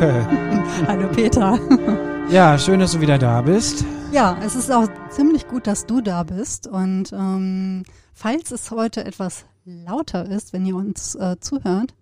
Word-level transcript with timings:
Hallo 0.00 0.14
Wiebke. 0.14 0.86
Hallo 0.86 1.08
Peter. 1.08 1.58
Ja, 2.30 2.56
schön, 2.58 2.78
dass 2.78 2.92
du 2.92 3.00
wieder 3.00 3.18
da 3.18 3.42
bist. 3.42 3.84
Ja, 4.12 4.38
es 4.40 4.54
ist 4.54 4.70
auch 4.70 4.86
ziemlich 5.08 5.48
gut, 5.48 5.66
dass 5.66 5.84
du 5.84 6.00
da 6.00 6.22
bist. 6.22 6.68
Und 6.68 7.12
ähm, 7.12 7.82
falls 8.14 8.52
es 8.52 8.70
heute 8.70 9.04
etwas 9.04 9.46
lauter 9.64 10.26
ist, 10.26 10.52
wenn 10.52 10.64
ihr 10.64 10.76
uns 10.76 11.16
äh, 11.16 11.40
zuhört. 11.40 11.92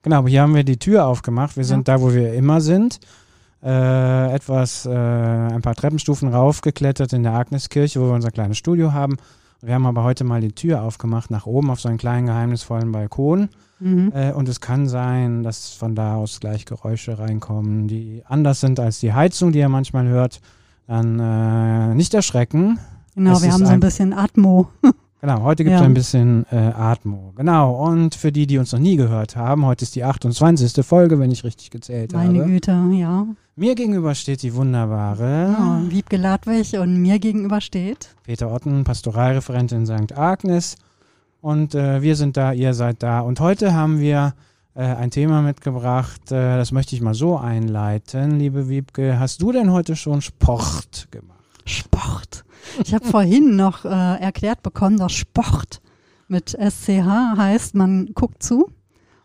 Genau, 0.00 0.26
hier 0.26 0.40
haben 0.40 0.54
wir 0.54 0.64
die 0.64 0.78
Tür 0.78 1.04
aufgemacht. 1.04 1.58
Wir 1.58 1.66
sind 1.66 1.86
ja. 1.86 1.96
da, 1.96 2.02
wo 2.02 2.14
wir 2.14 2.32
immer 2.32 2.62
sind. 2.62 2.98
Äh, 3.62 4.32
etwas, 4.32 4.86
äh, 4.86 4.90
ein 4.90 5.60
paar 5.60 5.74
Treppenstufen 5.74 6.32
raufgeklettert 6.32 7.12
in 7.12 7.22
der 7.22 7.34
Agneskirche, 7.34 8.00
wo 8.00 8.06
wir 8.06 8.14
unser 8.14 8.30
kleines 8.30 8.56
Studio 8.56 8.94
haben. 8.94 9.18
Wir 9.60 9.74
haben 9.74 9.84
aber 9.84 10.02
heute 10.02 10.24
mal 10.24 10.40
die 10.40 10.52
Tür 10.52 10.80
aufgemacht 10.80 11.30
nach 11.30 11.44
oben 11.44 11.70
auf 11.70 11.80
so 11.80 11.90
einen 11.90 11.98
kleinen 11.98 12.26
geheimnisvollen 12.26 12.90
Balkon. 12.90 13.50
Mhm. 13.84 14.12
Äh, 14.14 14.32
und 14.32 14.48
es 14.48 14.60
kann 14.60 14.88
sein, 14.88 15.42
dass 15.42 15.74
von 15.74 15.94
da 15.94 16.16
aus 16.16 16.40
gleich 16.40 16.64
Geräusche 16.64 17.18
reinkommen, 17.18 17.86
die 17.86 18.22
anders 18.26 18.60
sind 18.60 18.80
als 18.80 18.98
die 18.98 19.12
Heizung, 19.12 19.52
die 19.52 19.58
ihr 19.58 19.68
manchmal 19.68 20.08
hört. 20.08 20.40
Dann 20.86 21.20
äh, 21.20 21.94
nicht 21.94 22.14
erschrecken. 22.14 22.78
Genau, 23.14 23.34
es 23.34 23.42
wir 23.42 23.52
haben 23.52 23.64
so 23.64 23.72
ein 23.72 23.80
bisschen 23.80 24.12
Atmo. 24.12 24.68
Genau, 25.20 25.40
heute 25.42 25.64
gibt 25.64 25.74
es 25.74 25.80
ja. 25.80 25.86
ein 25.86 25.94
bisschen 25.94 26.44
äh, 26.52 26.56
Atmo. 26.56 27.32
Genau, 27.34 27.82
und 27.86 28.14
für 28.14 28.30
die, 28.30 28.46
die 28.46 28.58
uns 28.58 28.72
noch 28.72 28.78
nie 28.78 28.96
gehört 28.96 29.36
haben, 29.36 29.64
heute 29.64 29.84
ist 29.84 29.94
die 29.94 30.04
28. 30.04 30.84
Folge, 30.84 31.18
wenn 31.18 31.30
ich 31.30 31.44
richtig 31.44 31.70
gezählt 31.70 32.12
Meine 32.12 32.26
habe. 32.26 32.38
Meine 32.40 32.52
Güte, 32.52 32.72
ja. 32.92 33.26
Mir 33.56 33.74
gegenüber 33.74 34.14
steht 34.14 34.42
die 34.42 34.54
wunderbare 34.54 35.56
ja, 35.58 35.82
Wiebke 35.88 36.18
Ladwig 36.18 36.74
und 36.78 37.00
mir 37.00 37.18
gegenüber 37.20 37.62
steht 37.62 38.14
Peter 38.24 38.52
Otten, 38.52 38.84
Pastoralreferentin 38.84 39.86
in 39.86 39.86
St. 39.86 40.18
Agnes. 40.18 40.76
Und 41.44 41.74
äh, 41.74 42.00
wir 42.00 42.16
sind 42.16 42.38
da, 42.38 42.52
ihr 42.54 42.72
seid 42.72 43.02
da. 43.02 43.20
Und 43.20 43.38
heute 43.38 43.74
haben 43.74 44.00
wir 44.00 44.32
äh, 44.74 44.80
ein 44.80 45.10
Thema 45.10 45.42
mitgebracht, 45.42 46.32
äh, 46.32 46.56
das 46.56 46.72
möchte 46.72 46.96
ich 46.96 47.02
mal 47.02 47.12
so 47.12 47.36
einleiten. 47.36 48.38
Liebe 48.38 48.70
Wiebke, 48.70 49.20
hast 49.20 49.42
du 49.42 49.52
denn 49.52 49.70
heute 49.70 49.94
schon 49.94 50.22
Sport 50.22 51.08
gemacht? 51.10 51.44
Sport. 51.66 52.46
Ich 52.82 52.94
habe 52.94 53.04
vorhin 53.04 53.56
noch 53.56 53.84
äh, 53.84 53.88
erklärt 53.88 54.62
bekommen, 54.62 54.96
dass 54.96 55.12
Sport 55.12 55.82
mit 56.28 56.56
SCH 56.58 57.36
heißt, 57.36 57.74
man 57.74 58.14
guckt 58.14 58.42
zu 58.42 58.70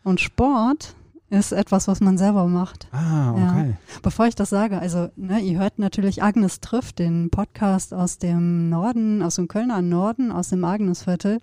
und 0.02 0.20
Sport 0.20 0.94
ist 1.30 1.52
etwas, 1.52 1.88
was 1.88 2.00
man 2.00 2.18
selber 2.18 2.48
macht. 2.48 2.86
Ah, 2.92 3.30
okay. 3.30 3.70
Ja. 3.70 3.98
Bevor 4.02 4.26
ich 4.26 4.34
das 4.34 4.50
sage, 4.50 4.78
also 4.78 5.08
ne, 5.16 5.40
ihr 5.40 5.58
hört 5.58 5.78
natürlich 5.78 6.22
Agnes 6.22 6.60
trifft, 6.60 6.98
den 6.98 7.30
Podcast 7.30 7.94
aus 7.94 8.18
dem 8.18 8.68
Norden, 8.68 9.22
aus 9.22 9.36
dem 9.36 9.48
Kölner 9.48 9.80
Norden, 9.80 10.30
aus 10.30 10.50
dem 10.50 10.62
Agnesviertel, 10.64 11.38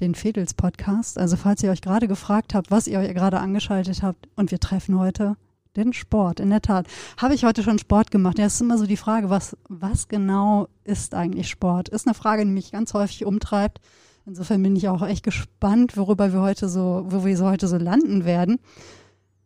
den 0.00 0.14
Fedels 0.14 0.54
Podcast. 0.54 1.18
Also 1.18 1.36
falls 1.36 1.62
ihr 1.62 1.70
euch 1.70 1.80
gerade 1.80 2.08
gefragt 2.08 2.54
habt, 2.54 2.70
was 2.70 2.86
ihr 2.86 2.98
euch 2.98 3.14
gerade 3.14 3.38
angeschaltet 3.40 4.02
habt 4.02 4.28
und 4.36 4.50
wir 4.50 4.60
treffen 4.60 4.98
heute 4.98 5.36
den 5.76 5.92
Sport, 5.92 6.40
in 6.40 6.50
der 6.50 6.62
Tat. 6.62 6.86
Habe 7.18 7.34
ich 7.34 7.44
heute 7.44 7.62
schon 7.62 7.78
Sport 7.78 8.10
gemacht? 8.10 8.38
Ja, 8.38 8.46
es 8.46 8.54
ist 8.54 8.60
immer 8.62 8.78
so 8.78 8.86
die 8.86 8.96
Frage, 8.96 9.30
was, 9.30 9.56
was 9.68 10.08
genau 10.08 10.68
ist 10.84 11.14
eigentlich 11.14 11.48
Sport? 11.48 11.88
Ist 11.88 12.06
eine 12.06 12.14
Frage, 12.14 12.44
die 12.44 12.50
mich 12.50 12.72
ganz 12.72 12.94
häufig 12.94 13.26
umtreibt. 13.26 13.80
Insofern 14.24 14.62
bin 14.62 14.74
ich 14.74 14.88
auch 14.88 15.06
echt 15.06 15.22
gespannt, 15.22 15.96
worüber 15.96 16.32
wir 16.32 16.40
heute 16.40 16.68
so, 16.68 17.04
wo 17.08 17.24
wir 17.24 17.36
so 17.36 17.46
heute 17.46 17.68
so 17.68 17.76
landen 17.76 18.24
werden. 18.24 18.58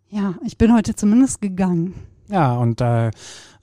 Ja, 0.09 0.37
ich 0.45 0.57
bin 0.57 0.73
heute 0.73 0.95
zumindest 0.95 1.41
gegangen. 1.41 1.95
Ja, 2.29 2.55
und 2.55 2.81
äh, 2.81 3.11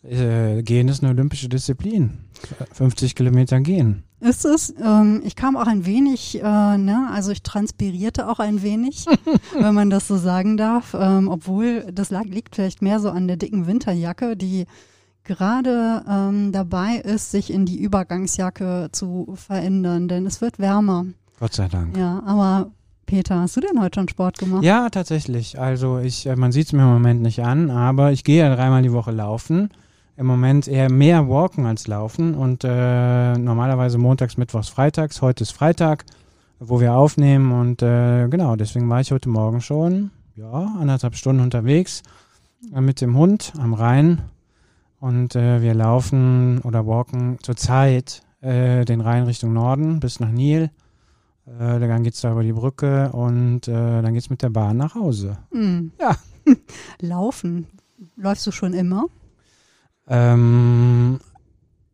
Gehen 0.03 0.88
ist 0.88 1.03
eine 1.03 1.12
olympische 1.12 1.50
Disziplin. 1.50 2.17
50 2.72 3.16
Kilometer 3.16 3.59
gehen. 3.59 4.03
Ist 4.19 4.45
es? 4.45 4.73
Ähm, 4.83 5.22
ich 5.23 5.35
kam 5.35 5.55
auch 5.55 5.67
ein 5.67 5.85
wenig, 5.85 6.41
äh, 6.41 6.78
ne, 6.78 7.07
also 7.11 7.31
ich 7.31 7.44
transpirierte 7.44 8.28
auch 8.28 8.39
ein 8.39 8.63
wenig, 8.63 9.05
wenn 9.59 9.75
man 9.75 9.91
das 9.91 10.07
so 10.07 10.17
sagen 10.17 10.57
darf, 10.57 10.95
ähm, 11.00 11.28
obwohl 11.28 11.85
das 11.91 12.09
lag, 12.09 12.25
liegt 12.25 12.56
vielleicht 12.56 12.81
mehr 12.81 13.00
so 13.00 13.11
an 13.11 13.27
der 13.27 13.38
dicken 13.38 13.67
Winterjacke, 13.67 14.35
die 14.35 14.66
gerade 15.23 16.03
ähm, 16.09 16.51
dabei 16.51 16.95
ist, 16.95 17.29
sich 17.31 17.53
in 17.53 17.66
die 17.66 17.79
Übergangsjacke 17.79 18.89
zu 18.91 19.33
verändern, 19.35 20.07
denn 20.07 20.25
es 20.25 20.41
wird 20.41 20.57
wärmer. 20.57 21.06
Gott 21.39 21.53
sei 21.53 21.67
Dank. 21.67 21.95
Ja, 21.95 22.23
aber 22.25 22.72
Peter, 23.06 23.39
hast 23.39 23.56
du 23.56 23.61
denn 23.61 23.79
heute 23.79 24.00
schon 24.00 24.09
Sport 24.09 24.39
gemacht? 24.39 24.63
Ja, 24.63 24.89
tatsächlich. 24.89 25.59
Also 25.59 26.00
ich, 26.00 26.25
äh, 26.25 26.35
man 26.35 26.51
sieht 26.51 26.67
es 26.67 26.73
mir 26.73 26.81
im 26.81 26.89
Moment 26.94 27.22
nicht 27.22 27.44
an, 27.44 27.69
aber 27.69 28.11
ich 28.11 28.23
gehe 28.23 28.39
ja 28.39 28.56
dreimal 28.56 28.81
die 28.81 28.94
Woche 28.94 29.11
laufen 29.11 29.69
im 30.17 30.25
Moment 30.25 30.67
eher 30.67 30.91
mehr 30.91 31.29
Walken 31.29 31.66
als 31.67 31.88
Laufen 31.88 32.33
und 32.33 32.63
äh, 32.63 33.38
normalerweise 33.38 34.00
montags, 34.00 34.35
mittwochs, 34.35 34.67
freitags. 34.67 35.22
Heute 35.22 35.44
ist 35.44 35.51
Freitag, 35.51 36.05
wo 36.59 36.81
wir 36.81 36.95
aufnehmen 36.95 37.51
und 37.51 37.83
äh, 37.83 38.27
genau, 38.27 38.56
deswegen 38.56 38.89
war 38.89 39.00
ich 39.00 39.11
heute 39.11 39.29
Morgen 39.29 39.61
schon, 39.61 40.09
ja, 40.35 40.75
anderthalb 40.79 41.16
Stunden 41.16 41.44
unterwegs 41.44 42.01
äh, 42.73 42.81
mit 42.81 43.00
dem 43.00 43.16
Hund 43.16 43.53
am 43.59 43.75
Rhein 43.75 44.23
und 45.00 45.35
äh, 45.35 45.61
wir 45.61 45.75
laufen 45.75 46.61
oder 46.63 46.88
walken 46.88 47.38
zurzeit 47.44 48.23
äh, 48.41 48.85
den 48.85 49.01
Rhein 49.01 49.23
Richtung 49.23 49.53
Norden 49.53 50.00
bis 50.00 50.19
nach 50.19 50.31
Nil. 50.31 50.72
Äh, 51.45 51.79
dann 51.79 52.01
geht 52.01 52.16
es 52.16 52.22
da 52.22 52.31
über 52.31 52.44
die 52.44 52.53
Brücke 52.53 53.11
und 53.11 53.67
dann 53.67 54.13
geht 54.13 54.23
es 54.23 54.29
mit 54.31 54.41
der 54.41 54.50
Bahn 54.50 54.77
nach 54.77 54.95
Hause. 54.95 55.38
Mhm. 55.51 55.91
Ja. 56.00 56.16
Laufen. 57.01 57.67
Läufst 58.16 58.47
du 58.47 58.51
schon 58.51 58.73
immer? 58.73 59.06
Ähm, 60.07 61.19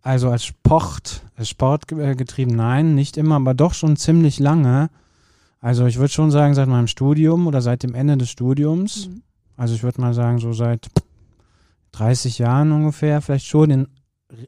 also 0.01 0.29
als 0.29 0.45
Sport, 0.45 1.23
als 1.35 1.49
Sport 1.49 1.87
getrieben, 1.87 2.55
nein, 2.55 2.93
nicht 2.95 3.17
immer, 3.17 3.35
aber 3.35 3.53
doch 3.53 3.73
schon 3.73 3.95
ziemlich 3.95 4.39
lange. 4.39 4.89
Also 5.59 5.85
ich 5.85 5.97
würde 5.97 6.11
schon 6.11 6.29
sagen, 6.29 6.53
seit 6.53 6.67
meinem 6.67 6.87
Studium 6.87 7.47
oder 7.47 7.61
seit 7.61 7.83
dem 7.83 7.95
Ende 7.95 8.17
des 8.17 8.29
Studiums. 8.29 9.07
Mhm. 9.07 9.21
Also 9.55 9.75
ich 9.75 9.83
würde 9.83 10.01
mal 10.01 10.13
sagen, 10.13 10.39
so 10.39 10.51
seit 10.51 10.89
30 11.93 12.39
Jahren 12.39 12.71
ungefähr, 12.71 13.21
vielleicht 13.21 13.45
schon 13.45 13.71
in 13.71 13.87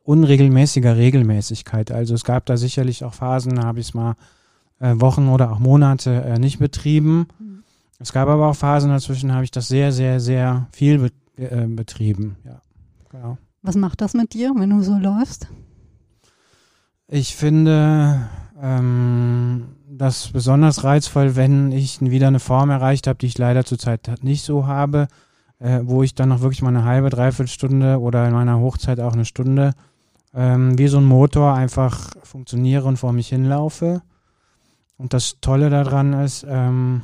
unregelmäßiger 0.04 0.98
Regelmäßigkeit. 0.98 1.92
Also 1.92 2.16
es 2.16 2.26
gab 2.26 2.46
da 2.46 2.58
sicherlich 2.58 3.04
auch 3.04 3.14
Phasen, 3.14 3.56
da 3.56 3.64
habe 3.64 3.80
ich 3.80 3.88
es 3.88 3.94
mal 3.94 4.16
äh, 4.80 4.94
Wochen 4.96 5.30
oder 5.30 5.52
auch 5.52 5.60
Monate 5.60 6.24
äh, 6.24 6.40
nicht 6.40 6.60
betrieben. 6.60 7.28
Mhm. 7.40 7.64
Es 8.00 8.12
gab 8.12 8.28
aber 8.28 8.48
auch 8.48 8.56
Phasen 8.56 8.90
dazwischen, 8.90 9.34
habe 9.34 9.46
ich 9.46 9.52
das 9.52 9.68
sehr, 9.68 9.92
sehr, 9.92 10.20
sehr 10.20 10.68
viel 10.72 11.00
be 11.00 11.12
äh, 11.38 11.66
betrieben. 11.68 12.36
Ja, 12.44 12.62
genau. 13.10 13.38
Was 13.66 13.76
macht 13.76 14.02
das 14.02 14.14
mit 14.14 14.36
dir, 14.36 14.54
wenn 14.56 14.70
du 14.70 14.84
so 14.84 14.94
läufst? 14.94 15.48
Ich 17.08 17.36
finde 17.36 18.30
ähm, 18.62 19.70
das 19.90 20.28
besonders 20.28 20.84
reizvoll, 20.84 21.36
wenn 21.36 21.72
ich 21.72 22.00
wieder 22.00 22.28
eine 22.28 22.40
Form 22.40 22.70
erreicht 22.70 23.08
habe, 23.08 23.18
die 23.18 23.26
ich 23.26 23.40
leider 23.40 23.66
zurzeit 23.66 24.20
nicht 24.22 24.44
so 24.44 24.68
habe, 24.68 25.08
äh, 25.58 25.82
wo 25.84 26.04
ich 26.04 26.14
dann 26.14 26.30
noch 26.30 26.42
wirklich 26.42 26.62
mal 26.62 26.70
eine 26.70 26.84
halbe, 26.84 27.10
dreiviertel 27.10 27.52
Stunde 27.52 28.00
oder 28.00 28.28
in 28.28 28.34
meiner 28.34 28.60
Hochzeit 28.60 29.00
auch 29.00 29.14
eine 29.14 29.26
Stunde 29.26 29.74
ähm, 30.36 30.78
wie 30.78 30.88
so 30.88 31.00
ein 31.00 31.06
Motor 31.06 31.56
einfach 31.56 32.12
funktioniere 32.22 32.86
und 32.86 32.98
vor 32.98 33.14
mich 33.14 33.30
hinlaufe. 33.30 34.04
Und 34.96 35.14
das 35.14 35.40
Tolle 35.42 35.72
daran 35.72 36.14
ist, 36.14 36.46
ähm, 36.48 37.02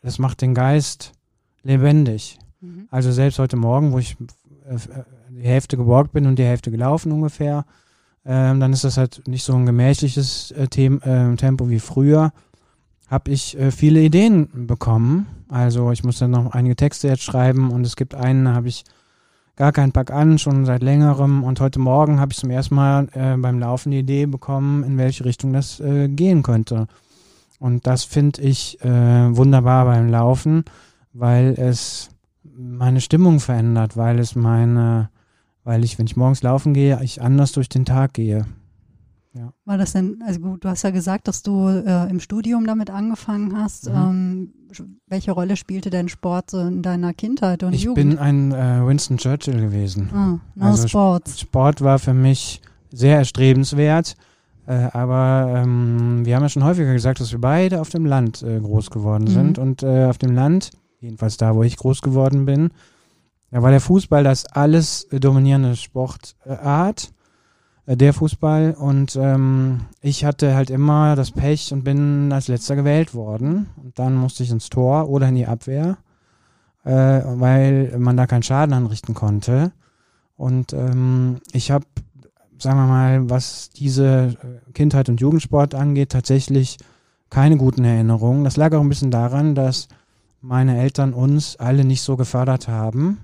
das 0.00 0.18
macht 0.18 0.40
den 0.40 0.54
Geist 0.54 1.12
lebendig. 1.62 2.38
Mhm. 2.62 2.88
Also 2.90 3.12
selbst 3.12 3.38
heute 3.38 3.56
Morgen, 3.56 3.92
wo 3.92 3.98
ich 3.98 4.16
äh, 4.64 4.78
die 5.42 5.48
Hälfte 5.48 5.76
gewalkt 5.76 6.12
bin 6.12 6.26
und 6.26 6.38
die 6.38 6.44
Hälfte 6.44 6.70
gelaufen 6.70 7.12
ungefähr, 7.12 7.64
ähm, 8.24 8.60
dann 8.60 8.72
ist 8.72 8.84
das 8.84 8.96
halt 8.96 9.26
nicht 9.26 9.42
so 9.42 9.54
ein 9.54 9.66
gemächliches 9.66 10.52
äh, 10.52 10.68
Tem 10.68 11.00
äh, 11.02 11.34
Tempo 11.36 11.68
wie 11.68 11.80
früher. 11.80 12.32
Habe 13.08 13.30
ich 13.30 13.58
äh, 13.58 13.72
viele 13.72 14.00
Ideen 14.00 14.48
bekommen. 14.66 15.26
Also 15.48 15.90
ich 15.90 16.04
muss 16.04 16.18
dann 16.18 16.30
noch 16.30 16.52
einige 16.52 16.76
Texte 16.76 17.08
jetzt 17.08 17.24
schreiben 17.24 17.70
und 17.72 17.84
es 17.84 17.96
gibt 17.96 18.14
einen, 18.14 18.44
da 18.44 18.54
habe 18.54 18.68
ich 18.68 18.84
gar 19.56 19.72
keinen 19.72 19.92
Pack 19.92 20.12
an, 20.12 20.38
schon 20.38 20.64
seit 20.64 20.82
längerem. 20.82 21.42
Und 21.42 21.60
heute 21.60 21.80
Morgen 21.80 22.20
habe 22.20 22.32
ich 22.32 22.38
zum 22.38 22.50
ersten 22.50 22.76
Mal 22.76 23.08
äh, 23.12 23.36
beim 23.36 23.58
Laufen 23.58 23.90
die 23.90 23.98
Idee 23.98 24.26
bekommen, 24.26 24.84
in 24.84 24.96
welche 24.96 25.24
Richtung 25.24 25.52
das 25.52 25.80
äh, 25.80 26.08
gehen 26.08 26.42
könnte. 26.42 26.86
Und 27.58 27.86
das 27.86 28.04
finde 28.04 28.42
ich 28.42 28.82
äh, 28.82 29.36
wunderbar 29.36 29.84
beim 29.84 30.08
Laufen, 30.08 30.64
weil 31.12 31.54
es 31.58 32.10
meine 32.56 33.00
Stimmung 33.00 33.40
verändert, 33.40 33.96
weil 33.96 34.18
es 34.20 34.34
meine 34.36 35.10
weil 35.64 35.84
ich, 35.84 35.98
wenn 35.98 36.06
ich 36.06 36.16
morgens 36.16 36.42
laufen 36.42 36.74
gehe, 36.74 36.98
ich 37.02 37.22
anders 37.22 37.52
durch 37.52 37.68
den 37.68 37.84
Tag 37.84 38.14
gehe. 38.14 38.46
Ja. 39.34 39.52
War 39.64 39.78
das 39.78 39.92
denn, 39.92 40.22
also 40.26 40.40
gut, 40.40 40.64
du 40.64 40.68
hast 40.68 40.82
ja 40.82 40.90
gesagt, 40.90 41.26
dass 41.26 41.42
du 41.42 41.68
äh, 41.68 42.10
im 42.10 42.20
Studium 42.20 42.66
damit 42.66 42.90
angefangen 42.90 43.56
hast. 43.56 43.88
Mhm. 43.88 43.94
Ähm, 43.96 44.52
welche 45.06 45.32
Rolle 45.32 45.56
spielte 45.56 45.88
denn 45.88 46.08
Sport 46.08 46.50
so 46.50 46.60
in 46.60 46.82
deiner 46.82 47.14
Kindheit 47.14 47.62
und 47.62 47.72
ich 47.72 47.82
Jugend? 47.82 48.12
Ich 48.12 48.18
bin 48.18 48.18
ein 48.18 48.52
äh, 48.52 48.86
Winston 48.86 49.16
Churchill 49.16 49.58
gewesen. 49.58 50.10
Ah, 50.12 50.38
no 50.54 50.66
also 50.66 50.86
Sports. 50.86 51.40
Sport 51.40 51.80
war 51.80 51.98
für 51.98 52.14
mich 52.14 52.60
sehr 52.90 53.16
erstrebenswert. 53.16 54.16
Äh, 54.66 54.88
aber 54.92 55.62
ähm, 55.62 56.24
wir 56.24 56.36
haben 56.36 56.42
ja 56.42 56.48
schon 56.48 56.64
häufiger 56.64 56.92
gesagt, 56.92 57.20
dass 57.20 57.32
wir 57.32 57.40
beide 57.40 57.80
auf 57.80 57.88
dem 57.88 58.06
Land 58.06 58.42
äh, 58.42 58.60
groß 58.60 58.90
geworden 58.90 59.24
mhm. 59.24 59.32
sind. 59.32 59.58
Und 59.58 59.82
äh, 59.82 60.04
auf 60.04 60.18
dem 60.18 60.32
Land, 60.32 60.70
jedenfalls 61.00 61.36
da, 61.36 61.54
wo 61.54 61.62
ich 61.62 61.76
groß 61.76 62.02
geworden 62.02 62.44
bin, 62.44 62.70
da 63.52 63.62
war 63.62 63.70
der 63.70 63.80
Fußball 63.80 64.24
das 64.24 64.46
alles 64.46 65.06
dominierende 65.12 65.76
Sportart, 65.76 67.12
äh, 67.86 67.96
der 67.96 68.12
Fußball. 68.12 68.74
Und 68.76 69.14
ähm, 69.14 69.82
ich 70.00 70.24
hatte 70.24 70.56
halt 70.56 70.70
immer 70.70 71.14
das 71.14 71.30
Pech 71.30 71.72
und 71.72 71.84
bin 71.84 72.32
als 72.32 72.48
letzter 72.48 72.74
gewählt 72.74 73.14
worden. 73.14 73.68
Und 73.76 73.98
dann 73.98 74.16
musste 74.16 74.42
ich 74.42 74.50
ins 74.50 74.70
Tor 74.70 75.08
oder 75.08 75.28
in 75.28 75.36
die 75.36 75.46
Abwehr. 75.46 75.98
äh, 76.84 76.90
weil 77.24 77.96
man 77.98 78.16
da 78.16 78.26
keinen 78.26 78.42
Schaden 78.42 78.74
anrichten 78.74 79.14
konnte. 79.14 79.72
Und 80.36 80.72
ähm, 80.72 81.38
ich 81.52 81.70
habe, 81.70 81.86
sagen 82.58 82.78
wir 82.78 82.86
mal, 82.86 83.30
was 83.30 83.70
diese 83.70 84.36
äh, 84.42 84.72
Kindheit 84.72 85.08
und 85.08 85.20
Jugendsport 85.20 85.74
angeht, 85.74 86.10
tatsächlich 86.10 86.78
keine 87.30 87.56
guten 87.56 87.84
Erinnerungen. 87.84 88.44
Das 88.44 88.56
lag 88.56 88.74
auch 88.74 88.80
ein 88.80 88.88
bisschen 88.88 89.10
daran, 89.10 89.54
dass 89.54 89.88
meine 90.40 90.78
Eltern 90.80 91.14
uns 91.14 91.56
alle 91.56 91.84
nicht 91.84 92.02
so 92.02 92.16
gefördert 92.16 92.68
haben. 92.68 93.20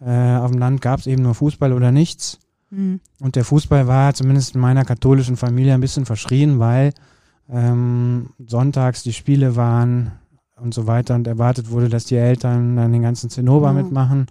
Äh, 0.00 0.36
auf 0.36 0.50
dem 0.50 0.58
Land 0.58 0.80
gab 0.80 1.00
es 1.00 1.06
eben 1.06 1.22
nur 1.22 1.34
Fußball 1.34 1.72
oder 1.72 1.92
nichts. 1.92 2.38
Mhm. 2.70 3.00
Und 3.20 3.36
der 3.36 3.44
Fußball 3.44 3.86
war 3.86 4.14
zumindest 4.14 4.54
in 4.54 4.60
meiner 4.60 4.84
katholischen 4.84 5.36
Familie 5.36 5.74
ein 5.74 5.80
bisschen 5.80 6.06
verschrien, 6.06 6.58
weil 6.58 6.92
ähm, 7.48 8.30
sonntags 8.46 9.02
die 9.02 9.12
Spiele 9.12 9.56
waren 9.56 10.12
und 10.56 10.74
so 10.74 10.86
weiter 10.86 11.14
und 11.14 11.26
erwartet 11.26 11.70
wurde, 11.70 11.88
dass 11.88 12.04
die 12.04 12.16
Eltern 12.16 12.76
dann 12.76 12.92
den 12.92 13.02
ganzen 13.02 13.30
Zinnober 13.30 13.72
mhm. 13.72 13.82
mitmachen. 13.82 14.26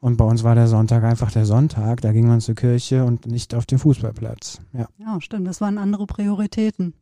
Und 0.00 0.16
bei 0.16 0.24
uns 0.24 0.44
war 0.44 0.54
der 0.54 0.68
Sonntag 0.68 1.02
einfach 1.02 1.32
der 1.32 1.44
Sonntag. 1.44 2.00
Da 2.02 2.12
ging 2.12 2.28
man 2.28 2.40
zur 2.40 2.54
Kirche 2.54 3.04
und 3.04 3.26
nicht 3.26 3.54
auf 3.54 3.66
den 3.66 3.78
Fußballplatz. 3.78 4.60
Ja, 4.72 4.88
ja 4.98 5.20
stimmt. 5.20 5.48
Das 5.48 5.60
waren 5.60 5.78
andere 5.78 6.06
Prioritäten. 6.06 6.94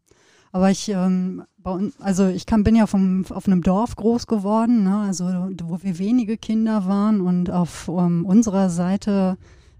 Aber 0.53 0.71
ich, 0.71 0.89
ähm, 0.89 1.43
also 2.01 2.29
ich 2.29 2.47
kann, 2.47 2.63
bin 2.63 2.77
ja 2.77 2.87
vom, 2.87 3.25
auf 3.31 3.47
einem 3.47 3.63
Dorf 3.63 3.97
groß 3.97 4.27
geworden, 4.27 4.85
ne? 4.85 4.99
also 4.99 5.25
wo 5.65 5.83
wir 5.83 5.99
wenige 5.99 6.37
Kinder 6.37 6.87
waren 6.87 7.21
und 7.21 7.51
auf 7.51 7.89
um, 7.89 8.25
unserer 8.25 8.71
Seite 8.71 9.37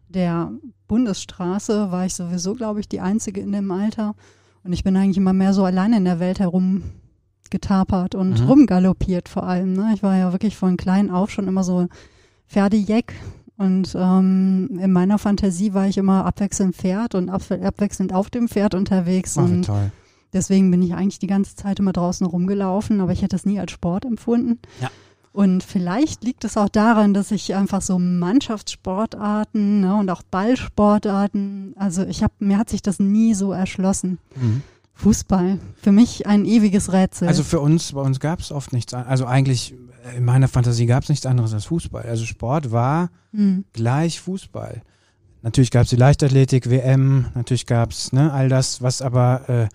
der 0.09 0.51
Bundesstraße 0.89 1.91
war 1.93 2.07
ich 2.07 2.15
sowieso, 2.15 2.55
glaube 2.55 2.81
ich, 2.81 2.89
die 2.89 3.01
Einzige 3.01 3.41
in 3.41 3.53
dem 3.53 3.71
Alter. 3.71 4.15
Und 4.65 4.73
ich 4.73 4.83
bin 4.83 4.97
eigentlich 4.97 5.17
immer 5.17 5.33
mehr 5.33 5.53
so 5.53 5.65
alleine 5.65 5.99
in 5.99 6.05
der 6.05 6.19
Welt 6.19 6.41
herumgetapert 6.41 8.15
und 8.15 8.41
mhm. 8.41 8.47
rumgaloppiert 8.47 9.29
vor 9.29 9.45
allem. 9.45 9.73
Ne? 9.73 9.93
Ich 9.95 10.03
war 10.03 10.17
ja 10.17 10.33
wirklich 10.33 10.57
von 10.57 10.77
klein 10.77 11.11
auf 11.11 11.31
schon 11.31 11.47
immer 11.47 11.63
so 11.63 11.87
Pferdejeck 12.49 13.15
und 13.57 13.95
ähm, 13.99 14.79
in 14.81 14.93
meiner 14.93 15.19
Fantasie 15.19 15.73
war 15.73 15.87
ich 15.87 15.99
immer 15.99 16.25
abwechselnd 16.25 16.75
Pferd 16.75 17.15
und 17.15 17.29
ab, 17.29 17.43
abwechselnd 17.51 18.13
auf 18.13 18.29
dem 18.29 18.49
Pferd 18.49 18.75
unterwegs. 18.75 19.39
Ach, 19.39 19.45
und 19.45 19.63
toll. 19.67 19.93
Deswegen 20.37 20.71
bin 20.71 20.83
ich 20.83 20.95
eigentlich 20.95 21.19
die 21.19 21.27
ganze 21.27 21.57
Zeit 21.57 21.79
immer 21.79 21.93
draußen 21.93 22.27
rumgelaufen, 22.27 23.01
aber 23.01 23.13
ich 23.13 23.23
hätte 23.23 23.37
es 23.37 23.47
nie 23.47 23.59
als 23.59 23.73
Sport 23.73 24.05
empfunden. 24.05 24.61
Ja. 24.81 24.91
Und 25.33 25.63
vielleicht 25.63 26.25
liegt 26.25 26.45
es 26.45 26.57
auch 26.57 26.71
daran, 26.71 27.13
dass 27.13 27.31
ich 27.31 27.55
einfach 27.55 27.83
so 27.83 27.99
Mannschaftssportarten 27.99 29.81
ne, 29.81 29.95
und 29.97 30.09
auch 30.09 30.23
Ballsportarten, 30.23 31.75
also 31.77 32.05
ich 32.07 32.23
habe 32.23 32.33
mir 32.39 32.57
hat 32.57 32.71
sich 32.71 32.81
das 32.81 33.01
nie 33.01 33.35
so 33.35 33.53
erschlossen. 33.53 34.19
Mhm. 34.35 34.63
Fußball, 34.95 35.59
für 35.83 35.93
mich 35.93 36.27
ein 36.27 36.47
ewiges 36.47 36.91
Rätsel. 36.91 37.29
Also 37.29 37.43
für 37.43 37.61
uns, 37.61 37.93
bei 37.93 38.01
uns 38.01 38.19
gab 38.19 38.41
es 38.41 38.51
oft 38.51 38.73
nichts, 38.73 38.95
also 38.95 39.27
eigentlich 39.27 39.75
in 40.17 40.25
meiner 40.25 40.49
Fantasie 40.49 40.87
gab 40.87 41.03
es 41.03 41.11
nichts 41.11 41.27
anderes 41.27 41.53
als 41.53 41.67
Fußball. 41.67 42.05
Also 42.05 42.25
Sport 42.25 42.73
war 42.73 43.11
mhm. 43.33 43.67
gleich 43.75 44.21
Fußball. 44.21 44.81
Natürlich 45.43 45.71
gab 45.71 45.85
es 45.85 45.91
die 45.91 45.97
Leichtathletik, 45.97 46.71
WM, 46.71 47.27
natürlich 47.35 47.67
gab 47.67 47.91
es 47.91 48.13
ne, 48.13 48.33
all 48.33 48.49
das, 48.49 48.81
was 48.81 49.03
aber 49.03 49.49
äh, 49.49 49.69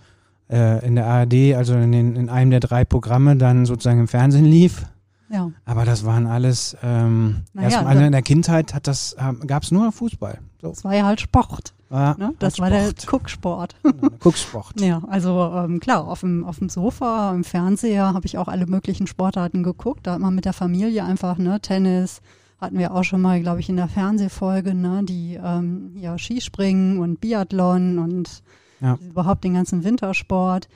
äh, 0.52 0.86
in 0.86 0.94
der 0.94 1.06
ARD, 1.06 1.54
also 1.56 1.74
in, 1.74 1.90
den, 1.90 2.14
in 2.14 2.28
einem 2.28 2.50
der 2.50 2.60
drei 2.60 2.84
Programme 2.84 3.36
dann 3.36 3.66
sozusagen 3.66 4.00
im 4.00 4.08
Fernsehen 4.08 4.44
lief. 4.44 4.84
Ja. 5.30 5.50
Aber 5.64 5.86
das 5.86 6.04
waren 6.04 6.26
alles, 6.26 6.76
ähm, 6.82 7.38
naja, 7.54 7.68
erstmal 7.68 7.94
also 7.94 8.04
in 8.04 8.12
der 8.12 8.22
Kindheit 8.22 8.74
hat 8.74 8.86
das, 8.86 9.16
gab 9.46 9.62
es 9.62 9.70
nur 9.70 9.90
Fußball. 9.90 10.38
So. 10.60 10.68
Das 10.68 10.84
war 10.84 10.94
ja 10.94 11.06
halt 11.06 11.22
Sport. 11.22 11.72
War 11.88 12.18
ne? 12.18 12.34
Das 12.38 12.58
halt 12.58 12.60
war 12.60 12.70
der 12.70 12.92
Gucksport. 13.06 13.74
Gucksport. 14.20 14.80
ja, 14.80 15.02
also 15.08 15.52
ähm, 15.54 15.80
klar, 15.80 16.06
auf 16.06 16.20
dem, 16.20 16.44
auf 16.44 16.58
dem 16.58 16.68
Sofa, 16.68 17.32
im 17.34 17.44
Fernseher 17.44 18.12
habe 18.12 18.26
ich 18.26 18.36
auch 18.36 18.48
alle 18.48 18.66
möglichen 18.66 19.06
Sportarten 19.06 19.62
geguckt. 19.62 20.06
Da 20.06 20.12
hat 20.12 20.20
man 20.20 20.34
mit 20.34 20.44
der 20.44 20.52
Familie 20.52 21.04
einfach, 21.04 21.38
ne, 21.38 21.60
Tennis, 21.60 22.20
hatten 22.60 22.78
wir 22.78 22.94
auch 22.94 23.04
schon 23.04 23.20
mal, 23.20 23.40
glaube 23.40 23.60
ich, 23.60 23.68
in 23.68 23.76
der 23.76 23.88
Fernsehfolge, 23.88 24.74
ne, 24.74 25.02
die 25.04 25.38
ähm, 25.42 25.92
ja, 25.96 26.16
Skispringen 26.18 26.98
und 26.98 27.20
Biathlon 27.20 27.98
und 27.98 28.42
ja. 28.82 28.98
überhaupt 29.00 29.44
den 29.44 29.54
ganzen 29.54 29.84
Wintersport. 29.84 30.68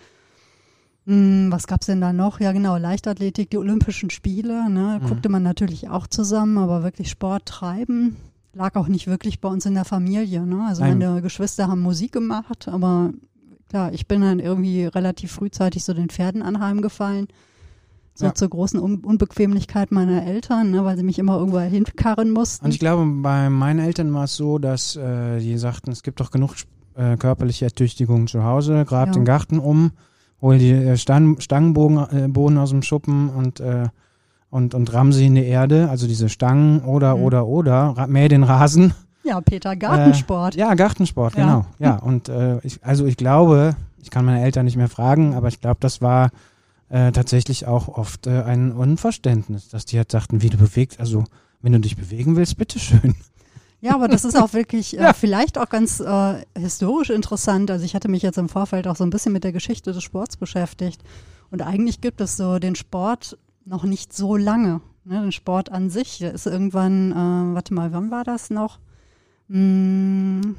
Hm, 1.07 1.53
was 1.53 1.67
gab's 1.67 1.87
denn 1.87 2.01
da 2.01 2.13
noch? 2.13 2.41
Ja, 2.41 2.53
genau, 2.53 2.77
Leichtathletik, 2.77 3.51
die 3.51 3.59
Olympischen 3.59 4.11
Spiele, 4.11 4.71
ne, 4.71 5.01
mhm. 5.03 5.09
guckte 5.09 5.29
man 5.29 5.43
natürlich 5.43 5.89
auch 5.89 6.07
zusammen, 6.07 6.59
aber 6.59 6.83
wirklich 6.83 7.11
Sport 7.11 7.47
treiben 7.47 8.17
lag 8.57 8.75
auch 8.75 8.89
nicht 8.89 9.07
wirklich 9.07 9.41
bei 9.41 9.49
uns 9.49 9.67
in 9.67 9.75
der 9.75 9.85
Familie. 9.85 10.45
Ne? 10.45 10.65
Also 10.67 10.83
Nein. 10.83 10.99
meine 10.99 11.23
Geschwister 11.23 11.69
haben 11.69 11.83
Musik 11.83 12.13
gemacht, 12.13 12.69
aber 12.69 13.13
klar, 13.69 13.93
ich 13.93 14.09
bin 14.09 14.23
dann 14.23 14.41
irgendwie 14.41 14.87
relativ 14.87 15.33
frühzeitig 15.33 15.85
so 15.85 15.95
den 15.95 16.09
Pferden 16.09 16.43
anheimgefallen. 16.43 17.29
So 18.15 18.25
ja. 18.25 18.35
zur 18.35 18.49
großen 18.49 18.81
Un 18.81 19.05
Unbequemlichkeit 19.05 19.93
meiner 19.93 20.25
Eltern, 20.25 20.71
ne, 20.71 20.83
weil 20.87 20.97
sie 20.97 21.03
mich 21.03 21.19
immer 21.19 21.37
irgendwo 21.39 21.61
hinkarren 21.61 22.31
mussten. 22.31 22.65
Und 22.65 22.71
ich 22.73 22.79
glaube, 22.79 23.05
bei 23.21 23.51
meinen 23.51 23.79
Eltern 23.79 24.15
war 24.15 24.25
es 24.25 24.37
so, 24.37 24.59
dass 24.59 24.97
äh, 24.97 25.39
die 25.39 25.59
sagten, 25.59 25.91
es 25.91 26.03
gibt 26.03 26.21
doch 26.21 26.31
genug 26.31 26.55
äh, 26.97 27.17
körperliche 27.17 27.67
Ertüchtigung 27.67 28.27
zu 28.27 28.45
Hause, 28.45 28.85
grab 28.87 29.09
ja. 29.09 29.13
den 29.13 29.25
Garten 29.25 29.59
um 29.59 29.93
hol 30.41 30.59
die 30.59 30.73
äh, 30.73 30.97
Stang, 30.97 31.41
Stangenboden 31.41 32.57
äh, 32.57 32.59
aus 32.59 32.71
dem 32.71 32.83
Schuppen 32.83 33.31
und, 33.31 33.61
äh, 33.61 33.89
und, 34.51 34.75
und 34.75 34.93
ramm 34.93 35.13
sie 35.13 35.27
in 35.27 35.35
die 35.35 35.45
Erde, 35.45 35.89
also 35.91 36.07
diese 36.07 36.29
Stangen 36.29 36.81
oder, 36.81 37.17
mhm. 37.17 37.23
oder, 37.23 37.47
oder, 37.47 38.07
mäh 38.09 38.29
den 38.29 38.43
Rasen. 38.43 38.95
Ja, 39.25 39.41
Peter, 39.41 39.75
Gartensport. 39.75 40.55
Äh, 40.55 40.61
ja, 40.61 40.75
Gartensport, 40.75 41.37
ja. 41.37 41.45
genau. 41.45 41.67
Ja, 41.79 41.97
und 42.03 42.31
ich, 42.63 42.85
also 42.85 43.07
ich 43.07 43.17
glaube, 43.17 43.77
ich 44.03 44.11
kann 44.11 44.25
meine 44.25 44.43
Eltern 44.43 44.65
nicht 44.65 44.77
mehr 44.77 44.89
fragen, 44.89 45.35
aber 45.35 45.49
ich 45.49 45.61
glaube, 45.61 45.79
das 45.81 46.01
war 46.01 46.31
tatsächlich 46.89 47.67
auch 47.67 47.89
oft 47.89 48.29
ein 48.29 48.71
Unverständnis, 48.71 49.69
dass 49.69 49.87
die 49.87 49.99
halt 49.99 50.13
sagten, 50.13 50.41
wie 50.43 50.51
du 50.51 50.57
bewegst, 50.57 51.01
also 51.01 51.25
wenn 51.61 51.73
du 51.73 51.81
dich 51.81 51.97
bewegen 51.97 52.37
willst, 52.37 52.57
bitteschön. 52.57 53.17
Ja, 53.81 53.95
aber 53.95 54.09
das 54.09 54.25
ist 54.25 54.37
auch 54.37 54.53
wirklich 54.53 54.97
äh, 54.99 55.03
ja. 55.03 55.13
vielleicht 55.13 55.59
auch 55.59 55.69
ganz 55.69 56.01
äh, 56.01 56.45
historisch 56.59 57.11
interessant. 57.11 57.71
Also 57.71 57.85
ich 57.85 57.95
hatte 57.95 58.09
mich 58.09 58.23
jetzt 58.23 58.39
im 58.39 58.49
Vorfeld 58.49 58.89
auch 58.89 58.97
so 58.97 59.05
ein 59.05 59.11
bisschen 59.11 59.33
mit 59.33 59.45
der 59.45 59.53
Geschichte 59.53 59.93
des 59.93 60.03
Sports 60.03 60.37
beschäftigt. 60.37 61.03
Und 61.51 61.63
eigentlich 61.63 62.01
gibt 62.01 62.21
es 62.21 62.37
so 62.37 62.59
den 62.59 62.75
Sport 62.75 63.39
noch 63.65 63.85
nicht 63.85 64.13
so 64.13 64.37
lange. 64.37 64.81
Ne? 65.05 65.21
Den 65.21 65.33
Sport 65.33 65.71
an 65.71 65.91
sich 65.91 66.19
der 66.19 66.33
ist 66.33 66.47
irgendwann, 66.47 67.13
äh, 67.13 67.55
warte 67.55 67.75
mal, 67.75 67.93
wann 67.93 68.11
war 68.11 68.25
das 68.25 68.51
noch? 68.51 68.79
Hm, 69.49 70.57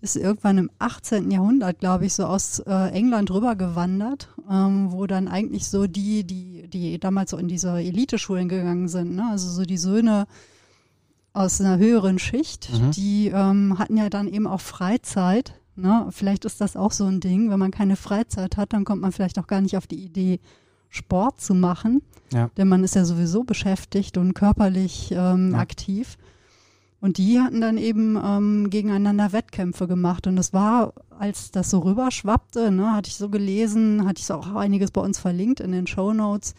ist 0.00 0.16
irgendwann 0.16 0.58
im 0.58 0.70
18. 0.78 1.30
Jahrhundert, 1.30 1.80
glaube 1.80 2.06
ich, 2.06 2.14
so 2.14 2.24
aus 2.24 2.58
äh, 2.60 2.90
England 2.90 3.30
rübergewandert, 3.30 4.28
ähm, 4.50 4.92
wo 4.92 5.06
dann 5.06 5.28
eigentlich 5.28 5.68
so 5.68 5.86
die, 5.86 6.24
die, 6.24 6.68
die 6.68 6.98
damals 6.98 7.30
so 7.30 7.36
in 7.36 7.48
diese 7.48 7.78
Eliteschulen 7.78 8.48
gegangen 8.48 8.88
sind, 8.88 9.14
ne? 9.14 9.28
also 9.30 9.50
so 9.50 9.62
die 9.62 9.76
Söhne 9.76 10.26
aus 11.32 11.60
einer 11.60 11.78
höheren 11.78 12.18
Schicht, 12.18 12.70
mhm. 12.72 12.90
die 12.90 13.28
ähm, 13.28 13.78
hatten 13.78 13.96
ja 13.96 14.10
dann 14.10 14.28
eben 14.28 14.46
auch 14.46 14.60
Freizeit. 14.60 15.54
Ne? 15.76 16.08
Vielleicht 16.10 16.44
ist 16.44 16.60
das 16.60 16.76
auch 16.76 16.92
so 16.92 17.04
ein 17.06 17.20
Ding, 17.20 17.50
wenn 17.50 17.58
man 17.58 17.70
keine 17.70 17.96
Freizeit 17.96 18.56
hat, 18.56 18.72
dann 18.72 18.84
kommt 18.84 19.02
man 19.02 19.12
vielleicht 19.12 19.38
auch 19.38 19.46
gar 19.46 19.60
nicht 19.60 19.76
auf 19.76 19.86
die 19.86 20.02
Idee, 20.02 20.40
Sport 20.90 21.40
zu 21.40 21.54
machen. 21.54 22.02
Ja. 22.32 22.50
Denn 22.56 22.68
man 22.68 22.84
ist 22.84 22.96
ja 22.96 23.04
sowieso 23.04 23.44
beschäftigt 23.44 24.18
und 24.18 24.34
körperlich 24.34 25.12
ähm, 25.12 25.52
ja. 25.52 25.58
aktiv. 25.58 26.18
Und 27.00 27.16
die 27.16 27.40
hatten 27.40 27.62
dann 27.62 27.78
eben 27.78 28.18
ähm, 28.22 28.68
gegeneinander 28.68 29.32
Wettkämpfe 29.32 29.88
gemacht. 29.88 30.26
Und 30.26 30.36
es 30.36 30.52
war, 30.52 30.92
als 31.18 31.50
das 31.50 31.70
so 31.70 31.78
rüberschwappte, 31.78 32.70
ne, 32.70 32.92
hatte 32.92 33.08
ich 33.08 33.16
so 33.16 33.30
gelesen, 33.30 34.06
hatte 34.06 34.20
ich 34.20 34.26
so 34.26 34.34
auch 34.34 34.54
einiges 34.54 34.90
bei 34.90 35.00
uns 35.00 35.18
verlinkt 35.18 35.60
in 35.60 35.72
den 35.72 35.86
Show 35.86 36.12
Notes, 36.12 36.54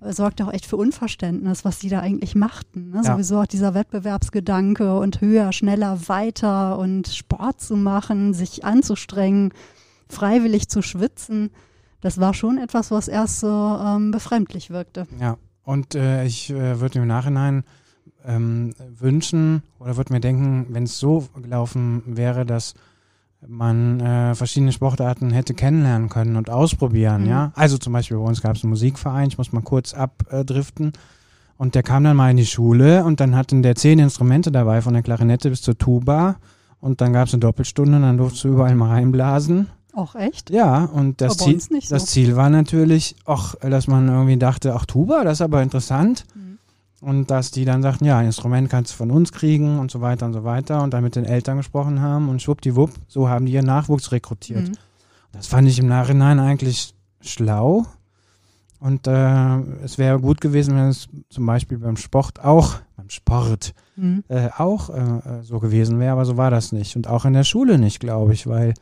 sorgt 0.00 0.42
auch 0.42 0.52
echt 0.52 0.66
für 0.66 0.76
Unverständnis, 0.76 1.64
was 1.64 1.78
die 1.78 1.88
da 1.88 2.00
eigentlich 2.00 2.34
machten. 2.34 2.90
Ne? 2.90 3.02
Ja. 3.04 3.12
Sowieso 3.12 3.40
auch 3.40 3.46
dieser 3.46 3.74
Wettbewerbsgedanke 3.74 4.98
und 4.98 5.20
höher, 5.20 5.52
schneller, 5.52 6.08
weiter 6.08 6.78
und 6.78 7.08
Sport 7.08 7.60
zu 7.60 7.76
machen, 7.76 8.34
sich 8.34 8.64
anzustrengen, 8.64 9.52
freiwillig 10.08 10.68
zu 10.68 10.82
schwitzen. 10.82 11.50
Das 12.00 12.18
war 12.20 12.34
schon 12.34 12.58
etwas, 12.58 12.90
was 12.90 13.08
erst 13.08 13.40
so 13.40 13.48
ähm, 13.48 14.10
befremdlich 14.10 14.70
wirkte. 14.70 15.06
Ja, 15.20 15.38
und 15.64 15.94
äh, 15.94 16.24
ich 16.24 16.50
äh, 16.50 16.80
würde 16.80 16.98
im 16.98 17.06
Nachhinein 17.06 17.64
ähm, 18.24 18.74
wünschen 18.98 19.62
oder 19.78 19.96
würde 19.96 20.12
mir 20.12 20.20
denken, 20.20 20.66
wenn 20.70 20.84
es 20.84 20.98
so 20.98 21.26
gelaufen 21.40 22.02
wäre, 22.06 22.44
dass 22.44 22.74
man 23.46 24.00
äh, 24.00 24.34
verschiedene 24.34 24.72
Sportarten 24.72 25.30
hätte 25.30 25.54
kennenlernen 25.54 26.08
können 26.08 26.36
und 26.36 26.50
ausprobieren, 26.50 27.22
mhm. 27.22 27.28
ja. 27.28 27.52
Also 27.54 27.78
zum 27.78 27.92
Beispiel 27.92 28.16
bei 28.16 28.24
uns 28.24 28.42
gab 28.42 28.56
es 28.56 28.64
einen 28.64 28.70
Musikverein, 28.70 29.28
ich 29.28 29.38
muss 29.38 29.52
mal 29.52 29.62
kurz 29.62 29.94
abdriften. 29.94 30.92
Und 31.58 31.74
der 31.74 31.82
kam 31.82 32.04
dann 32.04 32.16
mal 32.16 32.30
in 32.30 32.36
die 32.36 32.46
Schule 32.46 33.04
und 33.04 33.18
dann 33.20 33.34
hatten 33.34 33.62
der 33.62 33.76
zehn 33.76 33.98
Instrumente 33.98 34.52
dabei, 34.52 34.82
von 34.82 34.92
der 34.92 35.02
Klarinette 35.02 35.48
bis 35.48 35.62
zur 35.62 35.78
Tuba. 35.78 36.36
Und 36.80 37.00
dann 37.00 37.14
gab 37.14 37.28
es 37.28 37.34
eine 37.34 37.40
Doppelstunde 37.40 37.96
und 37.96 38.02
dann 38.02 38.18
durfte 38.18 38.42
du 38.42 38.54
überall 38.54 38.74
mal 38.74 38.90
reinblasen. 38.90 39.68
Auch 39.94 40.14
echt? 40.14 40.50
Ja, 40.50 40.84
und 40.84 41.22
das, 41.22 41.38
Ziel, 41.38 41.58
so. 41.58 41.78
das 41.88 42.06
Ziel 42.06 42.36
war 42.36 42.50
natürlich, 42.50 43.16
auch, 43.24 43.54
dass 43.54 43.86
man 43.86 44.06
irgendwie 44.08 44.36
dachte, 44.36 44.74
ach 44.74 44.84
Tuba, 44.84 45.24
das 45.24 45.38
ist 45.38 45.40
aber 45.40 45.62
interessant. 45.62 46.26
Mhm. 46.34 46.45
Und 47.00 47.30
dass 47.30 47.50
die 47.50 47.64
dann 47.64 47.82
sagten, 47.82 48.06
ja, 48.06 48.18
ein 48.18 48.26
Instrument 48.26 48.70
kannst 48.70 48.92
du 48.92 48.96
von 48.96 49.10
uns 49.10 49.32
kriegen 49.32 49.78
und 49.78 49.90
so 49.90 50.00
weiter 50.00 50.26
und 50.26 50.32
so 50.32 50.44
weiter 50.44 50.82
und 50.82 50.94
dann 50.94 51.04
mit 51.04 51.14
den 51.14 51.24
Eltern 51.24 51.58
gesprochen 51.58 52.00
haben 52.00 52.28
und 52.28 52.40
schwuppdiwupp, 52.40 52.90
so 53.06 53.28
haben 53.28 53.46
die 53.46 53.52
ihren 53.52 53.66
Nachwuchs 53.66 54.12
rekrutiert. 54.12 54.68
Mhm. 54.68 54.76
Das 55.32 55.46
fand 55.46 55.68
ich 55.68 55.78
im 55.78 55.88
Nachhinein 55.88 56.40
eigentlich 56.40 56.94
schlau. 57.20 57.84
Und 58.80 59.06
äh, 59.06 59.58
es 59.84 59.98
wäre 59.98 60.20
gut 60.20 60.40
gewesen, 60.40 60.76
wenn 60.76 60.88
es 60.88 61.08
zum 61.28 61.46
Beispiel 61.46 61.78
beim 61.78 61.96
Sport 61.96 62.44
auch, 62.44 62.76
beim 62.96 63.10
Sport 63.10 63.74
Mhm. 63.96 64.24
äh, 64.28 64.48
auch 64.56 64.90
äh, 64.90 65.00
äh, 65.00 65.42
so 65.42 65.58
gewesen 65.58 65.98
wäre, 65.98 66.12
aber 66.12 66.26
so 66.26 66.36
war 66.36 66.50
das 66.50 66.72
nicht. 66.72 66.96
Und 66.96 67.08
auch 67.08 67.24
in 67.24 67.32
der 67.32 67.44
Schule 67.44 67.78
nicht, 67.78 67.98
glaube 67.98 68.34
ich, 68.34 68.46
weil 68.46 68.74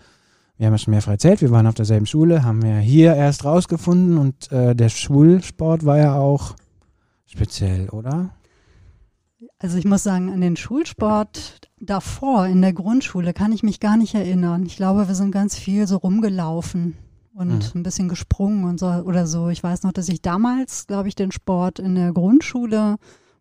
wir 0.56 0.66
haben 0.66 0.74
ja 0.74 0.78
schon 0.78 0.90
mehrfach 0.92 1.12
erzählt, 1.12 1.40
wir 1.40 1.50
waren 1.50 1.66
auf 1.66 1.74
derselben 1.74 2.06
Schule, 2.06 2.44
haben 2.44 2.62
wir 2.62 2.78
hier 2.78 3.14
erst 3.14 3.44
rausgefunden 3.44 4.18
und 4.18 4.50
äh, 4.52 4.74
der 4.74 4.88
Schulsport 4.88 5.84
war 5.84 5.98
ja 5.98 6.16
auch 6.16 6.56
speziell, 7.34 7.88
oder? 7.90 8.30
Also 9.58 9.76
ich 9.76 9.84
muss 9.84 10.02
sagen, 10.02 10.32
an 10.32 10.40
den 10.40 10.56
Schulsport 10.56 11.60
davor 11.80 12.46
in 12.46 12.62
der 12.62 12.72
Grundschule 12.72 13.32
kann 13.32 13.52
ich 13.52 13.62
mich 13.62 13.80
gar 13.80 13.96
nicht 13.96 14.14
erinnern. 14.14 14.64
Ich 14.66 14.76
glaube, 14.76 15.08
wir 15.08 15.14
sind 15.14 15.32
ganz 15.32 15.58
viel 15.58 15.86
so 15.86 15.96
rumgelaufen 15.96 16.96
und 17.34 17.48
Mhm. 17.74 17.80
ein 17.80 17.82
bisschen 17.82 18.08
gesprungen 18.08 18.64
und 18.64 18.78
so 18.78 18.86
oder 18.86 19.26
so. 19.26 19.48
Ich 19.48 19.62
weiß 19.62 19.82
noch, 19.82 19.92
dass 19.92 20.08
ich 20.08 20.22
damals, 20.22 20.86
glaube 20.86 21.08
ich, 21.08 21.14
den 21.16 21.32
Sport 21.32 21.78
in 21.80 21.94
der 21.96 22.12
Grundschule 22.12 22.96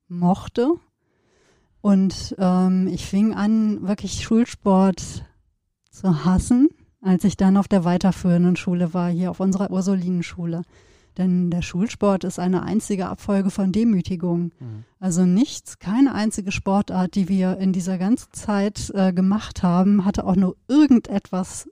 mochte. 0.08 0.72
Und 1.82 2.36
ähm, 2.40 2.88
ich 2.88 3.06
fing 3.06 3.34
an, 3.34 3.86
wirklich 3.88 4.24
Schulsport 4.24 5.26
zu 5.92 6.26
hassen, 6.26 6.70
als 7.02 7.24
ich 7.26 7.38
dann 7.38 7.58
auf 7.58 7.68
der 7.68 7.84
weiterführenden 7.84 8.56
Schule 8.56 8.94
war, 8.94 9.10
hier 9.10 9.30
auf 9.30 9.40
unserer 9.40 9.70
Ursulinenschule. 9.70 10.64
Denn 11.18 11.52
der 11.52 11.62
Schulsport 11.62 12.24
ist 12.24 12.40
eine 12.40 12.64
einzige 12.64 13.08
Abfolge 13.08 13.52
von 13.52 13.72
Demütigungen. 13.72 14.52
Also 15.00 15.26
nichts, 15.26 15.80
keine 15.80 16.14
einzige 16.16 16.52
Sportart, 16.52 17.16
die 17.16 17.30
wir 17.30 17.58
in 17.58 17.74
dieser 17.74 17.98
ganzen 17.98 18.32
Zeit 18.34 18.92
äh, 18.96 19.14
gemacht 19.14 19.64
haben, 19.64 20.06
hatte 20.06 20.26
auch 20.26 20.36
nur 20.36 20.56
irgendetwas, 20.68 21.70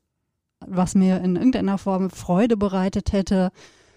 was 0.60 0.96
mir 0.96 1.22
in 1.22 1.36
irgendeiner 1.36 1.78
Form 1.78 2.10
Freude 2.10 2.56
bereitet 2.56 3.14
hätte 3.14 3.52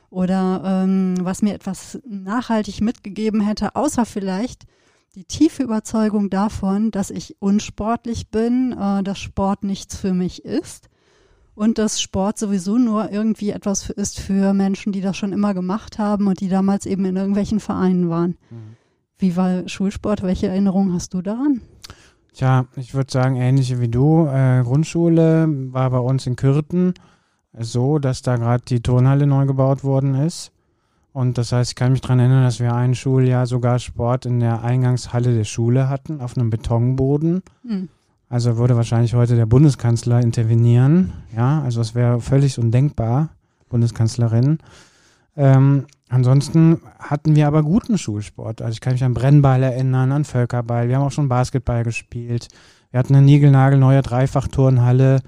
oder 0.09 0.63
ähm, 0.65 1.17
was 1.21 1.43
mir 1.43 1.55
etwas 1.55 1.99
nachhaltig 2.09 2.81
mitgegeben 2.81 3.41
hätte, 3.41 3.77
außer 3.77 4.07
vielleicht 4.07 4.65
die 5.15 5.25
tiefe 5.25 5.63
Überzeugung 5.63 6.31
davon, 6.31 6.91
dass 6.91 7.11
ich 7.11 7.37
unsportlich 7.41 8.31
bin, 8.31 8.73
äh, 8.73 9.03
dass 9.03 9.19
Sport 9.19 9.65
nichts 9.65 9.97
für 9.97 10.15
mich 10.15 10.45
ist 10.45 10.89
und 11.55 11.79
dass 11.79 12.01
Sport 12.01 12.39
sowieso 12.39 12.79
nur 12.79 13.11
irgendwie 13.11 13.51
etwas 13.51 13.83
für, 13.83 13.93
ist 13.93 14.21
für 14.21 14.55
Menschen, 14.55 14.93
die 14.93 15.01
das 15.01 15.17
schon 15.17 15.33
immer 15.33 15.55
gemacht 15.55 15.99
haben 15.99 16.27
und 16.27 16.41
die 16.41 16.49
damals 16.49 16.87
eben 16.87 17.05
in 17.05 17.17
irgendwelchen 17.17 17.61
Vereinen 17.61 18.11
waren. 18.11 18.37
Wie 19.19 19.37
war 19.37 19.69
Schulsport? 19.69 20.23
Welche 20.23 20.49
Erinnerungen 20.49 20.93
hast 20.93 21.15
du 21.15 21.23
daran? 21.23 21.61
Tja, 22.35 22.67
ich 22.75 22.95
würde 22.95 23.13
sagen, 23.13 23.37
ähnliche 23.37 23.81
wie 23.81 23.89
du. 23.89 24.27
Äh, 24.27 24.63
Grundschule 24.65 25.47
war 25.73 25.91
bei 25.91 25.99
uns 25.99 26.27
in 26.27 26.35
Kürten 26.35 26.95
so, 27.57 28.01
dass 28.01 28.23
da 28.23 28.37
gerade 28.37 28.65
die 28.67 28.81
Turnhalle 28.81 29.27
neu 29.27 29.47
gebaut 29.47 29.85
worden 29.85 30.15
ist. 30.17 30.51
Und 31.13 31.39
das 31.39 31.53
heißt, 31.53 31.71
ich 31.71 31.77
kann 31.77 31.93
mich 31.93 32.01
daran 32.01 32.19
erinnern, 32.19 32.43
dass 32.43 32.59
wir 32.59 32.75
ein 32.75 32.97
Schuljahr 32.97 33.47
sogar 33.47 33.79
Sport 33.79 34.27
in 34.27 34.41
der 34.41 34.65
Eingangshalle 34.65 35.33
der 35.33 35.45
Schule 35.45 35.89
hatten, 35.89 36.21
auf 36.21 36.37
einem 36.37 36.51
Betonboden. 36.51 37.43
Hm. 37.65 37.89
Also 38.35 38.57
würde 38.57 38.75
wahrscheinlich 38.75 39.15
heute 39.15 39.37
der 39.37 39.47
Bundeskanzler 39.47 40.21
intervenieren. 40.21 41.13
Ja, 41.37 41.63
also 41.63 41.81
es 41.81 41.95
wäre 41.95 42.21
völlig 42.21 42.59
undenkbar, 42.59 43.29
Bundeskanzlerin. 43.69 44.59
Ähm, 45.37 45.85
ansonsten 46.09 46.81
hatten 46.99 47.37
wir 47.37 47.47
aber 47.47 47.63
guten 47.63 47.97
Schulsport. 47.97 48.61
Also 48.61 48.73
ich 48.73 48.81
kann 48.81 48.95
mich 48.95 49.05
an 49.05 49.15
Brennball 49.15 49.63
erinnern, 49.63 50.11
an 50.11 50.25
Völkerball. 50.25 50.89
Wir 50.89 50.97
haben 50.97 51.05
auch 51.05 51.13
schon 51.13 51.29
Basketball 51.29 51.85
gespielt. 51.85 52.49
Wir 52.91 52.99
hatten 52.99 53.15
eine 53.15 53.25
niegelnagelneue 53.25 54.03
Dreifachturnhalle. 54.03 55.21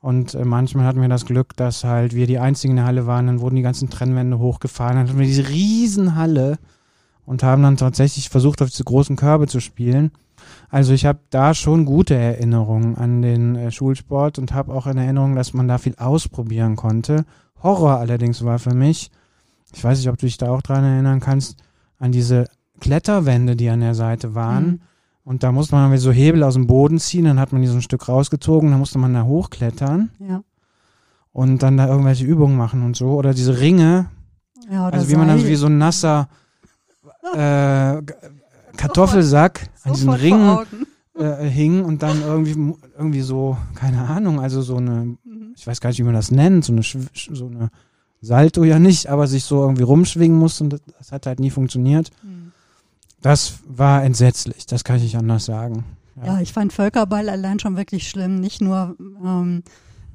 Und 0.00 0.32
äh, 0.32 0.46
manchmal 0.46 0.86
hatten 0.86 1.02
wir 1.02 1.08
das 1.10 1.26
Glück, 1.26 1.54
dass 1.56 1.84
halt 1.84 2.14
wir 2.14 2.26
die 2.26 2.38
einzigen 2.38 2.70
in 2.70 2.76
der 2.76 2.86
Halle 2.86 3.06
waren. 3.06 3.26
Dann 3.26 3.40
wurden 3.42 3.56
die 3.56 3.62
ganzen 3.62 3.90
Trennwände 3.90 4.38
hochgefahren. 4.38 4.96
Dann 4.96 5.08
hatten 5.08 5.18
wir 5.18 5.26
diese 5.26 5.50
riesen 5.50 6.14
Halle 6.14 6.58
und 7.26 7.42
haben 7.42 7.62
dann 7.62 7.76
tatsächlich 7.76 8.30
versucht, 8.30 8.62
auf 8.62 8.70
diese 8.70 8.84
großen 8.84 9.16
Körbe 9.16 9.48
zu 9.48 9.60
spielen. 9.60 10.12
Also 10.74 10.92
ich 10.92 11.06
habe 11.06 11.20
da 11.30 11.54
schon 11.54 11.84
gute 11.84 12.16
Erinnerungen 12.16 12.96
an 12.96 13.22
den 13.22 13.54
äh, 13.54 13.70
Schulsport 13.70 14.40
und 14.40 14.52
habe 14.52 14.74
auch 14.74 14.88
in 14.88 14.98
Erinnerung, 14.98 15.36
dass 15.36 15.54
man 15.54 15.68
da 15.68 15.78
viel 15.78 15.94
ausprobieren 15.98 16.74
konnte. 16.74 17.26
Horror 17.62 17.98
allerdings 17.98 18.44
war 18.44 18.58
für 18.58 18.74
mich, 18.74 19.12
ich 19.72 19.84
weiß 19.84 19.98
nicht, 19.98 20.08
ob 20.08 20.18
du 20.18 20.26
dich 20.26 20.36
da 20.36 20.50
auch 20.50 20.62
dran 20.62 20.82
erinnern 20.82 21.20
kannst, 21.20 21.62
an 22.00 22.10
diese 22.10 22.48
Kletterwände, 22.80 23.54
die 23.54 23.68
an 23.68 23.82
der 23.82 23.94
Seite 23.94 24.34
waren. 24.34 24.66
Mhm. 24.66 24.80
Und 25.22 25.44
da 25.44 25.52
musste 25.52 25.76
man 25.76 25.84
irgendwie 25.84 26.00
so 26.00 26.10
Hebel 26.10 26.42
aus 26.42 26.54
dem 26.54 26.66
Boden 26.66 26.98
ziehen, 26.98 27.26
dann 27.26 27.38
hat 27.38 27.52
man 27.52 27.62
die 27.62 27.68
so 27.68 27.76
ein 27.76 27.80
Stück 27.82 28.08
rausgezogen, 28.08 28.72
dann 28.72 28.80
musste 28.80 28.98
man 28.98 29.14
da 29.14 29.22
hochklettern 29.22 30.10
Ja. 30.18 30.42
und 31.30 31.62
dann 31.62 31.76
da 31.76 31.86
irgendwelche 31.86 32.24
Übungen 32.24 32.56
machen 32.56 32.82
und 32.82 32.96
so. 32.96 33.12
Oder 33.12 33.32
diese 33.32 33.60
Ringe, 33.60 34.06
ja 34.68 34.88
also 34.88 35.08
wie 35.08 35.14
man 35.14 35.28
dann 35.28 35.38
so 35.38 35.46
wie 35.46 35.54
so 35.54 35.66
ein 35.66 35.78
nasser 35.78 36.28
äh, 37.32 38.02
Kartoffelsack 38.76 39.68
an 39.82 39.92
diesen 39.92 40.10
Ringen 40.10 40.58
äh, 41.18 41.44
hing 41.44 41.84
und 41.84 42.02
dann 42.02 42.22
irgendwie, 42.22 42.74
irgendwie 42.96 43.20
so, 43.20 43.56
keine 43.74 44.08
Ahnung, 44.08 44.40
also 44.40 44.62
so 44.62 44.76
eine, 44.76 45.16
Mhm. 45.24 45.54
ich 45.56 45.66
weiß 45.66 45.80
gar 45.80 45.90
nicht, 45.90 45.98
wie 45.98 46.04
man 46.04 46.14
das 46.14 46.30
nennt, 46.30 46.64
so 46.64 46.72
eine, 46.72 46.82
so 46.82 47.46
eine 47.46 47.70
Salto 48.20 48.64
ja 48.64 48.78
nicht, 48.78 49.08
aber 49.08 49.26
sich 49.26 49.44
so 49.44 49.62
irgendwie 49.62 49.82
rumschwingen 49.82 50.38
muss 50.38 50.60
und 50.60 50.70
das, 50.70 50.80
das 50.98 51.12
hat 51.12 51.26
halt 51.26 51.40
nie 51.40 51.50
funktioniert. 51.50 52.10
Mhm. 52.22 52.52
Das 53.22 53.54
war 53.66 54.02
entsetzlich, 54.04 54.66
das 54.66 54.84
kann 54.84 54.96
ich 54.96 55.02
nicht 55.02 55.16
anders 55.16 55.44
sagen. 55.44 55.84
Ja, 56.24 56.40
ich 56.40 56.52
fand 56.52 56.72
Völkerball 56.72 57.28
allein 57.28 57.58
schon 57.58 57.76
wirklich 57.76 58.08
schlimm. 58.08 58.38
Nicht 58.38 58.60
nur 58.60 58.96
ähm, 59.24 59.62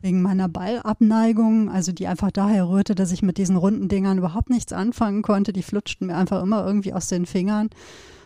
wegen 0.01 0.21
meiner 0.21 0.47
Ballabneigung, 0.47 1.69
also 1.69 1.91
die 1.91 2.07
einfach 2.07 2.31
daher 2.31 2.69
rührte, 2.69 2.95
dass 2.95 3.11
ich 3.11 3.21
mit 3.21 3.37
diesen 3.37 3.57
runden 3.57 3.89
Dingern 3.89 4.17
überhaupt 4.17 4.49
nichts 4.49 4.71
anfangen 4.71 5.23
konnte. 5.23 5.51
Die 5.51 5.63
flutschten 5.63 6.07
mir 6.07 6.15
einfach 6.15 6.41
immer 6.41 6.65
irgendwie 6.65 6.93
aus 6.93 7.07
den 7.07 7.25
Fingern. 7.25 7.69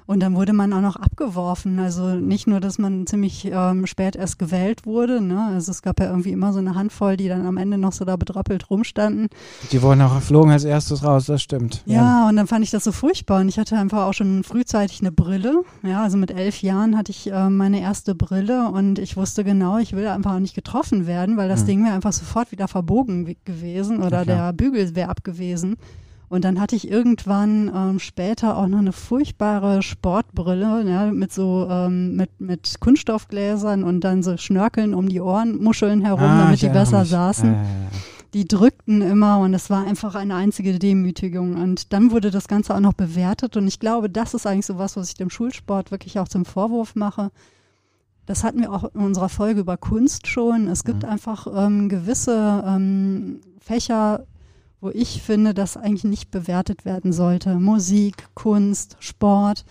Und 0.05 0.19
dann 0.19 0.36
wurde 0.36 0.53
man 0.53 0.74
auch 0.74 0.81
noch 0.81 0.95
abgeworfen. 0.95 1.79
Also 1.79 2.15
nicht 2.15 2.48
nur, 2.48 2.60
dass 2.60 2.77
man 2.77 3.07
ziemlich 3.07 3.45
ähm, 3.51 3.86
spät 3.86 4.15
erst 4.15 4.38
gewählt 4.39 4.86
wurde. 4.86 5.22
Ne? 5.22 5.41
Also 5.53 5.72
es 5.72 5.81
gab 5.81 6.00
ja 6.00 6.07
irgendwie 6.10 6.31
immer 6.31 6.51
so 6.53 6.60
eine 6.60 6.75
Handvoll, 6.75 7.15
die 7.17 7.27
dann 7.27 7.45
am 7.45 7.57
Ende 7.57 7.77
noch 7.77 7.93
so 7.93 8.03
da 8.05 8.15
bedrappelt 8.15 8.69
rumstanden. 8.69 9.29
Die 9.72 9.81
wurden 9.81 10.01
auch 10.01 10.19
flogen 10.22 10.51
als 10.51 10.63
erstes 10.65 11.03
raus, 11.03 11.25
das 11.25 11.41
stimmt. 11.41 11.83
Ja, 11.86 12.27
und 12.27 12.36
dann 12.36 12.48
fand 12.48 12.63
ich 12.63 12.72
das 12.72 12.83
so 12.83 12.91
furchtbar. 12.91 13.41
Und 13.41 13.50
ich 13.50 13.57
hatte 13.60 13.77
einfach 13.77 14.05
auch 14.05 14.13
schon 14.13 14.43
frühzeitig 14.43 15.00
eine 15.01 15.12
Brille. 15.12 15.63
Ja, 15.83 16.03
also 16.03 16.17
mit 16.17 16.31
elf 16.31 16.62
Jahren 16.62 16.98
hatte 16.98 17.12
ich 17.12 17.31
äh, 17.31 17.50
meine 17.50 17.79
erste 17.81 18.15
Brille 18.15 18.67
und 18.69 19.00
ich 19.00 19.15
wusste 19.17 19.43
genau, 19.43 19.77
ich 19.77 19.93
will 19.95 20.07
einfach 20.07 20.33
auch 20.36 20.39
nicht 20.39 20.55
getroffen 20.55 21.07
werden, 21.07 21.38
weil 21.38 21.48
das 21.50 21.62
Hm. 21.62 21.67
Ding 21.67 21.83
wäre 21.86 21.95
einfach 21.95 22.13
sofort 22.13 22.51
wieder 22.51 22.67
verbogen 22.67 23.36
gewesen 23.45 24.01
oder 24.03 24.19
Ja, 24.19 24.25
der 24.25 24.53
Bügel 24.53 24.95
wäre 24.95 25.10
ab 25.10 25.24
gewesen. 25.24 25.77
Und 26.34 26.44
dann 26.46 26.60
hatte 26.60 26.75
ich 26.75 26.90
irgendwann 26.90 27.72
ähm, 27.75 28.00
später 28.00 28.58
auch 28.58 28.68
noch 28.68 28.80
eine 28.80 28.92
furchtbare 28.92 29.84
Sportbrille, 29.84 30.84
ja, 30.90 31.12
mit 31.12 31.32
so 31.32 31.68
ähm, 31.70 32.16
mit, 32.16 32.42
mit 32.42 32.80
Kunststoffgläsern 32.80 33.84
und 33.84 34.02
dann 34.02 34.24
so 34.24 34.36
Schnörkeln 34.38 34.96
um 34.96 35.08
die 35.10 35.22
Ohrenmuscheln 35.22 36.02
herum, 36.02 36.24
Ah, 36.24 36.44
damit 36.46 36.62
die 36.63 36.70
besser 36.70 37.02
mich. 37.02 37.10
saßen 37.10 37.54
ja. 37.54 37.62
die 38.34 38.48
drückten 38.48 39.02
immer 39.04 39.38
und 39.40 39.54
es 39.54 39.70
war 39.70 39.86
einfach 39.86 40.16
eine 40.16 40.34
einzige 40.34 40.80
Demütigung. 40.80 41.56
Und 41.56 41.94
dann 41.94 42.10
wurde 42.10 42.32
das 42.32 42.48
Ganze 42.48 42.74
auch 42.74 42.80
noch 42.80 42.94
bewertet 42.94 43.56
und 43.56 43.68
ich 43.68 43.80
glaube, 43.80 44.10
das 44.10 44.34
ist 44.34 44.48
eigentlich 44.48 44.66
so 44.66 44.80
was, 44.80 44.98
was 44.98 45.10
ich 45.10 45.13
dem 45.16 45.30
Schulsport 45.30 45.92
wirklich 45.92 46.18
auch 46.18 46.28
zum 46.28 46.46
Vorwurf 46.46 46.96
mache. 46.96 47.30
Das 48.25 48.44
hatten 48.44 48.60
wir 48.60 48.72
auch 48.72 48.86
in 48.96 49.02
unserer 49.02 49.30
Folge 49.30 49.60
über 49.60 49.78
Kunst 49.78 50.25
schon. 50.25 50.68
Es 50.68 50.84
gibt 50.84 51.04
Mhm. 51.04 51.10
einfach 51.10 51.46
ähm, 51.56 51.90
gewisse 51.90 52.63
ähm, 52.66 53.42
Fächer, 53.60 54.25
wo 54.84 54.90
ich 54.90 55.22
finde, 55.22 55.54
dass 55.54 55.78
eigentlich 55.78 56.04
nicht 56.04 56.30
bewertet 56.30 56.84
werden 56.84 57.13
sollte. 57.13 57.56
Musik, 57.56 58.28
Kunst, 58.34 58.98
Sport. 59.00 59.63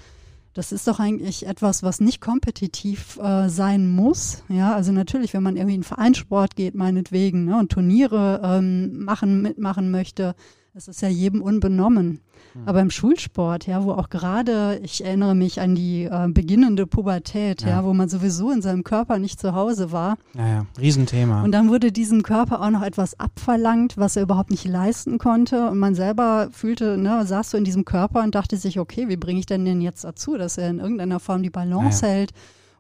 Das 0.55 0.73
ist 0.73 0.89
doch 0.89 1.01
eigentlich 1.01 1.47
etwas, 1.47 1.83
was 1.83 2.01
nicht 2.01 2.23
kompetitiv 2.23 3.19
äh, 3.23 3.51
sein 3.51 3.91
muss. 3.91 4.43
Ja, 4.49 4.75
also 4.75 4.91
natürlich, 4.91 5.35
wenn 5.35 5.43
man 5.43 5.57
irgendwie 5.57 5.75
in 5.75 5.83
Vereinssport 5.83 6.57
geht, 6.57 6.75
meinetwegen, 6.75 7.45
ne, 7.45 7.59
und 7.59 7.71
Turniere 7.71 8.41
ähm, 8.43 9.05
machen, 9.05 9.43
mitmachen 9.43 9.91
möchte, 9.91 10.35
das 10.73 10.89
ist 10.89 11.03
ja 11.03 11.09
jedem 11.09 11.43
unbenommen. 11.43 12.21
Aber 12.67 12.81
im 12.81 12.91
Schulsport, 12.91 13.67
ja, 13.67 13.85
wo 13.85 13.93
auch 13.93 14.11
gerade, 14.11 14.81
ich 14.83 15.05
erinnere 15.05 15.35
mich 15.35 15.61
an 15.61 15.75
die 15.75 16.05
äh, 16.05 16.29
beginnende 16.29 16.87
Pubertät, 16.87 17.63
ja. 17.63 17.69
Ja. 17.69 17.85
wo 17.85 17.95
man 17.95 18.09
sowieso 18.09 18.51
in 18.51 18.63
seinem 18.63 18.85
Körper 18.85 19.19
nicht 19.19 19.41
zu 19.41 19.55
Hause 19.55 19.93
war. 19.93 20.17
Ja, 20.35 20.47
ja, 20.47 20.67
Riesenthema. 20.79 21.43
Und 21.43 21.53
dann 21.53 21.69
wurde 21.69 21.93
diesem 21.93 22.23
Körper 22.23 22.63
auch 22.63 22.71
noch 22.71 22.83
etwas 22.83 23.19
abverlangt, 23.19 23.97
was 23.97 24.17
er 24.17 24.23
überhaupt 24.23 24.51
nicht 24.51 24.65
leisten 24.65 25.19
konnte. 25.19 25.71
Und 25.71 25.79
man 25.79 25.95
selber 25.95 26.49
fühlte, 26.53 26.99
ne, 26.99 27.27
saß 27.27 27.51
so 27.51 27.57
in 27.57 27.65
diesem 27.65 27.85
Körper 27.85 28.23
und 28.23 28.35
dachte 28.35 28.57
sich, 28.57 28.79
okay, 28.79 29.09
wie 29.09 29.17
bringe 29.17 29.41
ich 29.41 29.47
denn 29.47 29.65
den 29.65 29.81
jetzt 29.81 30.05
dazu, 30.05 30.37
dass 30.37 30.59
er 30.59 30.71
in 30.71 30.79
irgendeiner 30.79 31.21
Form 31.21 31.43
die 31.43 31.51
Balance 31.51 32.05
ja. 32.05 32.13
hält 32.13 32.33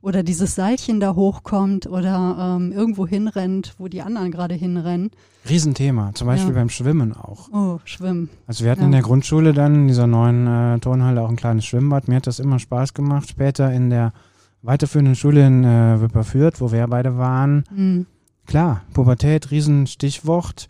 oder 0.02 0.23
dieses 0.23 0.54
Seilchen 0.56 1.00
da 1.00 1.14
hochkommt 1.14 1.87
oder 1.87 2.56
ähm, 2.61 2.73
irgendwo 2.73 3.06
hinrennt, 3.06 3.75
wo 3.78 3.88
die 3.88 4.02
anderen 4.02 4.30
gerade 4.32 4.54
hinrennen. 4.54 5.11
Riesenthema. 5.49 6.11
Zum 6.14 6.26
Beispiel 6.26 6.50
Ja. 6.52 6.59
beim 6.59 6.68
Schwimmen 6.68 7.14
auch. 7.16 7.49
Oh, 7.52 7.78
schwimmen. 7.85 8.28
Also 8.47 8.64
wir 8.64 8.71
hatten 8.73 8.80
Ja. 8.82 8.87
in 8.87 8.92
der 8.92 9.02
Grundschule 9.02 9.52
dann 9.54 9.75
in 9.75 9.88
dieser 9.88 10.06
neuen 10.06 10.47
äh, 10.47 10.78
Turnhalle 10.80 11.23
auch 11.23 11.28
ein 11.28 11.37
kleines 11.37 11.64
Schwimmbad. 11.64 12.09
Mir 12.09 12.16
hat 12.16 12.26
das 12.26 12.40
immer 12.40 12.59
Spaß 12.59 12.94
gemacht. 12.94 13.28
Später 13.28 13.73
in 13.73 13.90
der 13.90 14.12
weiterführenden 14.62 15.14
Schule 15.14 15.47
in 15.47 15.64
äh, 15.64 16.00
Wipperfürth, 16.00 16.61
wo 16.61 16.71
wir 16.73 16.80
ja 16.80 16.87
beide 16.87 17.16
waren. 17.16 17.64
Hm. 17.75 18.06
Klar, 18.47 18.82
Pubertät, 18.92 19.50
Riesenstichwort. 19.52 20.66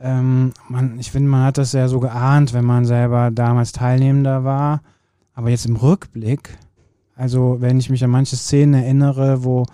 ähm, 0.00 0.52
man, 0.68 0.98
ich 0.98 1.10
finde, 1.10 1.30
man 1.30 1.44
hat 1.44 1.56
das 1.56 1.72
ja 1.72 1.88
so 1.88 2.00
geahnt, 2.00 2.52
wenn 2.52 2.64
man 2.66 2.84
selber 2.84 3.30
damals 3.30 3.72
Teilnehmender 3.72 4.44
war. 4.44 4.82
Aber 5.34 5.48
jetzt 5.50 5.64
im 5.66 5.76
Rückblick, 5.76 6.58
also 7.16 7.56
wenn 7.60 7.80
ich 7.80 7.90
mich 7.90 8.04
an 8.04 8.10
manche 8.10 8.36
Szenen 8.36 8.74
erinnere, 8.74 9.42
wo 9.42 9.64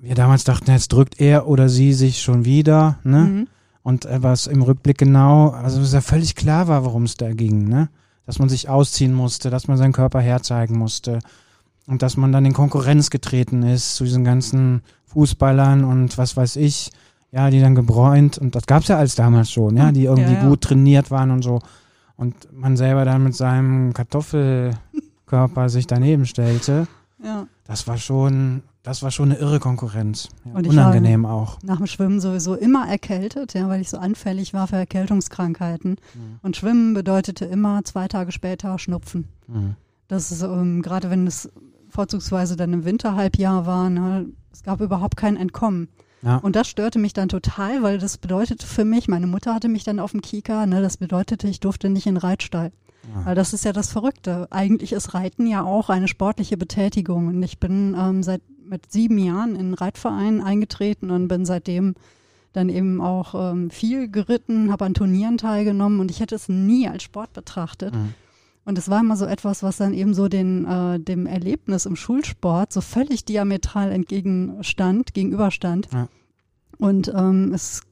wir 0.00 0.14
damals 0.14 0.44
dachten, 0.44 0.70
jetzt 0.70 0.92
drückt 0.92 1.20
er 1.20 1.46
oder 1.46 1.68
sie 1.68 1.92
sich 1.92 2.20
schon 2.20 2.44
wieder, 2.44 2.98
ne? 3.04 3.18
Mhm. 3.18 3.48
Und 3.82 4.08
was 4.10 4.46
im 4.46 4.62
Rückblick 4.62 4.96
genau, 4.96 5.50
also 5.50 5.82
es 5.82 5.92
ja 5.92 6.00
völlig 6.00 6.34
klar 6.34 6.68
war, 6.68 6.86
worum 6.86 7.04
es 7.04 7.16
da 7.16 7.32
ging, 7.34 7.68
ne? 7.68 7.90
Dass 8.24 8.38
man 8.38 8.48
sich 8.48 8.70
ausziehen 8.70 9.12
musste, 9.12 9.50
dass 9.50 9.68
man 9.68 9.76
seinen 9.76 9.92
Körper 9.92 10.20
herzeigen 10.20 10.78
musste 10.78 11.18
und 11.86 12.00
dass 12.00 12.16
man 12.16 12.32
dann 12.32 12.46
in 12.46 12.54
Konkurrenz 12.54 13.10
getreten 13.10 13.62
ist 13.62 13.96
zu 13.96 14.04
diesen 14.04 14.24
ganzen 14.24 14.80
Fußballern 15.06 15.84
und 15.84 16.16
was 16.16 16.34
weiß 16.34 16.56
ich, 16.56 16.92
ja, 17.30 17.50
die 17.50 17.60
dann 17.60 17.74
gebräunt 17.74 18.38
und 18.38 18.54
das 18.54 18.66
gab 18.66 18.82
es 18.82 18.88
ja 18.88 18.96
alles 18.96 19.16
damals 19.16 19.50
schon, 19.50 19.76
ja, 19.76 19.92
die 19.92 20.04
irgendwie 20.04 20.32
ja, 20.32 20.42
ja. 20.42 20.48
gut 20.48 20.62
trainiert 20.62 21.10
waren 21.10 21.30
und 21.30 21.42
so. 21.42 21.60
Und 22.16 22.34
man 22.52 22.76
selber 22.76 23.04
dann 23.04 23.24
mit 23.24 23.34
seinem 23.34 23.92
Kartoffelkörper 25.34 25.68
sich 25.68 25.86
daneben 25.86 26.26
stellte. 26.26 26.86
Ja. 27.22 27.46
Das 27.66 27.86
war 27.86 27.96
schon, 27.96 28.62
das 28.82 29.02
war 29.02 29.10
schon 29.10 29.30
eine 29.30 29.40
irre 29.40 29.58
Konkurrenz. 29.58 30.28
Ja, 30.44 30.52
und 30.54 30.66
unangenehm 30.66 31.26
auch. 31.26 31.58
Nach 31.62 31.78
dem 31.78 31.86
Schwimmen 31.86 32.20
sowieso 32.20 32.54
immer 32.54 32.88
erkältet, 32.88 33.54
ja, 33.54 33.68
weil 33.68 33.80
ich 33.80 33.90
so 33.90 33.98
anfällig 33.98 34.54
war 34.54 34.66
für 34.66 34.76
Erkältungskrankheiten. 34.76 35.92
Mhm. 35.92 36.38
Und 36.42 36.56
Schwimmen 36.56 36.94
bedeutete 36.94 37.44
immer 37.46 37.82
zwei 37.84 38.08
Tage 38.08 38.32
später 38.32 38.78
Schnupfen. 38.78 39.28
Mhm. 39.48 39.76
Das 40.08 40.30
ist 40.30 40.42
ähm, 40.42 40.82
gerade 40.82 41.10
wenn 41.10 41.26
es 41.26 41.50
vorzugsweise 41.88 42.56
dann 42.56 42.72
im 42.72 42.84
Winterhalbjahr 42.84 43.66
war, 43.66 43.88
ne, 43.88 44.26
es 44.52 44.62
gab 44.62 44.80
überhaupt 44.80 45.16
kein 45.16 45.36
Entkommen. 45.36 45.88
Ja. 46.22 46.38
Und 46.38 46.56
das 46.56 46.68
störte 46.68 46.98
mich 46.98 47.12
dann 47.12 47.28
total, 47.28 47.82
weil 47.82 47.98
das 47.98 48.18
bedeutete 48.18 48.66
für 48.66 48.84
mich, 48.84 49.08
meine 49.08 49.26
Mutter 49.26 49.54
hatte 49.54 49.68
mich 49.68 49.84
dann 49.84 49.98
auf 49.98 50.12
dem 50.12 50.22
Kika, 50.22 50.66
ne, 50.66 50.82
das 50.82 50.96
bedeutete, 50.96 51.48
ich 51.48 51.60
durfte 51.60 51.88
nicht 51.88 52.06
in 52.06 52.14
den 52.14 52.20
Reitstall. 52.20 52.72
Weil 53.24 53.34
das 53.34 53.52
ist 53.52 53.64
ja 53.64 53.72
das 53.72 53.90
Verrückte. 53.90 54.48
Eigentlich 54.50 54.92
ist 54.92 55.14
Reiten 55.14 55.46
ja 55.46 55.62
auch 55.62 55.90
eine 55.90 56.08
sportliche 56.08 56.56
Betätigung. 56.56 57.28
Und 57.28 57.42
ich 57.42 57.58
bin 57.58 57.96
ähm, 57.98 58.22
seit 58.22 58.42
mit 58.64 58.90
sieben 58.90 59.18
Jahren 59.18 59.54
in 59.54 59.60
einen 59.60 59.74
Reitverein 59.74 60.40
eingetreten 60.40 61.10
und 61.10 61.28
bin 61.28 61.44
seitdem 61.44 61.94
dann 62.52 62.68
eben 62.68 63.00
auch 63.00 63.34
ähm, 63.34 63.70
viel 63.70 64.08
geritten, 64.08 64.70
habe 64.70 64.84
an 64.84 64.94
Turnieren 64.94 65.38
teilgenommen 65.38 66.00
und 66.00 66.10
ich 66.10 66.20
hätte 66.20 66.36
es 66.36 66.48
nie 66.48 66.88
als 66.88 67.02
Sport 67.02 67.32
betrachtet. 67.32 67.94
Mhm. 67.94 68.14
Und 68.64 68.78
es 68.78 68.88
war 68.88 69.00
immer 69.00 69.16
so 69.16 69.26
etwas, 69.26 69.62
was 69.62 69.76
dann 69.76 69.92
eben 69.92 70.14
so 70.14 70.28
den, 70.28 70.64
äh, 70.64 70.98
dem 70.98 71.26
Erlebnis 71.26 71.84
im 71.84 71.96
Schulsport 71.96 72.72
so 72.72 72.80
völlig 72.80 73.24
diametral 73.24 73.92
entgegenstand, 73.92 75.12
gegenüberstand. 75.12 75.88
Ja. 75.92 76.08
Und 76.78 77.12
ähm, 77.14 77.52
es 77.52 77.82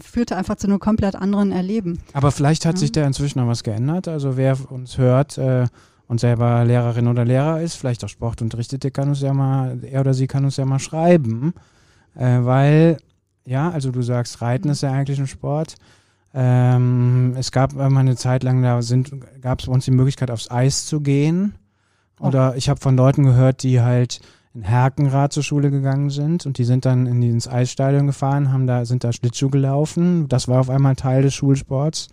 führte 0.00 0.36
einfach 0.36 0.56
zu 0.56 0.66
einem 0.66 0.78
komplett 0.78 1.16
anderen 1.16 1.52
Erleben. 1.52 2.00
Aber 2.12 2.30
vielleicht 2.30 2.66
hat 2.66 2.76
ja. 2.76 2.80
sich 2.80 2.92
da 2.92 3.06
inzwischen 3.06 3.38
noch 3.40 3.48
was 3.48 3.62
geändert. 3.62 4.08
Also 4.08 4.36
wer 4.36 4.56
uns 4.70 4.98
hört 4.98 5.38
äh, 5.38 5.66
und 6.06 6.20
selber 6.20 6.64
Lehrerin 6.64 7.08
oder 7.08 7.24
Lehrer 7.24 7.60
ist, 7.60 7.74
vielleicht 7.74 8.04
auch 8.04 8.08
Sport 8.08 8.42
unterrichtet, 8.42 8.84
der 8.84 8.90
kann 8.90 9.08
uns 9.08 9.20
ja 9.20 9.32
mal, 9.32 9.78
er 9.82 10.00
oder 10.00 10.14
sie 10.14 10.26
kann 10.26 10.44
uns 10.44 10.56
ja 10.56 10.64
mal 10.64 10.78
schreiben. 10.78 11.54
Äh, 12.16 12.40
weil, 12.40 12.98
ja, 13.44 13.70
also 13.70 13.90
du 13.90 14.02
sagst, 14.02 14.40
Reiten 14.42 14.68
mhm. 14.68 14.72
ist 14.72 14.82
ja 14.82 14.92
eigentlich 14.92 15.18
ein 15.18 15.26
Sport. 15.26 15.76
Ähm, 16.32 17.34
es 17.38 17.52
gab 17.52 17.74
mal 17.74 17.96
eine 17.96 18.16
Zeit 18.16 18.42
lang, 18.42 18.62
da 18.62 18.80
gab 19.40 19.60
es 19.60 19.66
bei 19.66 19.72
uns 19.72 19.84
die 19.84 19.92
Möglichkeit, 19.92 20.30
aufs 20.30 20.50
Eis 20.50 20.86
zu 20.86 21.00
gehen. 21.00 21.54
Oder 22.18 22.52
oh. 22.52 22.56
ich 22.56 22.68
habe 22.68 22.80
von 22.80 22.96
Leuten 22.96 23.24
gehört, 23.24 23.62
die 23.62 23.80
halt 23.80 24.20
in 24.54 24.62
Herkenrad 24.62 25.32
zur 25.32 25.42
Schule 25.42 25.70
gegangen 25.70 26.10
sind 26.10 26.46
und 26.46 26.58
die 26.58 26.64
sind 26.64 26.84
dann 26.84 27.06
in 27.06 27.22
ins 27.22 27.48
Eisstadion 27.48 28.06
gefahren, 28.06 28.52
haben 28.52 28.66
da, 28.66 28.84
sind 28.84 29.02
da 29.02 29.12
Schlittschuh 29.12 29.50
gelaufen. 29.50 30.28
Das 30.28 30.46
war 30.48 30.60
auf 30.60 30.70
einmal 30.70 30.94
Teil 30.94 31.22
des 31.22 31.34
Schulsports. 31.34 32.08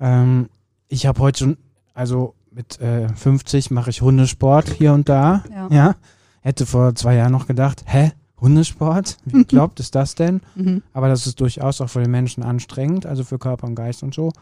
Ähm, 0.00 0.48
ich 0.88 1.06
habe 1.06 1.20
heute 1.20 1.38
schon, 1.38 1.56
also 1.92 2.34
mit 2.50 2.80
äh, 2.80 3.08
50 3.08 3.70
mache 3.70 3.90
ich 3.90 4.00
Hundesport 4.02 4.70
hier 4.70 4.92
und 4.92 5.08
da. 5.08 5.44
Ja. 5.52 5.68
ja. 5.70 5.96
Hätte 6.40 6.64
vor 6.64 6.94
zwei 6.94 7.16
Jahren 7.16 7.32
noch 7.32 7.46
gedacht, 7.46 7.84
hä? 7.86 8.12
Hundesport? 8.40 9.18
Wie 9.26 9.44
glaubt 9.48 9.80
ist 9.80 9.94
das 9.94 10.14
denn? 10.14 10.40
Mhm. 10.54 10.82
Aber 10.94 11.08
das 11.08 11.26
ist 11.26 11.40
durchaus 11.40 11.82
auch 11.82 11.90
für 11.90 12.02
den 12.02 12.10
Menschen 12.10 12.42
anstrengend, 12.42 13.04
also 13.04 13.22
für 13.22 13.38
Körper 13.38 13.66
und 13.66 13.74
Geist 13.74 14.02
und 14.02 14.14
so. 14.14 14.32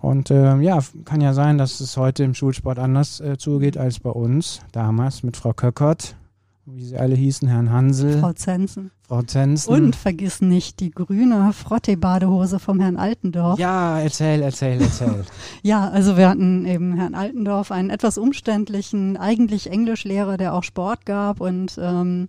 Und 0.00 0.30
äh, 0.30 0.56
ja, 0.58 0.78
kann 1.04 1.20
ja 1.20 1.32
sein, 1.32 1.58
dass 1.58 1.80
es 1.80 1.96
heute 1.96 2.24
im 2.24 2.34
Schulsport 2.34 2.78
anders 2.78 3.20
äh, 3.20 3.36
zugeht 3.36 3.76
als 3.76 4.00
bei 4.00 4.10
uns 4.10 4.60
damals 4.72 5.22
mit 5.22 5.36
Frau 5.36 5.52
Köckert, 5.52 6.16
wie 6.64 6.84
sie 6.84 6.96
alle 6.96 7.16
hießen, 7.16 7.48
Herrn 7.48 7.70
Hansel. 7.70 8.20
Frau 8.20 8.32
Zensen. 8.32 8.92
Frau 9.08 9.22
Zensen. 9.22 9.72
Und 9.72 9.96
vergiss 9.96 10.40
nicht 10.40 10.78
die 10.78 10.90
grüne 10.90 11.52
Frotte-Badehose 11.52 12.60
vom 12.60 12.78
Herrn 12.78 12.96
Altendorf. 12.96 13.58
Ja, 13.58 13.98
erzähl, 13.98 14.42
erzähl, 14.42 14.80
erzähl. 14.80 15.24
ja, 15.62 15.88
also 15.88 16.16
wir 16.16 16.28
hatten 16.28 16.64
eben 16.64 16.94
Herrn 16.94 17.14
Altendorf, 17.14 17.72
einen 17.72 17.90
etwas 17.90 18.16
umständlichen, 18.16 19.16
eigentlich 19.16 19.70
Englischlehrer, 19.70 20.36
der 20.36 20.54
auch 20.54 20.62
Sport 20.62 21.04
gab 21.04 21.40
und 21.40 21.78
ähm, 21.82 22.28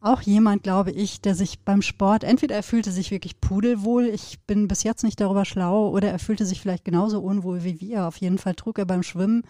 auch 0.00 0.20
jemand, 0.22 0.62
glaube 0.62 0.92
ich, 0.92 1.20
der 1.20 1.34
sich 1.34 1.60
beim 1.60 1.82
Sport, 1.82 2.24
entweder 2.24 2.54
er 2.54 2.62
fühlte 2.62 2.92
sich 2.92 3.10
wirklich 3.10 3.40
pudelwohl, 3.40 4.06
ich 4.06 4.38
bin 4.46 4.68
bis 4.68 4.84
jetzt 4.84 5.04
nicht 5.04 5.20
darüber 5.20 5.44
schlau, 5.44 5.90
oder 5.90 6.10
er 6.10 6.18
fühlte 6.18 6.46
sich 6.46 6.60
vielleicht 6.60 6.84
genauso 6.84 7.20
unwohl 7.20 7.62
wie 7.64 7.80
wir. 7.80 8.06
Auf 8.06 8.16
jeden 8.16 8.38
Fall 8.38 8.54
trug 8.54 8.78
er 8.78 8.84
beim 8.84 9.02
Schwimmen 9.02 9.42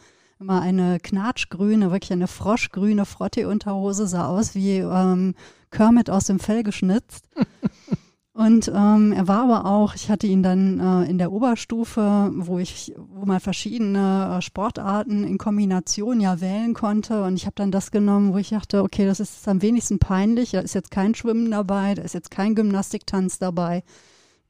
immer 0.42 0.60
eine 0.60 0.98
knatschgrüne, 0.98 1.92
wirklich 1.92 2.12
eine 2.12 2.26
froschgrüne 2.26 3.06
Frotte-Unterhose, 3.06 4.08
sah 4.08 4.26
aus 4.26 4.54
wie 4.54 4.78
ähm, 4.78 5.34
Kermit 5.70 6.10
aus 6.10 6.24
dem 6.24 6.40
Fell 6.40 6.64
geschnitzt. 6.64 7.28
Und 8.34 8.72
ähm, 8.74 9.12
er 9.12 9.28
war 9.28 9.44
aber 9.44 9.66
auch, 9.66 9.94
ich 9.94 10.10
hatte 10.10 10.26
ihn 10.26 10.42
dann 10.42 10.80
äh, 10.80 11.08
in 11.08 11.18
der 11.18 11.32
Oberstufe, 11.32 12.32
wo 12.34 12.58
ich, 12.58 12.94
wo 12.96 13.26
man 13.26 13.40
verschiedene 13.40 14.38
äh, 14.38 14.42
Sportarten 14.42 15.22
in 15.24 15.36
Kombination 15.36 16.18
ja 16.18 16.40
wählen 16.40 16.72
konnte. 16.72 17.22
Und 17.24 17.36
ich 17.36 17.44
habe 17.44 17.54
dann 17.56 17.70
das 17.70 17.90
genommen, 17.90 18.32
wo 18.32 18.38
ich 18.38 18.48
dachte, 18.48 18.82
okay, 18.82 19.04
das 19.04 19.20
ist 19.20 19.46
am 19.46 19.60
wenigsten 19.60 19.98
peinlich. 19.98 20.52
Da 20.52 20.60
ist 20.60 20.74
jetzt 20.74 20.90
kein 20.90 21.14
Schwimmen 21.14 21.50
dabei, 21.50 21.94
da 21.94 22.02
ist 22.02 22.14
jetzt 22.14 22.30
kein 22.30 22.54
Gymnastiktanz 22.54 23.38
dabei. 23.38 23.84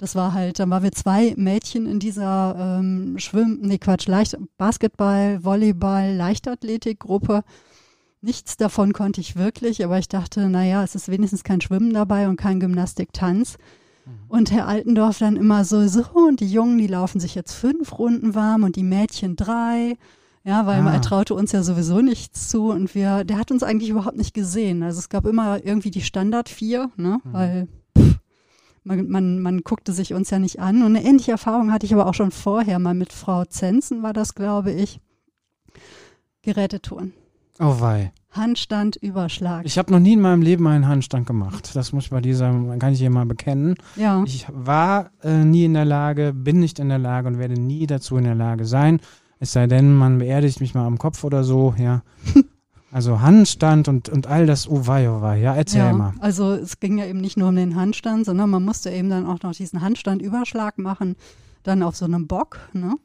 Das 0.03 0.17
war 0.17 0.35
halt, 0.35 0.59
dann 0.59 0.69
waren 0.69 0.83
wir 0.83 0.91
zwei 0.91 1.33
Mädchen 1.37 1.87
in 1.87 2.01
dieser 2.01 2.57
ähm, 2.59 3.21
Schwimm, 3.21 3.61
nee 3.63 3.79
Quatsch, 3.79 4.09
Leicht 4.09 4.37
Basketball, 4.59 5.45
Volleyball, 5.45 6.17
Leichtathletikgruppe. 6.17 7.45
Nichts 8.21 8.57
davon 8.57 8.95
konnte 8.95 9.21
ich 9.21 9.37
wirklich, 9.37 9.85
aber 9.85 10.01
ich 10.01 10.09
dachte, 10.09 10.49
naja, 10.49 10.83
es 10.83 10.97
ist 10.97 11.09
wenigstens 11.09 11.45
kein 11.45 11.61
Schwimmen 11.61 11.95
dabei 11.95 12.27
und 12.27 12.35
kein 12.35 12.59
Gymnastiktanz. 12.59 13.59
Mhm. 14.05 14.11
Und 14.27 14.51
Herr 14.51 14.67
Altendorf 14.67 15.21
dann 15.21 15.37
immer 15.37 15.65
so, 15.65 15.87
so, 15.87 16.03
und 16.15 16.41
die 16.41 16.51
Jungen, 16.51 16.79
die 16.79 16.89
laufen 16.89 17.21
sich 17.21 17.37
jetzt 17.37 17.53
fünf 17.53 17.97
Runden 17.97 18.35
warm 18.35 18.65
und 18.65 18.75
die 18.75 18.83
Mädchen 18.83 19.37
drei. 19.37 19.97
Ja, 20.43 20.67
weil 20.67 20.81
ah. 20.81 20.95
er 20.95 21.01
traute 21.01 21.35
uns 21.35 21.53
ja 21.53 21.63
sowieso 21.63 22.01
nichts 22.01 22.49
zu 22.49 22.71
und 22.71 22.97
wir, 22.97 23.23
der 23.23 23.39
hat 23.39 23.53
uns 23.53 23.63
eigentlich 23.63 23.91
überhaupt 23.91 24.17
nicht 24.17 24.35
gesehen. 24.35 24.83
Also 24.83 24.99
es 24.99 25.11
gab 25.11 25.27
immer 25.27 25.65
irgendwie 25.65 25.93
die 25.93 26.03
Standard 26.03 26.49
vier, 26.49 26.91
ne, 26.97 27.21
mhm. 27.23 27.33
weil 27.33 27.69
man, 28.85 29.09
man, 29.09 29.39
man 29.41 29.61
guckte 29.63 29.93
sich 29.93 30.15
uns 30.15 30.31
ja 30.31 30.39
nicht 30.39 30.61
an. 30.61 30.83
Und 30.83 30.97
eine 30.97 31.05
ähnliche 31.05 31.33
Erfahrung 31.33 31.73
hatte 31.73 31.87
ich 31.87 31.95
aber 31.95 32.07
auch 32.07 32.15
schon 32.15 32.31
vorher 32.31 32.79
mal 32.79 32.95
mit 32.95 33.13
Frau 33.13 33.45
Zensen, 33.45 34.03
war 34.03 34.13
das, 34.13 34.35
glaube 34.35 34.73
ich. 34.73 35.01
Gerätetouren. 36.43 37.13
Oh 37.61 37.81
wei. 37.81 38.13
Handstand, 38.33 38.97
Überschlag. 38.97 39.67
Ich 39.67 39.77
habe 39.77 39.93
noch 39.93 40.01
nie 40.01 40.15
in 40.15 40.21
meinem 40.21 40.43
Leben 40.43 40.67
einen 40.67 40.89
Handstand 40.89 41.27
gemacht. 41.27 41.77
Das 41.77 41.93
muss 41.93 42.05
ich 42.05 42.11
bei 42.11 42.23
dieser, 42.23 42.51
kann 42.79 42.95
ich 42.95 42.99
hier 42.99 43.11
mal 43.11 43.27
bekennen. 43.27 43.77
Ja. 43.95 44.25
Ich 44.27 44.47
war 44.51 45.11
äh, 45.23 45.45
nie 45.45 45.67
in 45.67 45.75
der 45.75 45.85
Lage, 45.85 46.33
bin 46.33 46.59
nicht 46.59 46.79
in 46.79 46.89
der 46.89 46.99
Lage 46.99 47.29
und 47.29 47.39
werde 47.39 47.61
nie 47.61 47.87
dazu 47.87 48.17
in 48.17 48.25
der 48.25 48.35
Lage 48.35 48.65
sein. 48.65 49.01
Es 49.39 49.53
sei 49.53 49.67
denn, 49.67 49.95
man 49.95 50.19
beerdigt 50.19 50.61
mich 50.61 50.75
mal 50.75 50.87
am 50.87 50.99
Kopf 50.99 51.25
oder 51.25 51.45
so, 51.45 51.75
ja. 51.79 52.03
Also 52.93 53.23
Handstand 53.23 53.89
und, 53.89 54.11
und 54.11 54.27
all 54.27 54.45
das, 54.45 54.69
oh 54.69 54.87
wei, 54.87 55.09
oh 55.09 55.23
ja, 55.33 55.55
erzähl 55.55 55.81
ja, 55.81 55.93
mal. 55.95 56.13
Also 56.21 56.53
es 56.53 56.79
ging 56.79 56.99
ja 56.99 57.07
eben 57.07 57.23
nicht 57.23 57.39
nur 57.39 57.49
um 57.49 57.57
den 57.57 57.75
Handstand, 57.75 58.27
sondern 58.27 58.51
man 58.51 58.63
musste 58.63 58.91
eben 58.91 59.09
dann 59.09 59.25
auch 59.25 59.41
noch 59.43 59.55
diesen 59.55 59.81
Handstand-Überschlag 59.81 60.77
machen, 60.77 61.17
dann 61.63 61.83
auf 61.83 61.97
so 61.97 62.05
einem 62.05 62.27
Bock, 62.27 62.61
ne? 62.75 62.97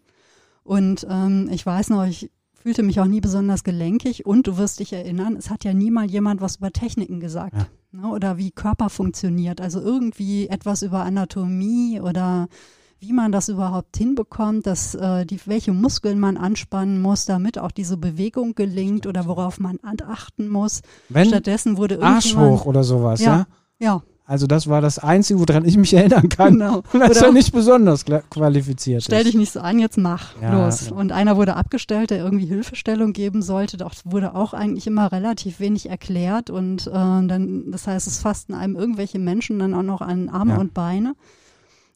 Und 0.63 1.07
ähm, 1.09 1.47
ich 1.49 1.65
weiß 1.65 1.89
noch, 1.91 2.05
ich 2.05 2.29
fühlte 2.53 2.83
mich 2.83 2.99
auch 2.99 3.05
nie 3.05 3.21
besonders 3.21 3.63
gelenkig 3.63 4.25
und 4.25 4.45
du 4.45 4.57
wirst 4.57 4.81
dich 4.81 4.91
erinnern, 4.91 5.37
es 5.37 5.49
hat 5.49 5.63
ja 5.63 5.73
nie 5.73 5.89
mal 5.89 6.05
jemand 6.05 6.41
was 6.41 6.57
über 6.57 6.73
Techniken 6.73 7.21
gesagt 7.21 7.55
ja. 7.55 7.67
ne, 8.01 8.09
oder 8.09 8.37
wie 8.37 8.51
Körper 8.51 8.89
funktioniert. 8.89 9.61
Also 9.61 9.79
irgendwie 9.79 10.49
etwas 10.49 10.81
über 10.81 11.05
Anatomie 11.05 12.01
oder 12.01 12.49
wie 12.99 13.13
man 13.13 13.31
das 13.31 13.49
überhaupt 13.49 13.97
hinbekommt, 13.97 14.65
dass 14.65 14.95
äh, 14.95 15.25
die, 15.25 15.39
welche 15.45 15.71
Muskeln 15.71 16.19
man 16.19 16.37
anspannen 16.37 17.01
muss, 17.01 17.25
damit 17.25 17.59
auch 17.59 17.71
diese 17.71 17.97
Bewegung 17.97 18.55
gelingt 18.55 19.05
oder 19.05 19.25
worauf 19.25 19.59
man 19.59 19.79
achten 19.83 20.47
muss. 20.47 20.81
Wenn 21.09 21.27
Stattdessen 21.27 21.77
wurde 21.77 22.01
Arsch 22.01 22.35
hoch 22.35 22.65
oder 22.65 22.83
sowas, 22.83 23.21
ja? 23.21 23.47
Ja, 23.79 23.95
ja 23.95 24.03
also 24.27 24.45
das 24.45 24.67
war 24.67 24.81
das 24.81 24.99
Einzige, 24.99 25.39
woran 25.39 25.63
ich 25.63 25.77
mich 25.77 25.93
erinnern 25.93 26.27
kann. 26.27 26.59
Genau. 26.59 26.83
das 26.91 27.11
ist 27.11 27.21
ja 27.21 27.31
nicht 27.31 27.53
besonders 27.53 28.03
qualifiziert. 28.03 29.03
Stell 29.03 29.23
dich 29.23 29.35
nicht 29.35 29.53
so 29.53 29.61
an, 29.61 29.79
jetzt 29.79 29.97
mach 29.97 30.39
ja, 30.41 30.65
los. 30.65 30.89
Ja. 30.89 30.95
Und 30.97 31.13
einer 31.13 31.37
wurde 31.37 31.55
abgestellt, 31.55 32.09
der 32.09 32.17
irgendwie 32.17 32.45
Hilfestellung 32.45 33.13
geben 33.13 33.41
sollte. 33.41 33.77
Doch 33.77 33.93
wurde 34.03 34.35
auch 34.35 34.53
eigentlich 34.53 34.85
immer 34.85 35.13
relativ 35.13 35.61
wenig 35.61 35.89
erklärt. 35.89 36.49
Und 36.49 36.87
äh, 36.87 36.91
dann, 36.91 37.71
das 37.71 37.87
heißt, 37.87 38.05
es 38.05 38.19
fassten 38.19 38.53
einem 38.53 38.75
irgendwelche 38.75 39.17
Menschen 39.17 39.59
dann 39.59 39.73
auch 39.73 39.81
noch 39.81 40.01
an 40.01 40.27
Arme 40.27 40.55
ja. 40.55 40.59
und 40.59 40.73
Beine. 40.73 41.15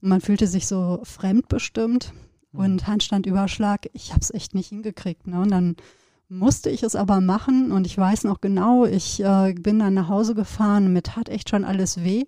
Und 0.01 0.09
man 0.09 0.21
fühlte 0.21 0.47
sich 0.47 0.67
so 0.67 0.99
fremdbestimmt 1.03 2.13
Mhm. 2.53 2.59
und 2.59 2.87
Handstandüberschlag. 2.87 3.87
Ich 3.93 4.11
habe 4.11 4.21
es 4.21 4.33
echt 4.33 4.55
nicht 4.55 4.69
hingekriegt. 4.69 5.27
Ne? 5.27 5.39
Und 5.39 5.51
dann 5.51 5.75
musste 6.29 6.69
ich 6.69 6.83
es 6.83 6.95
aber 6.95 7.19
machen 7.21 7.71
und 7.71 7.85
ich 7.85 7.97
weiß 7.97 8.23
noch 8.23 8.39
genau, 8.39 8.85
ich 8.85 9.21
äh, 9.21 9.53
bin 9.53 9.79
dann 9.79 9.93
nach 9.93 10.07
Hause 10.07 10.33
gefahren, 10.33 10.93
mir 10.93 11.03
tat 11.03 11.27
echt 11.27 11.49
schon 11.49 11.65
alles 11.65 12.03
weh. 12.03 12.23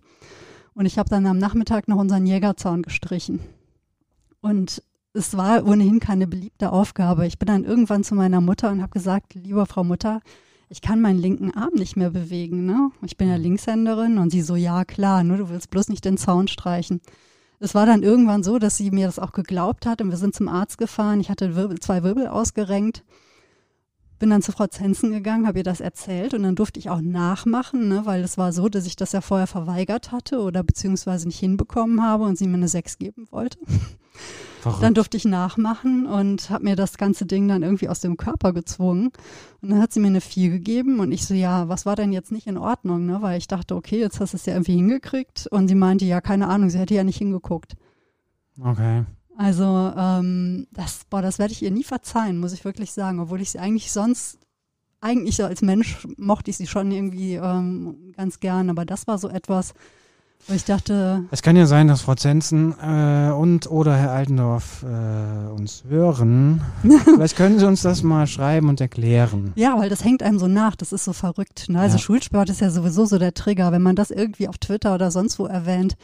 Und 0.73 0.85
ich 0.85 0.97
habe 0.97 1.09
dann 1.09 1.25
am 1.25 1.37
Nachmittag 1.37 1.87
noch 1.87 1.97
unseren 1.97 2.25
Jägerzaun 2.25 2.81
gestrichen. 2.81 3.39
Und 4.41 4.83
es 5.13 5.37
war 5.37 5.65
ohnehin 5.65 5.99
keine 5.99 6.27
beliebte 6.27 6.71
Aufgabe. 6.71 7.27
Ich 7.27 7.37
bin 7.37 7.47
dann 7.47 7.63
irgendwann 7.63 8.03
zu 8.03 8.15
meiner 8.15 8.41
Mutter 8.41 8.71
und 8.71 8.81
habe 8.81 8.91
gesagt, 8.91 9.35
liebe 9.35 9.65
Frau 9.67 9.83
Mutter, 9.83 10.21
ich 10.69 10.81
kann 10.81 10.99
meinen 10.99 11.19
linken 11.19 11.51
Arm 11.51 11.75
nicht 11.75 11.95
mehr 11.95 12.09
bewegen. 12.09 12.65
Ne? 12.65 12.89
Ich 13.03 13.15
bin 13.15 13.29
ja 13.29 13.35
Linkshänderin 13.35 14.17
und 14.17 14.31
sie 14.31 14.41
so, 14.41 14.55
ja 14.55 14.83
klar, 14.83 15.23
nur 15.23 15.37
du 15.37 15.49
willst 15.49 15.69
bloß 15.69 15.89
nicht 15.89 16.03
den 16.03 16.17
Zaun 16.17 16.47
streichen. 16.47 16.99
Es 17.63 17.73
war 17.73 17.85
dann 17.85 18.03
irgendwann 18.03 18.43
so, 18.43 18.59
dass 18.59 18.75
sie 18.75 18.91
mir 18.91 19.05
das 19.05 19.19
auch 19.19 19.31
geglaubt 19.31 19.85
hat 19.85 20.01
und 20.01 20.09
wir 20.09 20.17
sind 20.17 20.35
zum 20.35 20.49
Arzt 20.49 20.77
gefahren. 20.77 21.21
Ich 21.21 21.29
hatte 21.29 21.55
Wirbel, 21.55 21.79
zwei 21.79 22.03
Wirbel 22.03 22.27
ausgerenkt 22.27 23.03
bin 24.23 24.29
dann 24.29 24.41
zu 24.41 24.53
Frau 24.53 24.67
Zenzen 24.67 25.11
gegangen, 25.11 25.45
habe 25.45 25.57
ihr 25.57 25.63
das 25.65 25.81
erzählt 25.81 26.33
und 26.33 26.43
dann 26.43 26.55
durfte 26.55 26.79
ich 26.79 26.89
auch 26.89 27.01
nachmachen, 27.01 27.89
ne, 27.89 28.05
weil 28.05 28.23
es 28.23 28.37
war 28.37 28.53
so, 28.53 28.69
dass 28.69 28.85
ich 28.85 28.95
das 28.95 29.11
ja 29.11 29.19
vorher 29.19 29.47
verweigert 29.47 30.13
hatte 30.13 30.39
oder 30.39 30.63
beziehungsweise 30.63 31.27
nicht 31.27 31.39
hinbekommen 31.39 32.01
habe 32.01 32.23
und 32.23 32.37
sie 32.37 32.47
mir 32.47 32.55
eine 32.55 32.69
6 32.69 32.99
geben 32.99 33.27
wollte. 33.31 33.57
Verrückt. 34.63 34.81
Dann 34.81 34.93
durfte 34.93 35.17
ich 35.17 35.25
nachmachen 35.25 36.05
und 36.05 36.49
habe 36.49 36.63
mir 36.63 36.77
das 36.77 36.97
ganze 36.97 37.25
Ding 37.25 37.49
dann 37.49 37.63
irgendwie 37.63 37.89
aus 37.89 37.99
dem 37.99 38.15
Körper 38.15 38.53
gezwungen. 38.53 39.11
Und 39.61 39.71
dann 39.71 39.81
hat 39.81 39.91
sie 39.91 39.99
mir 39.99 40.07
eine 40.07 40.21
4 40.21 40.51
gegeben 40.51 41.01
und 41.01 41.11
ich 41.11 41.25
so, 41.25 41.33
ja, 41.33 41.67
was 41.67 41.85
war 41.85 41.97
denn 41.97 42.13
jetzt 42.13 42.31
nicht 42.31 42.47
in 42.47 42.57
Ordnung, 42.57 43.05
ne? 43.05 43.21
Weil 43.21 43.37
ich 43.37 43.47
dachte, 43.47 43.75
okay, 43.75 43.99
jetzt 43.99 44.21
hast 44.21 44.31
du 44.31 44.37
es 44.37 44.45
ja 44.45 44.53
irgendwie 44.53 44.75
hingekriegt. 44.75 45.47
Und 45.47 45.67
sie 45.67 45.75
meinte, 45.75 46.05
ja, 46.05 46.21
keine 46.21 46.47
Ahnung, 46.47 46.69
sie 46.69 46.79
hätte 46.79 46.93
ja 46.93 47.03
nicht 47.03 47.17
hingeguckt. 47.17 47.73
Okay. 48.57 49.03
Also 49.35 49.65
ähm, 49.97 50.67
das, 50.71 51.01
boah, 51.09 51.21
das 51.21 51.39
werde 51.39 51.51
ich 51.51 51.61
ihr 51.61 51.71
nie 51.71 51.83
verzeihen, 51.83 52.39
muss 52.39 52.53
ich 52.53 52.63
wirklich 52.63 52.93
sagen, 52.93 53.19
obwohl 53.19 53.41
ich 53.41 53.51
sie 53.51 53.59
eigentlich 53.59 53.91
sonst, 53.91 54.39
eigentlich 55.01 55.35
so 55.35 55.43
als 55.43 55.61
Mensch 55.61 56.07
mochte 56.15 56.51
ich 56.51 56.55
sie 56.55 56.67
schon 56.67 56.89
irgendwie 56.89 57.35
ähm, 57.35 58.13
ganz 58.15 58.39
gern, 58.39 58.69
aber 58.69 58.85
das 58.85 59.07
war 59.07 59.17
so 59.17 59.27
etwas, 59.27 59.73
ich 60.47 60.65
dachte, 60.65 61.23
Es 61.31 61.41
kann 61.41 61.55
ja 61.55 61.65
sein, 61.65 61.87
dass 61.87 62.01
Frau 62.01 62.15
Zenzen 62.15 62.73
äh, 62.81 63.31
und 63.31 63.69
oder 63.69 63.95
Herr 63.95 64.11
Altendorf 64.11 64.83
äh, 64.83 65.49
uns 65.51 65.83
hören. 65.87 66.61
Vielleicht 67.05 67.37
können 67.37 67.59
Sie 67.59 67.67
uns 67.67 67.81
das 67.81 68.03
mal 68.03 68.27
schreiben 68.27 68.69
und 68.69 68.81
erklären. 68.81 69.53
ja, 69.55 69.77
weil 69.79 69.89
das 69.89 70.03
hängt 70.03 70.21
einem 70.23 70.39
so 70.39 70.47
nach, 70.47 70.75
das 70.75 70.91
ist 70.91 71.05
so 71.05 71.13
verrückt. 71.13 71.69
Ne? 71.69 71.79
Also 71.79 71.95
Ja. 71.95 72.01
Schulsport 72.01 72.49
ist 72.49 72.61
ja 72.61 72.69
sowieso 72.69 73.05
so 73.05 73.17
der 73.17 73.33
Trigger, 73.33 73.71
wenn 73.71 73.81
man 73.81 73.95
das 73.95 74.11
irgendwie 74.11 74.47
auf 74.47 74.57
Twitter 74.57 74.93
oder 74.95 75.11
sonst 75.11 75.39
wo 75.39 75.45
erwähnt. 75.45 75.95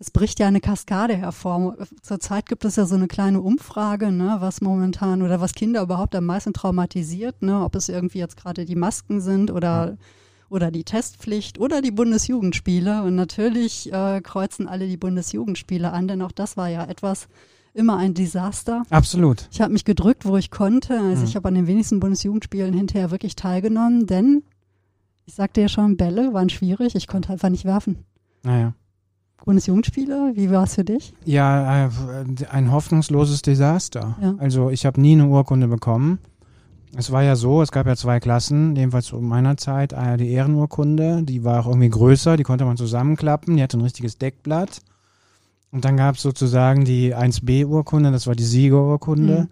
Es 0.00 0.12
bricht 0.12 0.38
ja 0.38 0.46
eine 0.46 0.60
Kaskade 0.60 1.16
hervor. 1.16 1.76
Zurzeit 2.02 2.46
gibt 2.46 2.64
es 2.64 2.76
ja 2.76 2.86
so 2.86 2.94
eine 2.94 3.08
kleine 3.08 3.40
Umfrage, 3.40 4.12
ne, 4.12 4.36
was 4.38 4.60
momentan 4.60 5.22
oder 5.22 5.40
was 5.40 5.54
Kinder 5.54 5.82
überhaupt 5.82 6.14
am 6.14 6.24
meisten 6.24 6.52
traumatisiert, 6.52 7.42
ne, 7.42 7.64
ob 7.64 7.74
es 7.74 7.88
irgendwie 7.88 8.18
jetzt 8.18 8.36
gerade 8.36 8.64
die 8.64 8.76
Masken 8.76 9.20
sind 9.20 9.50
oder, 9.50 9.96
oder 10.50 10.70
die 10.70 10.84
Testpflicht 10.84 11.58
oder 11.58 11.82
die 11.82 11.90
Bundesjugendspiele. 11.90 13.02
Und 13.02 13.14
natürlich 13.16 13.92
äh, 13.92 14.20
kreuzen 14.22 14.66
alle 14.68 14.86
die 14.88 14.96
Bundesjugendspiele 14.96 15.92
an, 15.92 16.08
denn 16.08 16.22
auch 16.22 16.32
das 16.32 16.56
war 16.56 16.68
ja 16.68 16.84
etwas 16.84 17.28
immer 17.74 17.96
ein 17.96 18.14
Desaster. 18.14 18.82
Absolut. 18.90 19.48
Ich 19.52 19.60
habe 19.60 19.72
mich 19.72 19.84
gedrückt, 19.84 20.24
wo 20.24 20.36
ich 20.36 20.50
konnte. 20.50 20.98
Also 20.98 21.22
Mhm. 21.22 21.28
ich 21.28 21.36
habe 21.36 21.48
an 21.48 21.54
den 21.54 21.66
wenigsten 21.66 22.00
Bundesjugendspielen 22.00 22.72
hinterher 22.74 23.10
wirklich 23.10 23.36
teilgenommen, 23.36 24.06
denn 24.06 24.42
ich 25.26 25.34
sagte 25.34 25.60
ja 25.60 25.68
schon, 25.68 25.96
Bälle 25.96 26.32
waren 26.32 26.48
schwierig. 26.48 26.94
Ich 26.94 27.06
konnte 27.06 27.30
einfach 27.32 27.50
nicht 27.50 27.64
werfen. 27.66 27.98
Naja. 28.42 28.72
Bundesjugendspiele, 29.44 30.32
wie 30.34 30.50
war 30.50 30.64
es 30.64 30.74
für 30.74 30.84
dich? 30.84 31.14
Ja, 31.24 31.86
äh, 31.86 31.90
ein 32.50 32.72
hoffnungsloses 32.72 33.42
Desaster. 33.42 34.16
Ja. 34.20 34.34
Also 34.38 34.70
ich 34.70 34.84
habe 34.84 35.00
nie 35.00 35.12
eine 35.12 35.26
Urkunde 35.28 35.68
bekommen. 35.68 36.18
Es 36.96 37.12
war 37.12 37.22
ja 37.22 37.36
so, 37.36 37.62
es 37.62 37.70
gab 37.70 37.86
ja 37.86 37.96
zwei 37.96 38.20
Klassen, 38.20 38.74
jedenfalls 38.74 39.06
zu 39.06 39.20
meiner 39.20 39.56
Zeit, 39.56 39.92
äh, 39.92 40.16
die 40.16 40.30
Ehrenurkunde, 40.30 41.22
die 41.22 41.44
war 41.44 41.60
auch 41.60 41.66
irgendwie 41.66 41.90
größer, 41.90 42.36
die 42.36 42.42
konnte 42.42 42.64
man 42.64 42.76
zusammenklappen, 42.76 43.56
die 43.56 43.62
hatte 43.62 43.78
ein 43.78 43.82
richtiges 43.82 44.18
Deckblatt. 44.18 44.80
Und 45.70 45.84
dann 45.84 45.96
gab 45.98 46.16
es 46.16 46.22
sozusagen 46.22 46.84
die 46.84 47.14
1B-Urkunde, 47.14 48.10
das 48.10 48.26
war 48.26 48.34
die 48.34 48.44
Siegerurkunde. 48.44 49.48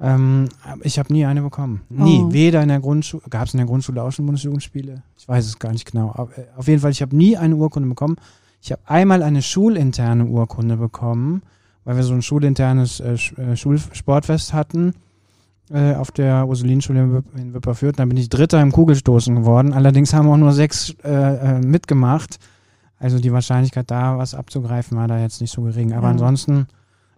Ähm, 0.00 0.48
aber 0.64 0.86
ich 0.86 1.00
habe 1.00 1.12
nie 1.12 1.26
eine 1.26 1.42
bekommen. 1.42 1.80
Nie. 1.88 2.20
Oh. 2.20 2.32
Weder 2.32 2.62
in 2.62 2.68
der 2.68 2.78
Grundschule, 2.78 3.24
gab 3.28 3.48
es 3.48 3.54
in 3.54 3.58
der 3.58 3.66
Grundschule 3.66 4.00
auch 4.00 4.12
schon 4.12 4.26
Bundesjugendspiele? 4.26 5.02
Ich 5.16 5.26
weiß 5.26 5.44
es 5.44 5.58
gar 5.58 5.72
nicht 5.72 5.90
genau. 5.90 6.12
Aber, 6.14 6.30
äh, 6.38 6.44
auf 6.56 6.68
jeden 6.68 6.80
Fall, 6.80 6.92
ich 6.92 7.02
habe 7.02 7.16
nie 7.16 7.36
eine 7.36 7.56
Urkunde 7.56 7.88
bekommen. 7.88 8.16
Ich 8.62 8.70
habe 8.70 8.82
einmal 8.86 9.24
eine 9.24 9.42
schulinterne 9.42 10.26
Urkunde 10.26 10.76
bekommen, 10.76 11.42
weil 11.84 11.96
wir 11.96 12.04
so 12.04 12.14
ein 12.14 12.22
schulinternes 12.22 13.00
äh, 13.00 13.14
äh, 13.14 13.56
Schulsportfest 13.56 14.52
hatten 14.52 14.94
äh, 15.72 15.94
auf 15.94 16.10
der 16.10 16.46
Ursulinenschule 16.48 17.00
in, 17.00 17.12
Wip- 17.14 17.36
in 17.36 17.54
Wipperfürth. 17.54 17.98
Da 17.98 18.04
bin 18.04 18.16
ich 18.16 18.28
Dritter 18.28 18.60
im 18.60 18.72
Kugelstoßen 18.72 19.34
geworden. 19.34 19.72
Allerdings 19.72 20.12
haben 20.14 20.28
auch 20.28 20.36
nur 20.36 20.52
sechs 20.52 20.94
äh, 21.04 21.08
äh, 21.56 21.60
mitgemacht. 21.60 22.38
Also 22.98 23.18
die 23.20 23.32
Wahrscheinlichkeit 23.32 23.90
da, 23.90 24.18
was 24.18 24.34
abzugreifen, 24.34 24.96
war 24.98 25.06
da 25.08 25.20
jetzt 25.20 25.40
nicht 25.40 25.52
so 25.52 25.62
gering. 25.62 25.92
Aber 25.92 26.06
Ja. 26.08 26.12
ansonsten, 26.12 26.66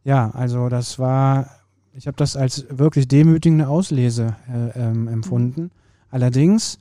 ja, 0.05 0.31
also 0.31 0.69
das 0.69 0.99
war, 0.99 1.47
ich 1.95 2.07
habe 2.07 2.17
das 2.17 2.37
als 2.37 2.67
wirklich 2.71 3.09
demütigende 3.09 3.67
Auslese 3.69 4.37
äh, 4.53 4.79
ähm, 4.79 5.09
empfunden. 5.09 5.71
Allerdings, 6.11 6.79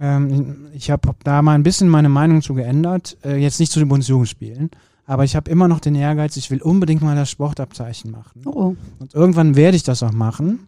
ähm, 0.00 0.66
ich 0.72 0.90
habe 0.90 1.10
da 1.24 1.42
mal 1.42 1.54
ein 1.54 1.62
bisschen 1.62 1.88
meine 1.88 2.08
Meinung 2.08 2.42
zu 2.42 2.54
geändert. 2.54 3.16
Äh, 3.24 3.36
jetzt 3.36 3.60
nicht 3.60 3.72
zu 3.72 3.78
den 3.78 3.88
Bundesjugendspielen, 3.88 4.70
aber 5.06 5.24
ich 5.24 5.34
habe 5.36 5.50
immer 5.50 5.68
noch 5.68 5.80
den 5.80 5.94
Ehrgeiz, 5.94 6.36
ich 6.36 6.50
will 6.50 6.62
unbedingt 6.62 7.02
mal 7.02 7.16
das 7.16 7.30
Sportabzeichen 7.30 8.10
machen. 8.10 8.42
Oh, 8.46 8.74
Und 8.98 9.14
irgendwann 9.14 9.56
werde 9.56 9.76
ich 9.76 9.82
das 9.82 10.02
auch 10.02 10.12
machen, 10.12 10.60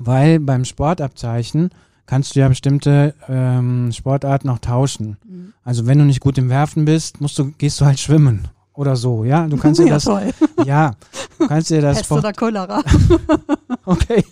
weil 0.00 0.40
beim 0.40 0.64
Sportabzeichen 0.64 1.70
kannst 2.06 2.34
du 2.34 2.40
ja 2.40 2.48
bestimmte 2.48 3.14
ähm, 3.28 3.92
Sportarten 3.92 4.48
auch 4.48 4.58
tauschen. 4.58 5.16
Mhm. 5.24 5.52
Also 5.62 5.86
wenn 5.86 5.98
du 5.98 6.04
nicht 6.04 6.20
gut 6.20 6.38
im 6.38 6.48
Werfen 6.48 6.84
bist, 6.86 7.20
musst 7.20 7.38
du, 7.38 7.52
gehst 7.52 7.80
du 7.80 7.84
halt 7.84 8.00
schwimmen 8.00 8.48
oder 8.74 8.96
so, 8.96 9.24
ja. 9.24 9.46
Du 9.46 9.56
kannst 9.56 9.78
dir 9.78 9.86
ja, 9.86 9.94
das, 9.94 10.04
toll. 10.04 10.30
ja, 10.64 10.96
du 11.38 11.46
kannst 11.46 11.70
dir 11.70 11.82
das, 11.82 11.98
Pest 11.98 12.08
Port 12.08 12.24
oder 12.24 12.32
Cholera. 12.32 12.82
okay, 13.84 14.24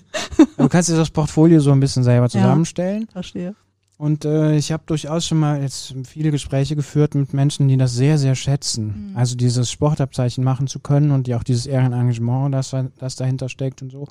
du 0.57 0.69
kannst 0.69 0.89
dir 0.89 0.97
das 0.97 1.11
Portfolio 1.11 1.61
so 1.61 1.71
ein 1.71 1.81
bisschen 1.81 2.03
selber 2.03 2.29
zusammenstellen. 2.29 3.07
Verstehe. 3.13 3.55
Und 3.99 4.25
äh, 4.25 4.57
ich 4.57 4.71
habe 4.71 4.85
durchaus 4.87 5.27
schon 5.27 5.39
mal 5.39 5.61
jetzt 5.61 5.93
viele 6.05 6.31
Gespräche 6.31 6.77
geführt 6.77 7.17
mit 7.17 7.35
Menschen, 7.35 7.67
die 7.67 7.77
das 7.77 7.95
sehr, 7.95 8.17
sehr 8.17 8.37
schätzen. 8.37 9.11
Mhm. 9.11 9.17
Also 9.17 9.37
dieses 9.37 9.71
Sportabzeichen 9.71 10.43
machen 10.45 10.69
zu 10.69 10.79
können 10.79 11.11
und 11.11 11.27
die 11.27 11.35
auch 11.35 11.43
dieses 11.43 11.67
Ehrenengagement, 11.67 12.55
das, 12.55 12.75
das 12.99 13.17
dahinter 13.17 13.49
steckt 13.49 13.83
und 13.83 13.91
so. 13.91 14.07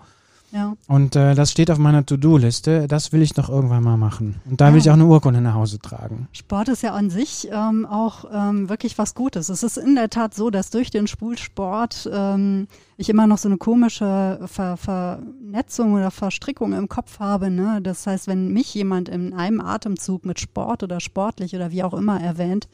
Ja. 0.52 0.76
Und 0.88 1.16
äh, 1.18 1.36
das 1.36 1.52
steht 1.52 1.70
auf 1.70 1.78
meiner 1.78 2.06
To-Do-Liste. 2.06 2.88
Das 2.88 3.12
will 3.12 3.22
ich 3.22 3.36
noch 3.36 3.50
irgendwann 3.50 3.84
mal 3.84 3.98
machen. 3.98 4.40
Und 4.50 4.62
da 4.62 4.68
will 4.68 4.76
Ja. 4.76 4.80
ich 4.80 4.90
auch 4.90 4.94
eine 4.94 5.06
Urkunde 5.06 5.42
nach 5.42 5.56
Hause 5.56 5.78
tragen. 5.80 6.30
Sport 6.32 6.70
ist 6.70 6.84
ja 6.84 6.94
an 6.94 7.10
sich 7.10 7.50
ähm, 7.52 7.86
auch 7.86 8.24
ähm, 8.34 8.70
wirklich 8.70 8.98
was 8.98 9.14
Gutes. 9.14 9.50
Es 9.50 9.62
ist 9.62 9.78
in 9.78 9.96
der 9.96 10.10
Tat 10.10 10.34
so, 10.34 10.50
dass 10.50 10.70
durch 10.70 10.90
den 10.90 11.06
Schulsport 11.08 12.10
ähm, 12.14 12.68
ich 12.96 13.10
immer 13.10 13.28
noch 13.28 13.38
so 13.38 13.50
eine 13.50 13.58
komische 13.58 14.40
Ver 14.46 14.78
Vernetzung 14.78 15.94
oder 15.94 16.12
Verstrickung 16.12 16.72
im 16.74 16.88
Kopf 16.88 17.20
habe. 17.20 17.50
Ne? 17.50 17.80
Das 17.82 18.08
heißt, 18.08 18.28
wenn 18.28 18.54
mich 18.54 18.74
jemand 18.74 19.10
in 19.10 19.34
einem 19.34 19.60
Atemzug 19.60 20.26
mit 20.26 20.40
Sport 20.40 20.82
oder 20.82 21.02
sportlich 21.02 21.56
oder 21.56 21.72
wie 21.72 21.84
auch 21.84 21.94
immer 21.94 22.22
erwähnt, 22.22 22.70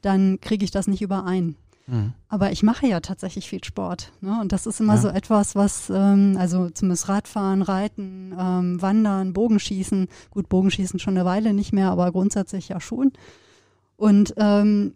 dann 0.00 0.40
kriege 0.40 0.64
ich 0.64 0.70
das 0.70 0.86
nicht 0.86 1.02
überein. 1.02 1.56
Mhm. 1.90 2.12
Aber 2.28 2.52
ich 2.52 2.62
mache 2.62 2.86
ja 2.86 3.00
tatsächlich 3.00 3.48
viel 3.48 3.64
Sport. 3.64 4.12
Ne? 4.20 4.38
Und 4.40 4.52
das 4.52 4.66
ist 4.66 4.80
immer 4.80 4.94
Ja. 4.94 5.00
so 5.00 5.08
etwas, 5.08 5.54
was, 5.56 5.90
ähm, 5.90 6.36
also 6.38 6.70
zumindest 6.70 7.08
Radfahren, 7.08 7.62
Reiten, 7.62 8.32
ähm, 8.38 8.80
Wandern, 8.80 9.32
Bogenschießen. 9.32 10.06
Gut, 10.30 10.48
Bogenschießen 10.48 11.00
schon 11.00 11.16
eine 11.16 11.24
Weile 11.26 11.52
nicht 11.52 11.72
mehr, 11.72 11.90
aber 11.90 12.12
grundsätzlich 12.12 12.68
ja 12.68 12.80
schon. 12.80 13.12
Und 13.96 14.34
ähm, 14.36 14.94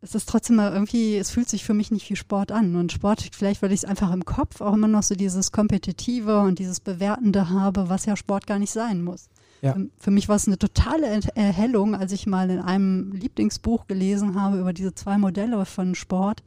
es 0.00 0.14
ist 0.16 0.28
trotzdem 0.28 0.56
mal 0.56 0.72
irgendwie, 0.72 1.16
es 1.16 1.30
fühlt 1.30 1.48
sich 1.48 1.64
für 1.64 1.74
mich 1.74 1.90
nicht 1.92 2.08
wie 2.10 2.16
Sport 2.16 2.50
an. 2.50 2.74
Und 2.74 2.90
Sport, 2.90 3.28
vielleicht 3.32 3.62
weil 3.62 3.70
ich 3.70 3.80
es 3.80 3.84
einfach 3.84 4.12
im 4.12 4.24
Kopf 4.24 4.60
auch 4.60 4.74
immer 4.74 4.88
noch 4.88 5.02
so 5.04 5.14
dieses 5.14 5.52
Kompetitive 5.52 6.40
und 6.40 6.58
dieses 6.58 6.80
Bewertende 6.80 7.50
habe, 7.50 7.88
was 7.88 8.06
ja 8.06 8.16
Sport 8.16 8.46
gar 8.46 8.58
nicht 8.58 8.72
sein 8.72 9.02
muss. 9.04 9.28
Ja. 9.62 9.74
Für, 9.74 9.86
für 9.98 10.10
mich 10.10 10.28
war 10.28 10.36
es 10.36 10.46
eine 10.46 10.58
totale 10.58 11.06
Erhellung, 11.34 11.94
als 11.94 12.12
ich 12.12 12.26
mal 12.26 12.50
in 12.50 12.58
einem 12.58 13.12
Lieblingsbuch 13.12 13.86
gelesen 13.86 14.38
habe 14.38 14.58
über 14.58 14.72
diese 14.72 14.94
zwei 14.94 15.18
Modelle 15.18 15.64
von 15.64 15.94
Sport. 15.94 16.42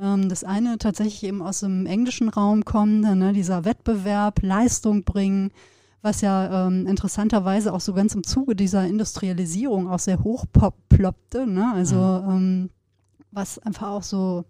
Ähm, 0.00 0.28
das 0.28 0.44
eine 0.44 0.78
tatsächlich 0.78 1.24
eben 1.24 1.42
aus 1.42 1.60
dem 1.60 1.86
englischen 1.86 2.28
Raum 2.28 2.64
kommende, 2.64 3.16
ne, 3.16 3.32
dieser 3.32 3.64
Wettbewerb, 3.64 4.42
Leistung 4.42 5.02
bringen, 5.02 5.50
was 6.02 6.20
ja 6.20 6.68
ähm, 6.68 6.86
interessanterweise 6.86 7.72
auch 7.72 7.80
so 7.80 7.92
ganz 7.92 8.14
im 8.14 8.22
Zuge 8.22 8.54
dieser 8.54 8.86
Industrialisierung 8.86 9.88
auch 9.90 9.98
sehr 9.98 10.22
hoch 10.22 10.44
ploppte. 10.88 11.48
Ne? 11.48 11.72
Also 11.74 11.96
ähm, 11.96 12.70
was 13.32 13.58
einfach 13.58 13.88
auch 13.88 14.04
so 14.04 14.44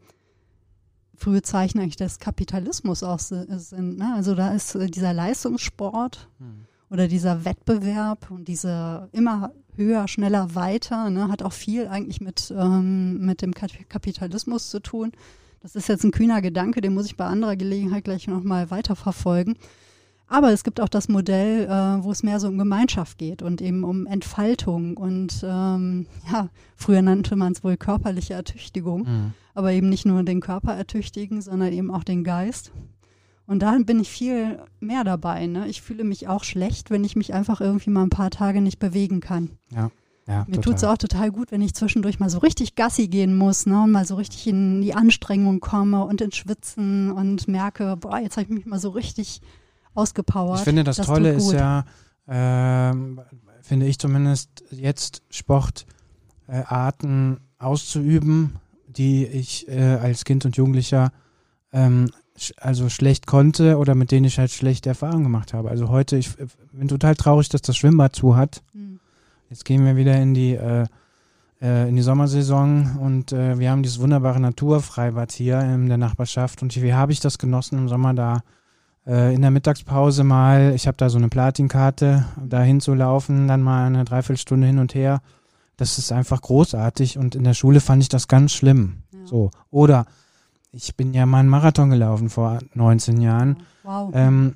frühe 1.14 1.40
Zeichen 1.40 1.78
eigentlich 1.80 1.96
des 1.96 2.18
Kapitalismus 2.18 3.02
auch 3.02 3.20
si- 3.20 3.46
sind. 3.48 3.96
Ne? 3.96 4.12
Also 4.14 4.35
da 4.35 4.52
ist 4.52 4.74
äh, 4.74 4.87
dieser 4.90 5.14
Leistungssport 5.14 6.28
oder 6.90 7.09
dieser 7.09 7.44
Wettbewerb 7.44 8.31
und 8.31 8.49
diese 8.49 9.09
immer 9.12 9.53
höher, 9.75 10.09
schneller, 10.09 10.55
weiter, 10.55 11.11
ne, 11.11 11.29
hat 11.29 11.42
auch 11.42 11.53
viel 11.53 11.87
eigentlich 11.88 12.20
mit, 12.20 12.53
ähm, 12.57 13.18
mit 13.25 13.42
dem 13.42 13.53
Kapitalismus 13.55 14.70
zu 14.70 14.81
tun. 14.81 15.12
Das 15.61 15.75
ist 15.75 15.88
jetzt 15.88 16.05
ein 16.05 16.12
kühner 16.12 16.40
Gedanke, 16.42 16.81
den 16.81 16.94
muss 16.94 17.07
ich 17.07 17.16
bei 17.16 17.27
anderer 17.27 17.57
Gelegenheit 17.57 18.05
gleich 18.05 18.29
nochmal 18.29 18.70
weiterverfolgen. 18.70 19.57
Aber 20.29 20.53
es 20.53 20.64
gibt 20.64 20.81
auch 20.81 20.88
das 20.88 21.09
Modell, 21.09 21.64
äh, 21.66 22.05
wo 22.05 22.11
es 22.11 22.22
mehr 22.22 22.40
so 22.40 22.49
um 22.49 22.59
Gemeinschaft 22.59 23.18
geht 23.18 23.42
und 23.42 23.61
eben 23.61 23.85
um 23.85 24.07
Entfaltung 24.07 24.96
und 24.96 25.40
ähm, 25.44 26.07
ja, 26.33 26.49
früher 26.75 27.03
nannte 27.03 27.37
man 27.37 27.53
es 27.53 27.62
wohl 27.62 27.77
körperliche 27.77 28.35
Ertüchtigung, 28.35 29.03
mhm. 29.03 29.35
aber 29.55 29.72
eben 29.72 29.88
nicht 29.88 30.05
nur 30.05 30.22
den 30.25 30.40
Körper 30.40 30.75
ertüchtigen, 30.75 31.40
sondern 31.42 31.72
eben 31.72 31.92
auch 31.92 32.03
den 32.03 32.25
Geist. 32.25 32.72
Und 33.46 33.61
da 33.61 33.76
bin 33.78 34.00
ich 34.00 34.11
viel 34.11 34.59
mehr 34.80 35.04
dabei. 35.04 35.46
Ne? 35.46 35.68
Ich 35.68 35.80
fühle 35.82 36.04
mich 36.04 36.28
auch 36.28 36.44
schlecht, 36.44 36.90
wenn 36.90 37.04
ich 37.04 37.14
mich 37.14 37.32
einfach 37.32 37.61
irgendwie 37.61 37.90
mal 37.90 38.02
ein 38.02 38.11
paar 38.11 38.30
Tage 38.30 38.61
nicht 38.61 38.78
bewegen 38.78 39.20
kann. 39.20 39.50
Ja. 39.74 39.90
Ja, 40.28 40.44
Mir 40.48 40.61
tut 40.61 40.74
es 40.74 40.82
auch 40.82 40.98
total 40.98 41.30
gut, 41.30 41.52
wenn 41.52 41.62
ich 41.62 41.74
zwischendurch 41.74 42.18
mal 42.18 42.28
so 42.28 42.38
richtig 42.38 42.74
Gassi 42.74 43.06
gehen 43.06 43.37
muss, 43.37 43.64
ne, 43.64 43.85
und 43.85 43.92
mal 43.92 44.04
so 44.04 44.16
richtig 44.16 44.48
in 44.48 44.82
die 44.82 44.92
Anstrengung 44.92 45.61
komme 45.61 46.04
und 46.04 46.20
ins 46.20 46.35
Schwitzen 46.35 47.12
und 47.12 47.46
merke, 47.46 47.96
boah, 47.96 48.18
jetzt 48.18 48.37
habe 48.37 48.42
ich 48.42 48.50
mich 48.50 48.66
mal 48.66 48.80
so 48.80 48.90
richtig 48.90 49.40
ausgepowert. 49.94 50.59
Ich 50.59 50.64
finde, 50.64 50.82
das, 50.82 50.96
das 50.96 51.06
Tolle 51.06 51.32
ist 51.32 51.52
ja, 51.52 51.85
äh, 52.26 52.92
finde 53.62 53.87
ich 53.87 54.00
zumindest, 54.00 54.64
jetzt 54.72 55.22
Sportarten 55.30 55.87
äh, 56.48 57.62
auszuüben, 57.62 58.56
die 58.88 59.26
ich 59.26 59.68
äh, 59.68 59.94
als 59.94 60.24
Kind 60.24 60.44
und 60.44 60.56
Jugendlicher 60.56 61.12
ähm, 61.72 62.11
also 62.61 62.88
schlecht 62.88 63.27
konnte 63.27 63.79
oder 63.79 63.94
mit 63.94 64.11
denen 64.11 64.27
ich 64.27 64.38
halt 64.38 64.51
schlechte 64.51 64.88
Erfahrungen 64.88 65.25
gemacht 65.25 65.55
habe. 65.55 65.70
Also 65.70 65.88
heute, 65.88 66.16
ich 66.16 66.31
bin 66.72 66.88
total 66.88 67.14
traurig, 67.14 67.49
dass 67.49 67.62
das 67.62 67.77
Schwimmbad 67.77 68.14
zu 68.14 68.37
hat. 68.37 68.62
Mhm. 68.72 69.01
Jetzt 69.51 69.64
gehen 69.64 69.85
wir 69.85 69.96
wieder 69.96 70.16
in 70.20 70.35
die, 70.35 70.55
äh, 70.55 70.87
äh, 71.62 71.88
in 71.88 71.96
die 71.96 72.03
Sommersaison 72.03 72.96
und 73.01 73.33
äh, 73.33 73.59
wir 73.59 73.70
haben 73.70 73.83
dieses 73.83 74.01
wunderbare 74.01 74.40
Naturfreibad 74.40 75.33
hier 75.33 75.61
in 75.61 75.88
der 75.88 75.99
Nachbarschaft 75.99 76.62
und 76.62 76.75
wie 76.81 76.94
habe 76.94 77.12
ich 77.12 77.20
das 77.20 77.38
genossen 77.38 77.79
im 77.79 77.88
Sommer 77.88 78.12
da 78.14 78.42
äh, 79.07 79.35
in 79.35 79.42
der 79.42 79.51
Mittagspause 79.51 80.25
mal, 80.25 80.72
ich 80.75 80.87
habe 80.87 80.96
da 80.96 81.09
so 81.09 81.18
eine 81.18 81.29
Platinkarte, 81.29 82.27
da 82.44 82.62
hinzulaufen, 82.62 83.49
dann 83.49 83.62
mal 83.62 83.87
eine 83.87 84.05
Dreiviertelstunde 84.05 84.66
hin 84.66 84.79
und 84.79 84.94
her. 84.94 85.20
Das 85.77 85.99
ist 85.99 86.11
einfach 86.11 86.40
großartig 86.40 87.18
und 87.18 87.35
in 87.35 87.44
der 87.44 87.55
Schule 87.55 87.81
fand 87.81 88.03
ich 88.03 88.09
das 88.09 88.29
ganz 88.29 88.53
schlimm. 88.53 89.03
Ja. 89.12 89.27
So. 89.27 89.51
Oder 89.70 90.07
ich 90.72 90.96
bin 90.96 91.14
ja 91.14 91.26
mal 91.26 91.40
einen 91.40 91.48
Marathon 91.48 91.90
gelaufen 91.90 92.29
vor 92.29 92.59
19 92.74 93.20
Jahren. 93.20 93.62
Wow. 93.83 94.11
Ähm, 94.14 94.55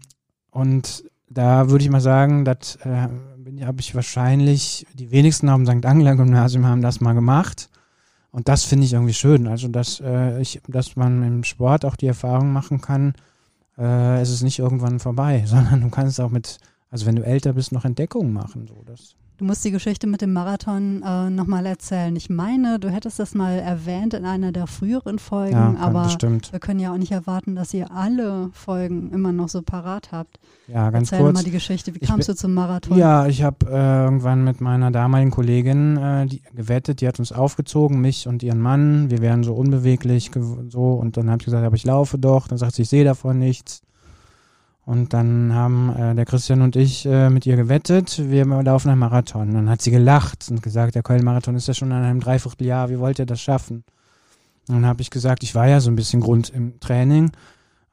und 0.50 1.04
da 1.28 1.70
würde 1.70 1.84
ich 1.84 1.90
mal 1.90 2.00
sagen, 2.00 2.44
das 2.44 2.76
äh, 2.84 3.08
habe 3.64 3.80
ich 3.80 3.94
wahrscheinlich, 3.94 4.86
die 4.94 5.10
wenigsten 5.10 5.48
auf 5.48 5.62
dem 5.62 5.66
St. 5.66 5.86
Angler 5.86 6.16
Gymnasium 6.16 6.66
haben 6.66 6.82
das 6.82 7.00
mal 7.00 7.14
gemacht. 7.14 7.70
Und 8.32 8.48
das 8.48 8.64
finde 8.64 8.86
ich 8.86 8.92
irgendwie 8.92 9.14
schön. 9.14 9.46
Also, 9.46 9.68
dass, 9.68 10.00
äh, 10.00 10.40
ich, 10.40 10.60
dass 10.68 10.96
man 10.96 11.22
im 11.22 11.44
Sport 11.44 11.84
auch 11.84 11.96
die 11.96 12.06
Erfahrung 12.06 12.52
machen 12.52 12.80
kann, 12.80 13.14
äh, 13.78 14.20
es 14.20 14.30
ist 14.30 14.42
nicht 14.42 14.58
irgendwann 14.58 15.00
vorbei, 15.00 15.44
sondern 15.46 15.80
du 15.80 15.90
kannst 15.90 16.20
auch 16.20 16.30
mit, 16.30 16.58
also 16.90 17.06
wenn 17.06 17.16
du 17.16 17.24
älter 17.24 17.54
bist, 17.54 17.72
noch 17.72 17.84
Entdeckungen 17.84 18.32
machen. 18.32 18.66
So, 18.68 18.82
das 18.84 19.16
Du 19.40 19.46
musst 19.46 19.64
die 19.64 19.70
Geschichte 19.70 20.06
mit 20.06 20.20
dem 20.20 20.34
Marathon 20.34 21.02
äh, 21.02 21.30
nochmal 21.30 21.64
erzählen. 21.64 22.14
Ich 22.14 22.28
meine, 22.28 22.78
du 22.78 22.90
hättest 22.90 23.18
das 23.18 23.34
mal 23.34 23.58
erwähnt 23.58 24.12
in 24.12 24.26
einer 24.26 24.52
der 24.52 24.66
früheren 24.66 25.18
Folgen, 25.18 25.54
ja, 25.54 25.76
aber 25.78 26.04
bestimmt. 26.04 26.52
wir 26.52 26.60
können 26.60 26.78
ja 26.78 26.92
auch 26.92 26.98
nicht 26.98 27.12
erwarten, 27.12 27.56
dass 27.56 27.72
ihr 27.72 27.90
alle 27.90 28.50
Folgen 28.52 29.10
immer 29.14 29.32
noch 29.32 29.48
so 29.48 29.62
parat 29.62 30.12
habt. 30.12 30.38
Ja, 30.68 30.90
ganz 30.90 31.10
Erzähl 31.10 31.24
kurz. 31.24 31.36
mal 31.36 31.42
die 31.42 31.52
Geschichte. 31.52 31.94
Wie 31.94 32.00
kamst 32.00 32.28
du 32.28 32.34
zum 32.34 32.52
Marathon? 32.52 32.98
Ja, 32.98 33.28
ich 33.28 33.42
habe 33.42 33.64
äh, 33.64 34.04
irgendwann 34.04 34.44
mit 34.44 34.60
meiner 34.60 34.90
damaligen 34.90 35.30
Kollegin 35.30 35.96
äh, 35.96 36.26
die, 36.26 36.42
gewettet. 36.54 37.00
Die 37.00 37.08
hat 37.08 37.18
uns 37.18 37.32
aufgezogen, 37.32 37.98
mich 37.98 38.28
und 38.28 38.42
ihren 38.42 38.60
Mann. 38.60 39.08
Wir 39.10 39.22
wären 39.22 39.42
so 39.42 39.54
unbeweglich 39.54 40.30
so 40.68 40.92
und 40.92 41.16
dann 41.16 41.30
habe 41.30 41.40
ich 41.40 41.46
gesagt, 41.46 41.64
aber 41.64 41.76
ich 41.76 41.86
laufe 41.86 42.18
doch. 42.18 42.46
Dann 42.46 42.58
sagt 42.58 42.74
sie, 42.74 42.82
ich 42.82 42.90
sehe 42.90 43.04
davon 43.04 43.38
nichts. 43.38 43.80
Und 44.84 45.12
dann 45.12 45.54
haben 45.54 45.94
äh, 45.94 46.14
der 46.14 46.24
Christian 46.24 46.62
und 46.62 46.74
ich 46.74 47.06
äh, 47.06 47.30
mit 47.30 47.46
ihr 47.46 47.56
gewettet, 47.56 48.30
wir 48.30 48.44
laufen 48.44 48.88
einen 48.88 48.98
Marathon. 48.98 49.48
Und 49.48 49.54
dann 49.54 49.70
hat 49.70 49.82
sie 49.82 49.90
gelacht 49.90 50.48
und 50.50 50.62
gesagt, 50.62 50.94
der 50.94 51.02
Köln-Marathon 51.02 51.54
ist 51.54 51.68
ja 51.68 51.74
schon 51.74 51.90
in 51.90 51.96
einem 51.96 52.20
Dreivierteljahr, 52.20 52.90
wie 52.90 52.98
wollt 52.98 53.18
ihr 53.18 53.26
das 53.26 53.40
schaffen? 53.40 53.84
Und 54.68 54.74
dann 54.74 54.86
habe 54.86 55.02
ich 55.02 55.10
gesagt, 55.10 55.42
ich 55.42 55.54
war 55.54 55.68
ja 55.68 55.80
so 55.80 55.90
ein 55.90 55.96
bisschen 55.96 56.20
Grund 56.20 56.50
im 56.50 56.80
Training. 56.80 57.30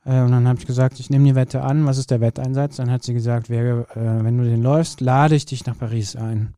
Äh, 0.05 0.21
und 0.21 0.31
dann 0.31 0.47
habe 0.47 0.59
ich 0.59 0.65
gesagt, 0.65 0.99
ich 0.99 1.09
nehme 1.09 1.25
die 1.25 1.35
Wette 1.35 1.61
an, 1.61 1.85
was 1.85 1.97
ist 1.97 2.09
der 2.09 2.21
Wetteinsatz? 2.21 2.77
Dann 2.77 2.89
hat 2.89 3.03
sie 3.03 3.13
gesagt, 3.13 3.49
wäre, 3.49 3.87
äh, 3.93 4.23
wenn 4.23 4.37
du 4.37 4.45
den 4.45 4.63
läufst, 4.63 5.01
lade 5.01 5.35
ich 5.35 5.45
dich 5.45 5.65
nach 5.65 5.77
Paris 5.77 6.15
ein. 6.15 6.53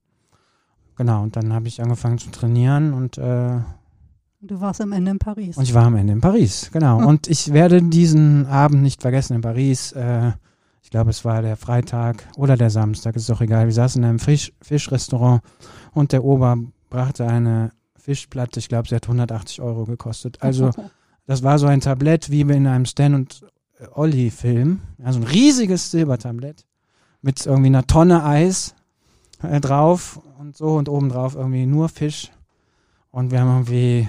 Genau, 0.95 1.23
und 1.23 1.35
dann 1.35 1.53
habe 1.53 1.67
ich 1.67 1.81
angefangen 1.81 2.17
zu 2.17 2.29
trainieren 2.29 2.93
und 2.93 3.17
äh, 3.17 3.59
Du 4.41 4.61
warst 4.61 4.79
am 4.79 4.93
Ende 4.93 5.11
in 5.11 5.19
Paris. 5.19 5.57
Und 5.57 5.63
ich 5.63 5.73
war 5.73 5.85
am 5.85 5.95
Ende 5.97 6.13
in 6.13 6.21
Paris, 6.21 6.69
genau. 6.71 6.99
Hm. 6.99 7.05
Und 7.05 7.27
ich 7.27 7.51
werde 7.51 7.81
diesen 7.81 8.45
Abend 8.45 8.81
nicht 8.81 9.01
vergessen 9.01 9.33
in 9.35 9.41
Paris. 9.41 9.91
Äh, 9.91 10.31
ich 10.81 10.89
glaube, 10.89 11.09
es 11.09 11.25
war 11.25 11.41
der 11.41 11.57
Freitag 11.57 12.23
oder 12.37 12.55
der 12.55 12.69
Samstag, 12.69 13.15
ist 13.17 13.29
doch 13.29 13.41
egal. 13.41 13.65
Wir 13.65 13.73
saßen 13.73 14.01
in 14.01 14.09
einem 14.09 14.19
Fisch, 14.19 14.53
Fischrestaurant 14.61 15.41
und 15.91 16.13
der 16.13 16.23
Ober 16.23 16.57
brachte 16.89 17.27
eine 17.27 17.71
Fischplatte. 17.97 18.59
Ich 18.59 18.69
glaube, 18.69 18.87
sie 18.87 18.95
hat 18.95 19.03
180 19.03 19.61
Euro 19.61 19.85
gekostet. 19.85 20.41
Also, 20.41 20.71
das 21.25 21.43
war 21.43 21.59
so 21.59 21.67
ein 21.67 21.81
Tablett 21.81 22.31
wie 22.31 22.41
in 22.41 22.65
einem 22.65 22.85
Stan 22.85 23.13
und 23.13 23.45
Olli-Film. 23.91 24.79
Also 25.03 25.19
ein 25.19 25.27
riesiges 25.27 25.91
Silbertablett 25.91 26.65
mit 27.21 27.45
irgendwie 27.45 27.67
einer 27.67 27.85
Tonne 27.85 28.23
Eis 28.23 28.73
äh, 29.43 29.59
drauf 29.59 30.21
und 30.39 30.55
so 30.55 30.75
und 30.75 30.87
obendrauf 30.87 31.35
irgendwie 31.35 31.65
nur 31.65 31.89
Fisch. 31.89 32.31
Und 33.11 33.31
wir 33.31 33.41
haben 33.41 33.49
irgendwie 33.49 34.07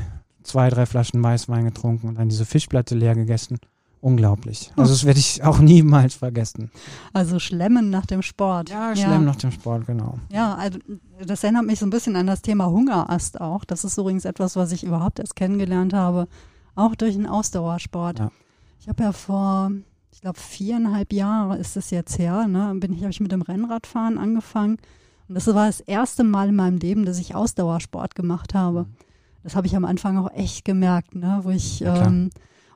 zwei, 0.50 0.68
drei 0.68 0.86
Flaschen 0.86 1.22
Weißwein 1.22 1.64
getrunken 1.64 2.08
und 2.08 2.18
dann 2.18 2.28
diese 2.28 2.44
Fischplatte 2.44 2.94
leer 2.94 3.14
gegessen. 3.14 3.58
Unglaublich. 4.02 4.72
Also 4.76 4.92
das 4.92 5.04
werde 5.04 5.20
ich 5.20 5.44
auch 5.44 5.58
niemals 5.60 6.14
vergessen. 6.14 6.70
Also 7.12 7.38
Schlemmen 7.38 7.90
nach 7.90 8.06
dem 8.06 8.22
Sport. 8.22 8.70
Ja, 8.70 8.96
Schlemmen 8.96 9.12
ja. 9.12 9.32
nach 9.32 9.36
dem 9.36 9.52
Sport, 9.52 9.86
genau. 9.86 10.18
Ja, 10.32 10.54
also 10.54 10.78
das 11.24 11.44
erinnert 11.44 11.66
mich 11.66 11.78
so 11.78 11.86
ein 11.86 11.90
bisschen 11.90 12.16
an 12.16 12.26
das 12.26 12.40
Thema 12.40 12.66
Hungerast 12.66 13.40
auch. 13.40 13.64
Das 13.64 13.84
ist 13.84 13.98
übrigens 13.98 14.24
etwas, 14.24 14.56
was 14.56 14.72
ich 14.72 14.84
überhaupt 14.84 15.18
erst 15.18 15.36
kennengelernt 15.36 15.92
habe, 15.92 16.28
auch 16.74 16.94
durch 16.94 17.14
den 17.14 17.26
Ausdauersport. 17.26 18.20
Ja. 18.20 18.30
Ich 18.80 18.88
habe 18.88 19.02
ja 19.02 19.12
vor, 19.12 19.70
ich 20.12 20.22
glaube, 20.22 20.40
viereinhalb 20.40 21.12
Jahre 21.12 21.58
ist 21.58 21.76
es 21.76 21.90
jetzt 21.90 22.18
her, 22.18 22.48
ne, 22.48 22.74
bin 22.76 22.94
ich, 22.94 23.02
habe 23.02 23.10
ich 23.10 23.20
mit 23.20 23.32
dem 23.32 23.42
Rennradfahren 23.42 24.16
angefangen. 24.16 24.78
Und 25.28 25.34
das 25.34 25.46
war 25.46 25.66
das 25.66 25.80
erste 25.80 26.24
Mal 26.24 26.48
in 26.48 26.56
meinem 26.56 26.78
Leben, 26.78 27.04
dass 27.04 27.18
ich 27.18 27.34
Ausdauersport 27.34 28.14
gemacht 28.14 28.54
habe. 28.54 28.84
Mhm. 28.84 29.09
Das 29.42 29.56
habe 29.56 29.66
ich 29.66 29.76
am 29.76 29.84
Anfang 29.84 30.18
auch 30.18 30.32
echt 30.32 30.64
gemerkt, 30.64 31.14
ne? 31.14 31.40
wo 31.42 31.50
ich 31.50 31.82
ähm, 31.82 32.30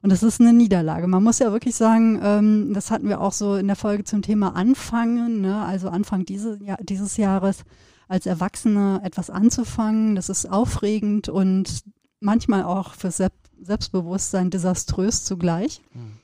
und 0.04 0.10
das 0.10 0.22
ist 0.22 0.38
eine 0.38 0.52
Niederlage. 0.52 1.06
Man 1.06 1.22
muss 1.22 1.38
ja 1.38 1.50
wirklich 1.50 1.74
sagen, 1.76 2.20
ähm, 2.22 2.74
das 2.74 2.90
hatten 2.90 3.08
wir 3.08 3.22
auch 3.22 3.32
so 3.32 3.56
in 3.56 3.66
der 3.66 3.74
Folge 3.74 4.04
zum 4.04 4.20
Thema 4.20 4.54
Anfangen, 4.54 5.40
ne? 5.40 5.64
also 5.64 5.88
Anfang 5.88 6.26
diese, 6.26 6.58
ja, 6.62 6.76
dieses 6.76 7.16
Jahres 7.16 7.64
als 8.06 8.26
Erwachsene 8.26 9.00
etwas 9.02 9.30
anzufangen. 9.30 10.14
Das 10.14 10.28
ist 10.28 10.44
aufregend 10.44 11.30
und 11.30 11.84
manchmal 12.20 12.64
auch 12.64 12.92
für 12.92 13.10
Selbstbewusstsein 13.10 14.50
desaströs 14.50 15.24
zugleich. 15.24 15.80
Mhm. 15.94 16.18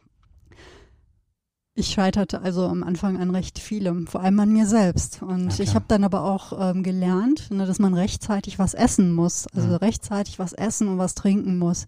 Ich 1.80 1.88
scheiterte 1.88 2.42
also 2.42 2.66
am 2.66 2.82
Anfang 2.82 3.18
an 3.18 3.30
recht 3.30 3.58
vielem, 3.58 4.06
vor 4.06 4.20
allem 4.20 4.38
an 4.38 4.52
mir 4.52 4.66
selbst. 4.66 5.22
Und 5.22 5.56
ja, 5.56 5.64
ich 5.64 5.74
habe 5.74 5.86
dann 5.88 6.04
aber 6.04 6.24
auch 6.24 6.52
ähm, 6.70 6.82
gelernt, 6.82 7.50
ne, 7.50 7.64
dass 7.64 7.78
man 7.78 7.94
rechtzeitig 7.94 8.58
was 8.58 8.74
essen 8.74 9.12
muss, 9.12 9.46
also 9.54 9.70
ja. 9.70 9.76
rechtzeitig 9.76 10.38
was 10.38 10.52
essen 10.52 10.88
und 10.88 10.98
was 10.98 11.14
trinken 11.14 11.58
muss. 11.58 11.86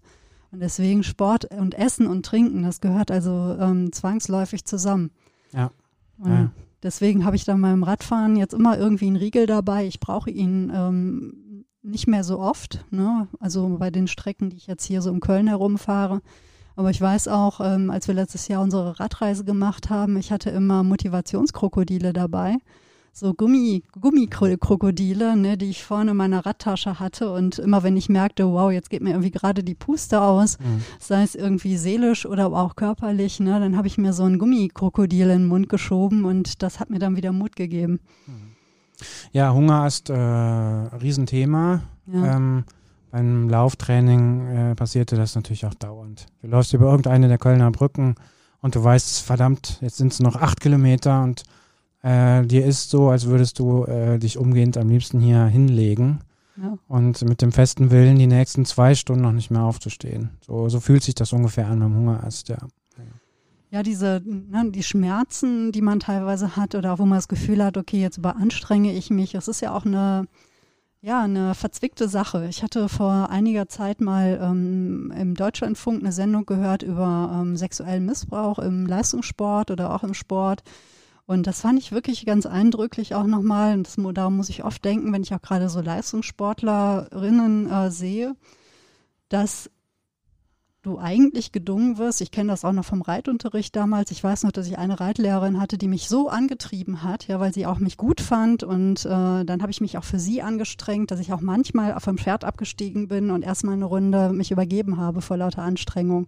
Und 0.51 0.61
deswegen 0.61 1.03
Sport 1.03 1.45
und 1.45 1.75
Essen 1.75 2.07
und 2.07 2.25
Trinken, 2.25 2.63
das 2.63 2.81
gehört 2.81 3.11
also 3.11 3.55
ähm, 3.59 3.91
zwangsläufig 3.91 4.65
zusammen. 4.65 5.11
Ja. 5.53 5.69
Und 6.17 6.31
ja. 6.31 6.51
deswegen 6.81 7.23
habe 7.23 7.35
ich 7.35 7.45
dann 7.45 7.61
beim 7.61 7.83
Radfahren 7.83 8.35
jetzt 8.35 8.55
immer 8.55 8.79
irgendwie 8.79 9.07
einen 9.07 9.15
Riegel 9.17 9.45
dabei. 9.45 9.85
Ich 9.85 9.99
brauche 9.99 10.31
ihn 10.31 10.71
ähm, 10.73 11.65
nicht 11.83 12.07
mehr 12.07 12.23
so 12.23 12.39
oft. 12.39 12.83
Ne? 12.89 13.27
Also 13.39 13.77
bei 13.77 13.91
den 13.91 14.07
Strecken, 14.07 14.49
die 14.49 14.57
ich 14.57 14.65
jetzt 14.65 14.85
hier 14.85 15.03
so 15.03 15.11
in 15.11 15.19
Köln 15.19 15.47
herumfahre, 15.47 16.23
aber 16.75 16.89
ich 16.89 16.99
weiß 16.99 17.27
auch, 17.27 17.59
ähm, 17.63 17.89
als 17.89 18.07
wir 18.07 18.15
letztes 18.15 18.47
Jahr 18.47 18.61
unsere 18.61 18.99
Radreise 18.99 19.43
gemacht 19.43 19.89
haben, 19.89 20.17
ich 20.17 20.31
hatte 20.31 20.49
immer 20.49 20.83
Motivationskrokodile 20.83 22.13
dabei. 22.13 22.57
So 23.15 23.35
Gummi, 23.35 23.83
Gummikrokodile, 24.01 25.37
ne, 25.37 25.55
die 25.55 25.69
ich 25.69 25.83
vorne 25.83 26.11
in 26.11 26.17
meiner 26.17 26.47
Radtasche 26.47 26.99
hatte. 26.99 27.31
Und 27.31 27.59
immer 27.59 27.83
wenn 27.83 27.95
ich 27.95 28.09
merkte, 28.09 28.47
wow, 28.47 28.71
jetzt 28.71 28.89
geht 28.89 29.03
mir 29.03 29.11
irgendwie 29.11 29.29
gerade 29.29 29.63
die 29.63 29.75
Puste 29.75 30.19
aus, 30.19 30.57
mhm. 30.57 30.81
sei 30.99 31.21
es 31.21 31.35
irgendwie 31.35 31.77
seelisch 31.77 32.25
oder 32.25 32.47
auch 32.47 32.75
körperlich, 32.75 33.39
ne, 33.39 33.59
dann 33.59 33.77
habe 33.77 33.85
ich 33.85 33.99
mir 33.99 34.13
so 34.13 34.23
ein 34.23 34.39
Gummikrokodil 34.39 35.29
in 35.29 35.43
den 35.43 35.47
Mund 35.47 35.69
geschoben 35.69 36.25
und 36.25 36.63
das 36.63 36.79
hat 36.79 36.89
mir 36.89 36.97
dann 36.97 37.15
wieder 37.15 37.31
Mut 37.31 37.55
gegeben. 37.55 37.99
Mhm. 38.25 38.53
Ja, 39.31 39.53
Hunger 39.53 39.85
ist 39.85 40.09
äh, 40.09 40.15
Riesenthema. 40.15 41.83
Ja. 42.07 42.35
Ähm, 42.35 42.63
beim 43.13 43.47
Lauftraining 43.47 44.47
äh, 44.47 44.75
passierte 44.75 45.15
das 45.15 45.35
natürlich 45.35 45.65
auch 45.67 45.75
dauernd. 45.75 46.25
Du 46.41 46.47
läufst 46.47 46.73
über 46.73 46.87
irgendeine 46.89 47.27
der 47.27 47.37
Kölner 47.37 47.69
Brücken 47.71 48.15
und 48.61 48.75
du 48.75 48.83
weißt, 48.83 49.21
verdammt, 49.21 49.77
jetzt 49.81 49.97
sind 49.97 50.11
es 50.11 50.19
noch 50.19 50.35
acht 50.35 50.59
Kilometer 50.59 51.23
und 51.23 51.43
Äh, 52.05 52.45
dir 52.45 52.65
ist 52.65 52.89
so, 52.89 53.07
als 53.11 53.27
würdest 53.27 53.59
du 53.59 53.85
äh, 53.85 54.19
dich 54.19 54.37
umgehend 54.37 54.75
am 54.77 54.89
liebsten 54.89 55.21
hier 55.21 55.45
hinlegen 55.45 56.19
Ja. 56.61 56.77
und 56.89 57.21
mit 57.21 57.41
dem 57.41 57.53
festen 57.53 57.91
Willen, 57.91 58.17
die 58.19 58.27
nächsten 58.27 58.65
zwei 58.65 58.93
Stunden 58.93 59.21
noch 59.23 59.31
nicht 59.31 59.51
mehr 59.51 59.63
aufzustehen. 59.63 60.31
So, 60.45 60.67
so 60.67 60.81
fühlt 60.81 61.01
sich 61.01 61.15
das 61.15 61.31
ungefähr 61.31 61.67
an 61.69 61.79
beim 61.79 61.95
Hungerast, 61.95 62.49
ja. 62.49 62.57
Ja, 63.71 63.83
diese, 63.83 64.21
ne, 64.25 64.69
die 64.71 64.83
Schmerzen, 64.83 65.71
die 65.71 65.81
man 65.81 66.01
teilweise 66.01 66.57
hat 66.57 66.75
oder 66.75 66.99
wo 66.99 67.05
man 67.05 67.17
das 67.19 67.29
Gefühl 67.29 67.63
hat, 67.63 67.77
okay, 67.77 68.01
jetzt 68.01 68.17
überanstrenge 68.17 68.91
ich 68.91 69.09
mich. 69.09 69.33
Es 69.33 69.47
ist 69.47 69.61
ja 69.61 69.73
auch 69.73 69.85
eine, 69.85 70.27
ja, 71.03 71.21
eine 71.21 71.53
verzwickte 71.53 72.07
Sache. 72.07 72.47
Ich 72.49 72.63
hatte 72.63 72.87
vor 72.87 73.29
einiger 73.29 73.67
Zeit 73.67 73.99
mal 73.99 74.39
ähm, 74.41 75.13
im 75.19 75.35
Deutschlandfunk 75.35 76.01
eine 76.01 76.13
Sendung 76.13 76.45
gehört 76.45 76.81
über 76.81 77.41
ähm, 77.41 77.57
sexuellen 77.57 78.05
Missbrauch 78.05 78.57
im 78.57 78.85
Leistungssport 78.85 79.69
oder 79.69 79.93
auch 79.93 80.03
im 80.03 80.13
Sport. 80.13 80.63
Und 81.25 81.45
das 81.45 81.59
fand 81.59 81.77
ich 81.77 81.91
wirklich 81.91 82.25
ganz 82.25 82.45
eindrücklich 82.45 83.15
auch 83.15 83.25
nochmal. 83.25 83.73
Und 83.73 83.85
das, 83.85 83.97
daran 84.13 84.37
muss 84.37 84.47
ich 84.47 84.63
oft 84.63 84.83
denken, 84.85 85.11
wenn 85.11 85.23
ich 85.23 85.33
auch 85.33 85.41
gerade 85.41 85.67
so 85.67 85.81
Leistungssportlerinnen 85.81 87.69
äh, 87.69 87.91
sehe, 87.91 88.37
dass 89.27 89.69
du 90.83 90.99
eigentlich 90.99 91.51
gedungen 91.51 91.97
wirst. 91.97 92.21
Ich 92.21 92.29
kenne 92.29 92.51
das 92.51 92.65
auch 92.65 92.73
noch 92.73 92.85
vom 92.85 93.01
Reitunterricht 93.01 93.75
damals. 93.75 94.11
Ich 94.11 94.23
weiß 94.23 94.43
noch, 94.43 94.51
dass 94.51 94.67
ich 94.67 94.77
eine 94.77 94.99
Reitlehrerin 94.99 95.59
hatte, 95.59 95.77
die 95.77 95.87
mich 95.87 96.09
so 96.09 96.27
angetrieben 96.27 97.03
hat, 97.03 97.27
ja, 97.27 97.39
weil 97.39 97.53
sie 97.53 97.65
auch 97.65 97.79
mich 97.79 97.97
gut 97.97 98.19
fand. 98.19 98.63
Und 98.63 99.05
äh, 99.05 99.45
dann 99.45 99.61
habe 99.61 99.71
ich 99.71 99.81
mich 99.81 99.97
auch 99.97 100.03
für 100.03 100.19
sie 100.19 100.41
angestrengt, 100.41 101.09
dass 101.09 101.21
ich 101.21 101.31
auch 101.31 101.41
manchmal 101.41 101.97
vom 101.99 102.17
Pferd 102.17 102.43
abgestiegen 102.43 103.07
bin 103.07 103.31
und 103.31 103.43
erstmal 103.43 103.75
eine 103.75 103.85
Runde 103.85 104.33
mich 104.33 104.51
übergeben 104.51 104.97
habe 104.97 105.21
vor 105.21 105.37
lauter 105.37 105.63
Anstrengung. 105.63 106.27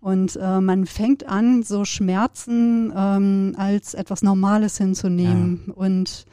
Und 0.00 0.36
äh, 0.36 0.60
man 0.60 0.84
fängt 0.84 1.26
an, 1.26 1.62
so 1.62 1.86
Schmerzen 1.86 2.92
ähm, 2.94 3.54
als 3.56 3.94
etwas 3.94 4.22
Normales 4.22 4.76
hinzunehmen. 4.76 5.72
Und 5.74 6.26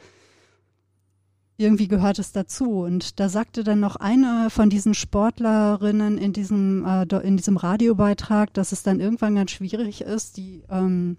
irgendwie 1.60 1.88
gehört 1.88 2.18
es 2.18 2.32
dazu. 2.32 2.80
Und 2.80 3.20
da 3.20 3.28
sagte 3.28 3.62
dann 3.62 3.80
noch 3.80 3.96
eine 3.96 4.48
von 4.48 4.70
diesen 4.70 4.94
Sportlerinnen 4.94 6.18
in 6.18 6.32
diesem, 6.32 6.84
äh, 6.84 7.04
in 7.22 7.36
diesem 7.36 7.56
Radiobeitrag, 7.56 8.52
dass 8.54 8.72
es 8.72 8.82
dann 8.82 8.98
irgendwann 8.98 9.34
ganz 9.34 9.50
schwierig 9.50 10.00
ist, 10.00 10.36
die, 10.36 10.62
ähm, 10.70 11.18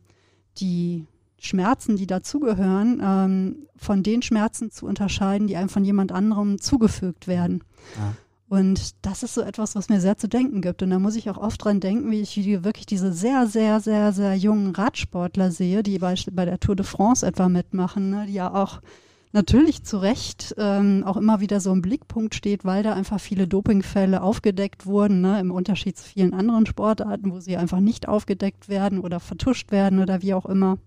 die 0.58 1.06
Schmerzen, 1.40 1.96
die 1.96 2.08
dazugehören, 2.08 3.02
ähm, 3.04 3.68
von 3.76 4.04
den 4.04 4.22
Schmerzen 4.22 4.72
zu 4.72 4.86
unterscheiden, 4.86 5.48
die 5.48 5.56
einem 5.56 5.70
von 5.70 5.86
jemand 5.86 6.12
anderem 6.12 6.60
zugefügt 6.60 7.28
werden. 7.28 7.64
Ja. 7.98 8.14
Und 8.50 8.96
das 9.06 9.24
ist 9.24 9.34
so 9.34 9.42
etwas, 9.42 9.76
was 9.76 9.88
mir 9.88 10.02
sehr 10.02 10.18
zu 10.18 10.28
denken 10.28 10.62
gibt. 10.62 10.84
Und 10.84 10.90
da 10.90 11.00
muss 11.00 11.16
ich 11.16 11.30
auch 11.30 11.38
oft 11.38 11.64
dran 11.64 11.80
denken, 11.80 12.12
wie 12.12 12.20
ich 12.20 12.36
wirklich 12.64 12.86
diese 12.86 13.14
sehr, 13.14 13.48
sehr, 13.48 13.80
sehr, 13.80 14.12
sehr 14.12 14.36
jungen 14.36 14.76
Radsportler 14.76 15.52
sehe, 15.52 15.84
die 15.84 16.00
bei, 16.00 16.16
bei 16.34 16.46
der 16.46 16.60
Tour 16.60 16.76
de 16.76 16.86
France 16.86 17.26
etwa 17.26 17.48
mitmachen, 17.48 18.10
ne, 18.10 18.26
die 18.28 18.34
ja 18.34 18.54
auch 18.54 18.82
natürlich 19.32 19.84
zu 19.84 19.98
Recht 19.98 20.56
ähm, 20.58 21.04
auch 21.06 21.18
immer 21.18 21.40
wieder 21.40 21.60
so 21.60 21.72
im 21.72 21.82
Blickpunkt 21.82 22.36
steht, 22.36 22.66
weil 22.66 22.84
da 22.84 22.94
einfach 22.94 23.20
viele 23.20 23.48
Dopingfälle 23.48 24.22
aufgedeckt 24.22 24.86
wurden, 24.86 25.22
ne, 25.22 25.40
im 25.40 25.52
Unterschied 25.52 25.98
zu 25.98 26.04
vielen 26.04 26.34
anderen 26.34 26.66
Sportarten, 26.66 27.32
wo 27.32 27.40
sie 27.40 27.58
einfach 27.58 27.80
nicht 27.80 28.08
aufgedeckt 28.08 28.70
werden 28.70 29.00
oder 29.00 29.20
vertuscht 29.20 29.72
werden 29.72 30.00
oder 30.00 30.22
wie 30.22 30.34
auch 30.34 30.46
immer. 30.46 30.78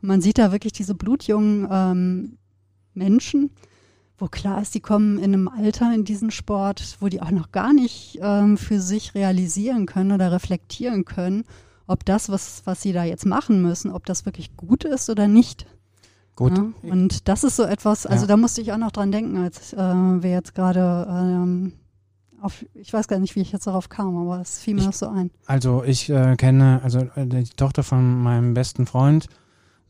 Man 0.00 0.20
sieht 0.20 0.38
da 0.38 0.52
wirklich 0.52 0.72
diese 0.72 0.94
blutjungen 0.94 1.66
ähm, 1.70 2.38
Menschen, 2.94 3.50
wo 4.16 4.26
klar 4.26 4.60
ist, 4.60 4.74
die 4.74 4.80
kommen 4.80 5.18
in 5.18 5.34
einem 5.34 5.48
Alter 5.48 5.92
in 5.94 6.04
diesen 6.04 6.30
Sport, 6.30 6.96
wo 7.00 7.08
die 7.08 7.22
auch 7.22 7.30
noch 7.30 7.52
gar 7.52 7.72
nicht 7.72 8.18
ähm, 8.20 8.56
für 8.56 8.80
sich 8.80 9.14
realisieren 9.14 9.86
können 9.86 10.12
oder 10.12 10.32
reflektieren 10.32 11.04
können, 11.04 11.44
ob 11.86 12.04
das, 12.04 12.28
was, 12.28 12.62
was 12.64 12.82
sie 12.82 12.92
da 12.92 13.04
jetzt 13.04 13.26
machen 13.26 13.62
müssen, 13.62 13.90
ob 13.90 14.06
das 14.06 14.26
wirklich 14.26 14.56
gut 14.56 14.84
ist 14.84 15.08
oder 15.08 15.28
nicht. 15.28 15.66
Gut. 16.38 16.56
Ja? 16.56 16.92
Und 16.92 17.26
das 17.28 17.42
ist 17.42 17.56
so 17.56 17.64
etwas, 17.64 18.06
also 18.06 18.22
Ja. 18.22 18.28
da 18.28 18.36
musste 18.36 18.60
ich 18.60 18.72
auch 18.72 18.78
noch 18.78 18.92
dran 18.92 19.10
denken, 19.10 19.36
als 19.38 19.72
äh, 19.72 19.76
wir 19.76 20.30
jetzt 20.30 20.54
gerade 20.54 21.04
ähm, 21.10 21.72
auf, 22.40 22.64
ich 22.74 22.92
weiß 22.92 23.08
gar 23.08 23.18
nicht, 23.18 23.34
wie 23.34 23.40
ich 23.40 23.50
jetzt 23.50 23.66
darauf 23.66 23.88
kam, 23.88 24.16
aber 24.16 24.40
es 24.40 24.60
fiel 24.60 24.74
mir 24.74 24.80
Ich- 24.82 24.86
noch 24.86 24.92
so 24.92 25.08
ein. 25.08 25.32
Also 25.46 25.82
ich 25.82 26.08
äh, 26.10 26.36
kenne, 26.36 26.80
also 26.84 27.00
äh, 27.16 27.26
die 27.26 27.42
Tochter 27.56 27.82
von 27.82 28.22
meinem 28.22 28.54
besten 28.54 28.86
Freund, 28.86 29.26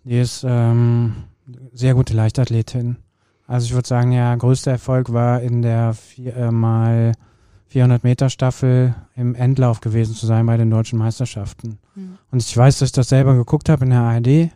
die 0.04 0.18
ist 0.18 0.42
ähm, 0.48 1.12
sehr 1.74 1.92
gute 1.92 2.14
Leichtathletin. 2.14 2.96
Also 3.46 3.66
ich 3.66 3.74
würde 3.74 3.86
sagen, 3.88 4.10
der 4.12 4.34
größte 4.38 4.70
Erfolg 4.70 5.12
war 5.12 5.42
in 5.42 5.60
der 5.60 5.92
vier, 5.92 6.34
äh, 6.34 6.50
mal 6.50 7.12
400 7.66 8.04
Meter 8.04 8.30
Staffel 8.30 8.94
im 9.16 9.34
Endlauf 9.34 9.80
gewesen 9.82 10.14
zu 10.14 10.24
sein 10.24 10.46
bei 10.46 10.56
den 10.56 10.70
deutschen 10.70 10.98
Meisterschaften. 10.98 11.78
Mhm. 11.94 12.16
Und 12.30 12.42
ich 12.42 12.56
weiß, 12.56 12.78
dass 12.78 12.88
ich 12.88 12.92
das 12.92 13.10
selber 13.10 13.34
geguckt 13.34 13.68
habe 13.68 13.84
in 13.84 13.90
der 13.90 14.00
ARD, 14.00 14.50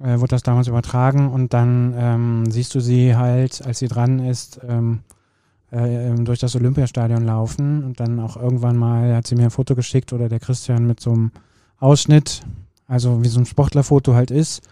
äh, 0.00 0.18
wurde 0.18 0.28
das 0.28 0.42
damals 0.42 0.68
übertragen 0.68 1.30
und 1.30 1.52
dann 1.52 1.94
ähm, 1.96 2.50
siehst 2.50 2.74
du 2.74 2.80
sie 2.80 3.16
halt, 3.16 3.64
als 3.64 3.78
sie 3.78 3.88
dran 3.88 4.18
ist, 4.18 4.60
ähm, 4.66 5.00
äh, 5.72 6.08
ähm, 6.08 6.24
durch 6.24 6.38
das 6.38 6.56
Olympiastadion 6.56 7.24
laufen 7.24 7.84
und 7.84 8.00
dann 8.00 8.20
auch 8.20 8.36
irgendwann 8.36 8.76
mal 8.76 9.14
hat 9.14 9.26
sie 9.26 9.34
mir 9.34 9.44
ein 9.44 9.50
Foto 9.50 9.74
geschickt 9.74 10.12
oder 10.12 10.28
der 10.28 10.40
Christian 10.40 10.86
mit 10.86 11.00
so 11.00 11.12
einem 11.12 11.30
Ausschnitt, 11.78 12.42
also 12.86 13.22
wie 13.22 13.28
so 13.28 13.40
ein 13.40 13.46
Sportlerfoto 13.46 14.14
halt 14.14 14.30
ist. 14.30 14.62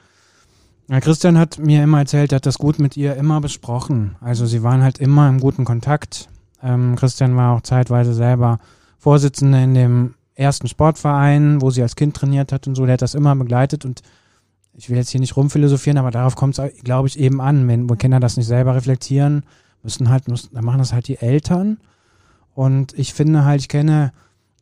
Christian 1.01 1.39
hat 1.39 1.59
mir 1.59 1.83
immer 1.83 2.01
erzählt, 2.01 2.33
er 2.33 2.37
hat 2.37 2.47
das 2.47 2.59
gut 2.59 2.79
mit 2.79 2.97
ihr 2.97 3.17
immer 3.17 3.41
besprochen. 3.41 4.17
Also 4.21 4.45
sie 4.47 4.63
waren 4.63 4.83
halt 4.83 4.99
immer 4.99 5.29
im 5.29 5.41
guten 5.41 5.65
Kontakt. 5.65 6.29
Ähm, 6.63 6.97
Christian 6.97 7.35
war 7.37 7.57
auch 7.57 7.63
zeitweise 7.63 8.13
selber 8.13 8.59
Vorsitzender 8.99 9.63
in 9.63 9.75
dem 9.75 10.15
ersten 10.35 10.69
Sportverein, 10.69 11.63
wo 11.63 11.71
sie 11.71 11.83
als 11.83 11.97
Kind 11.97 12.15
trainiert 12.17 12.53
hat 12.53 12.67
und 12.67 12.75
so. 12.75 12.85
Der 12.85 12.95
hat 12.95 13.03
das 13.03 13.15
immer 13.15 13.35
begleitet 13.35 13.85
und 13.85 14.03
ich 14.75 14.89
will 14.89 14.97
jetzt 14.97 15.11
hier 15.11 15.21
nicht 15.21 15.37
rumphilosophieren, 15.37 15.99
aber 15.99 16.11
darauf 16.11 16.37
kommt 16.37 16.59
es, 16.59 16.83
glaube 16.83 17.09
ich, 17.09 17.19
eben 17.19 17.41
an. 17.41 17.69
Wenn 17.69 17.87
Kinder 17.99 18.21
das 18.21 18.37
nicht 18.37 18.47
selber 18.47 18.75
reflektieren, 18.75 19.45
müssen 19.83 20.09
halt, 20.09 20.29
müssen, 20.29 20.55
dann 20.55 20.65
machen 20.65 20.79
das 20.79 20.93
halt 20.93 21.09
die 21.09 21.19
Eltern. 21.19 21.79
Und 22.55 22.99
ich 22.99 23.13
finde 23.15 23.45
halt, 23.45 23.61
ich 23.61 23.69
kenne 23.69 24.13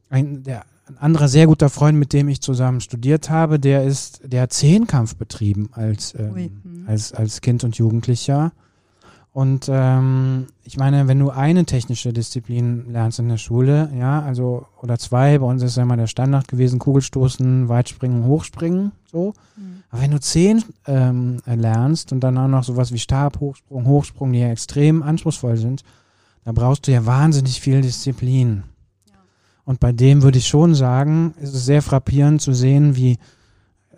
ein, 0.09 0.43
der, 0.43 0.65
ein 0.87 0.99
anderer 0.99 1.29
sehr 1.29 1.47
guter 1.47 1.69
Freund, 1.69 1.99
mit 1.99 2.13
dem 2.13 2.29
ich 2.29 2.41
zusammen 2.41 2.81
studiert 2.81 3.31
habe, 3.31 3.61
der 3.61 3.85
ist, 3.85 4.21
der 4.25 4.43
hat 4.43 4.53
Zehnkampf 4.53 5.17
betrieben 5.17 5.71
als, 5.73 6.15
ähm, 6.19 6.35
hm. 6.35 6.85
als, 6.87 7.13
als 7.13 7.41
Kind 7.41 7.63
und 7.65 7.77
Jugendlicher. 7.77 8.53
Und 9.33 9.69
ähm, 9.73 10.47
ich 10.65 10.77
meine, 10.77 11.07
wenn 11.07 11.21
du 11.21 11.31
eine 11.31 11.65
technische 11.65 12.13
Disziplin 12.13 12.91
lernst 12.91 13.21
in 13.21 13.29
der 13.29 13.37
Schule, 13.37 13.89
ja, 13.97 14.23
also 14.23 14.67
oder 14.83 14.99
zwei, 14.99 15.39
bei 15.39 15.47
uns 15.47 15.63
ist 15.63 15.77
ja 15.77 15.85
immer 15.85 15.97
der 15.97 16.09
Standard 16.09 16.49
gewesen, 16.49 16.81
Kugelstoßen, 16.81 17.69
Weitspringen, 17.69 18.25
Hochspringen, 18.25 18.91
so. 19.07 19.35
Mhm. 19.57 19.83
Aber 19.91 20.03
wenn 20.03 20.11
du 20.11 20.21
zehn 20.21 20.65
ähm, 20.87 21.39
lernst 21.47 22.13
und 22.13 22.21
dann 22.21 22.39
auch 22.39 22.49
noch 22.49 22.65
sowas 22.65 22.93
wie 22.93 22.99
Stab, 22.99 23.39
Hochsprung, 23.39 23.87
Hochsprung, 23.87 24.33
die 24.33 24.41
ja 24.41 24.51
extrem 24.51 25.03
anspruchsvoll 25.03 25.57
sind, 25.57 25.85
da 26.45 26.51
brauchst 26.51 26.89
du 26.89 26.93
ja 26.93 27.07
wahnsinnig 27.07 27.61
viel 27.61 27.83
Disziplin. 27.83 28.65
Und 29.65 29.79
bei 29.79 29.93
dem 29.93 30.23
würde 30.23 30.39
ich 30.39 30.49
schon 30.49 30.75
sagen, 30.75 31.35
ist 31.41 31.55
es 31.55 31.67
sehr 31.67 31.83
frappierend 31.83 32.43
zu 32.43 32.53
sehen, 32.53 32.97
wie, 32.97 33.19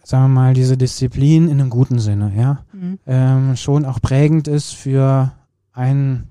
sagen 0.04 0.24
wir 0.24 0.28
mal, 0.40 0.54
diese 0.54 0.76
Disziplin 0.76 1.48
in 1.48 1.60
einem 1.60 1.70
guten 1.70 1.98
Sinne, 1.98 2.32
ja, 2.36 2.64
Mhm. 2.72 2.98
ähm, 3.06 3.56
schon 3.56 3.84
auch 3.84 4.00
prägend 4.00 4.48
ist 4.48 4.72
für 4.74 5.32
ein, 5.72 6.24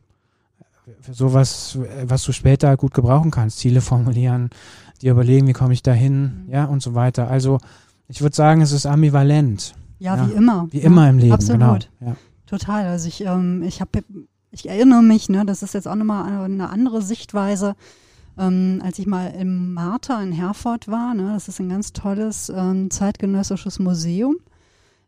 für 1.02 1.14
sowas, 1.14 1.78
was 2.04 2.24
du 2.24 2.32
später 2.32 2.76
gut 2.78 2.94
gebrauchen 2.94 3.32
kannst. 3.32 3.60
Ziele 3.60 3.82
formulieren, 3.82 4.50
dir 5.02 5.12
überlegen, 5.12 5.48
wie 5.48 5.54
komme 5.54 5.74
ich 5.74 5.84
dahin, 5.84 6.46
Mhm. 6.46 6.52
ja, 6.52 6.66
und 6.66 6.82
so 6.84 6.94
weiter. 6.96 7.28
Also, 7.30 7.60
ich 8.08 8.22
würde 8.22 8.36
sagen, 8.36 8.62
es 8.62 8.72
ist 8.72 8.86
ambivalent. 8.86 9.74
Ja, 10.00 10.16
Ja, 10.18 10.28
wie 10.28 10.34
immer. 10.34 10.68
Wie 10.72 10.80
ja, 10.80 10.86
immer 10.86 11.10
im 11.10 11.18
Leben, 11.20 11.34
Absolut. 11.34 11.60
genau. 12.00 12.10
Ja. 12.12 12.16
Total. 12.48 12.86
Also 12.88 13.08
ich, 13.08 13.24
ähm, 13.24 13.64
ich 13.64 13.80
habe, 13.80 14.04
ich 14.52 14.68
erinnere 14.68 15.02
mich, 15.02 15.30
ne, 15.30 15.46
das 15.46 15.64
ist 15.64 15.74
jetzt 15.74 15.88
auch 15.88 15.96
nochmal 15.96 16.44
eine 16.44 16.70
andere 16.70 17.02
Sichtweise, 17.02 17.76
ähm, 18.38 18.82
als 18.84 19.00
ich 19.00 19.08
mal 19.08 19.28
im 19.28 19.74
Martha 19.74 20.22
in 20.22 20.32
Herford 20.32 20.88
war. 20.88 21.14
Ne, 21.14 21.32
das 21.34 21.48
ist 21.48 21.60
ein 21.60 21.70
ganz 21.70 21.94
tolles 21.94 22.50
ähm, 22.50 22.90
zeitgenössisches 22.90 23.80
Museum 23.80 24.38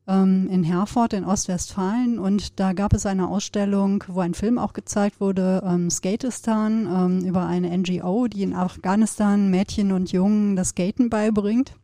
ähm, 0.08 0.50
in 0.50 0.64
Herford 0.64 1.14
in 1.14 1.26
Ostwestfalen 1.26 2.20
und 2.20 2.60
da 2.60 2.74
gab 2.74 2.94
es 2.94 3.06
eine 3.06 3.28
Ausstellung, 3.28 4.04
wo 4.08 4.20
ein 4.20 4.34
Film 4.34 4.58
auch 4.58 4.74
gezeigt 4.74 5.22
wurde, 5.22 5.64
ähm, 5.66 5.90
Skatistan, 5.90 6.88
ähm, 6.88 7.28
über 7.28 7.46
eine 7.46 7.76
NGO, 7.78 8.28
die 8.28 8.44
in 8.44 8.54
Afghanistan 8.54 9.50
Mädchen 9.50 9.92
und 9.92 10.12
Jungen 10.12 10.56
das 10.56 10.70
Skaten 10.70 11.10
beibringt. 11.10 11.76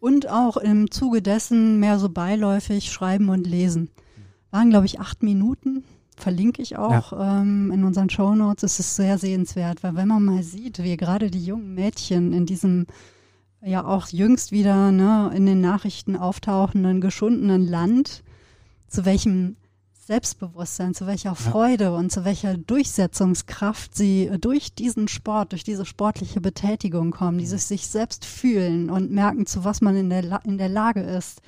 Und 0.00 0.28
auch 0.28 0.56
im 0.56 0.92
Zuge 0.92 1.22
dessen 1.22 1.80
mehr 1.80 1.98
so 1.98 2.08
beiläufig 2.08 2.92
schreiben 2.92 3.28
und 3.30 3.46
lesen. 3.48 3.90
Waren, 4.52 4.70
glaube 4.70 4.86
ich, 4.86 5.00
acht 5.00 5.24
Minuten. 5.24 5.82
Verlinke 6.18 6.62
ich 6.62 6.76
auch 6.76 7.12
ähm, 7.12 7.70
in 7.72 7.84
unseren 7.84 8.10
Shownotes. 8.10 8.64
Es 8.64 8.80
ist 8.80 8.96
sehr 8.96 9.18
sehenswert, 9.18 9.82
weil 9.82 9.96
wenn 9.96 10.08
man 10.08 10.24
mal 10.24 10.42
sieht, 10.42 10.82
wie 10.82 10.96
gerade 10.96 11.30
die 11.30 11.44
jungen 11.44 11.74
Mädchen 11.74 12.32
in 12.32 12.46
diesem 12.46 12.86
ja 13.62 13.84
auch 13.84 14.08
jüngst 14.08 14.52
wieder 14.52 14.92
ne, 14.92 15.32
in 15.34 15.46
den 15.46 15.60
Nachrichten 15.60 16.16
auftauchenden, 16.16 17.00
geschundenen 17.00 17.66
Land, 17.66 18.22
zu 18.88 19.04
welchem 19.04 19.56
Selbstbewusstsein, 19.92 20.94
zu 20.94 21.06
welcher 21.06 21.34
Freude 21.34 21.94
und 21.94 22.10
zu 22.10 22.24
welcher 22.24 22.56
Durchsetzungskraft 22.56 23.94
sie 23.94 24.30
durch 24.40 24.74
diesen 24.74 25.06
Sport, 25.06 25.52
durch 25.52 25.64
diese 25.64 25.84
sportliche 25.84 26.40
Betätigung 26.40 27.10
kommen, 27.10 27.36
dieses 27.36 27.68
sich 27.68 27.88
selbst 27.88 28.24
fühlen 28.24 28.88
und 28.88 29.10
merken, 29.10 29.44
zu 29.44 29.64
was 29.64 29.82
man 29.82 29.96
in 29.96 30.08
der, 30.08 30.22
La 30.22 30.36
in 30.44 30.56
der 30.56 30.70
Lage 30.70 31.00
ist. 31.00 31.42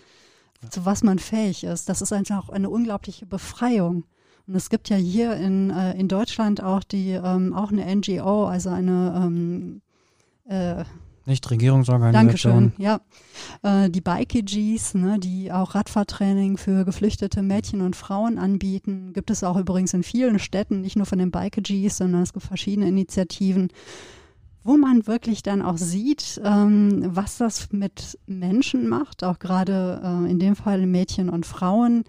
zu 0.68 0.84
was 0.84 1.02
man 1.02 1.18
fähig 1.18 1.64
ist. 1.64 1.88
Das 1.88 2.02
ist 2.02 2.12
einfach 2.12 2.50
eine 2.50 2.68
unglaubliche 2.68 3.24
Befreiung. 3.24 4.04
Und 4.50 4.56
es 4.56 4.68
gibt 4.68 4.88
ja 4.88 4.96
hier 4.96 5.36
in, 5.36 5.70
äh, 5.70 5.92
in 5.92 6.08
Deutschland 6.08 6.60
auch 6.60 6.82
die, 6.82 7.10
ähm, 7.10 7.52
auch 7.54 7.70
eine 7.70 7.86
NGO, 7.94 8.46
also 8.46 8.70
eine 8.70 9.22
ähm, 9.24 9.80
äh, 10.48 10.82
Nichtregierungsorganisation. 11.24 12.72
Dankeschön, 12.72 12.72
ja. 12.76 13.00
Äh, 13.62 13.90
die 13.90 14.00
Bikeagees, 14.00 14.94
ne, 14.94 15.20
die 15.20 15.52
auch 15.52 15.76
Radfahrtraining 15.76 16.56
für 16.56 16.84
geflüchtete 16.84 17.42
Mädchen 17.42 17.80
und 17.80 17.94
Frauen 17.94 18.38
anbieten. 18.38 19.12
Gibt 19.12 19.30
es 19.30 19.44
auch 19.44 19.56
übrigens 19.56 19.94
in 19.94 20.02
vielen 20.02 20.40
Städten, 20.40 20.80
nicht 20.80 20.96
nur 20.96 21.06
von 21.06 21.20
den 21.20 21.30
Bikeagees, 21.30 21.98
sondern 21.98 22.22
es 22.22 22.32
gibt 22.32 22.44
verschiedene 22.44 22.88
Initiativen, 22.88 23.68
wo 24.64 24.76
man 24.76 25.06
wirklich 25.06 25.44
dann 25.44 25.62
auch 25.62 25.76
sieht, 25.76 26.40
ähm, 26.44 27.02
was 27.06 27.38
das 27.38 27.70
mit 27.70 28.18
Menschen 28.26 28.88
macht, 28.88 29.22
auch 29.22 29.38
gerade 29.38 30.00
äh, 30.02 30.28
in 30.28 30.40
dem 30.40 30.56
Fall 30.56 30.84
Mädchen 30.88 31.28
und 31.28 31.46
Frauen, 31.46 32.02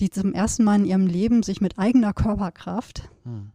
die 0.00 0.10
zum 0.10 0.32
ersten 0.32 0.64
Mal 0.64 0.76
in 0.76 0.86
ihrem 0.86 1.06
Leben 1.06 1.42
sich 1.42 1.60
mit 1.60 1.78
eigener 1.78 2.12
Körperkraft 2.12 3.08
hm. 3.24 3.50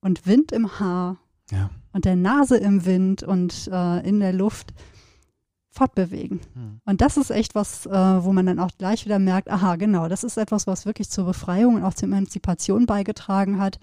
und 0.00 0.26
Wind 0.26 0.52
im 0.52 0.78
Haar 0.78 1.18
ja. 1.50 1.70
und 1.92 2.04
der 2.04 2.16
Nase 2.16 2.56
im 2.56 2.84
Wind 2.84 3.22
und 3.22 3.68
äh, 3.72 4.08
in 4.08 4.20
der 4.20 4.32
Luft 4.32 4.72
fortbewegen. 5.70 6.40
Hm. 6.54 6.80
Und 6.84 7.00
das 7.00 7.16
ist 7.16 7.30
echt 7.30 7.54
was, 7.54 7.86
äh, 7.86 7.90
wo 7.90 8.32
man 8.32 8.46
dann 8.46 8.58
auch 8.58 8.70
gleich 8.78 9.04
wieder 9.04 9.18
merkt, 9.18 9.50
aha, 9.50 9.76
genau, 9.76 10.08
das 10.08 10.22
ist 10.22 10.36
etwas, 10.36 10.66
was 10.66 10.86
wirklich 10.86 11.10
zur 11.10 11.24
Befreiung 11.24 11.76
und 11.76 11.84
auch 11.84 11.94
zur 11.94 12.08
Emanzipation 12.08 12.86
beigetragen 12.86 13.58
hat. 13.58 13.80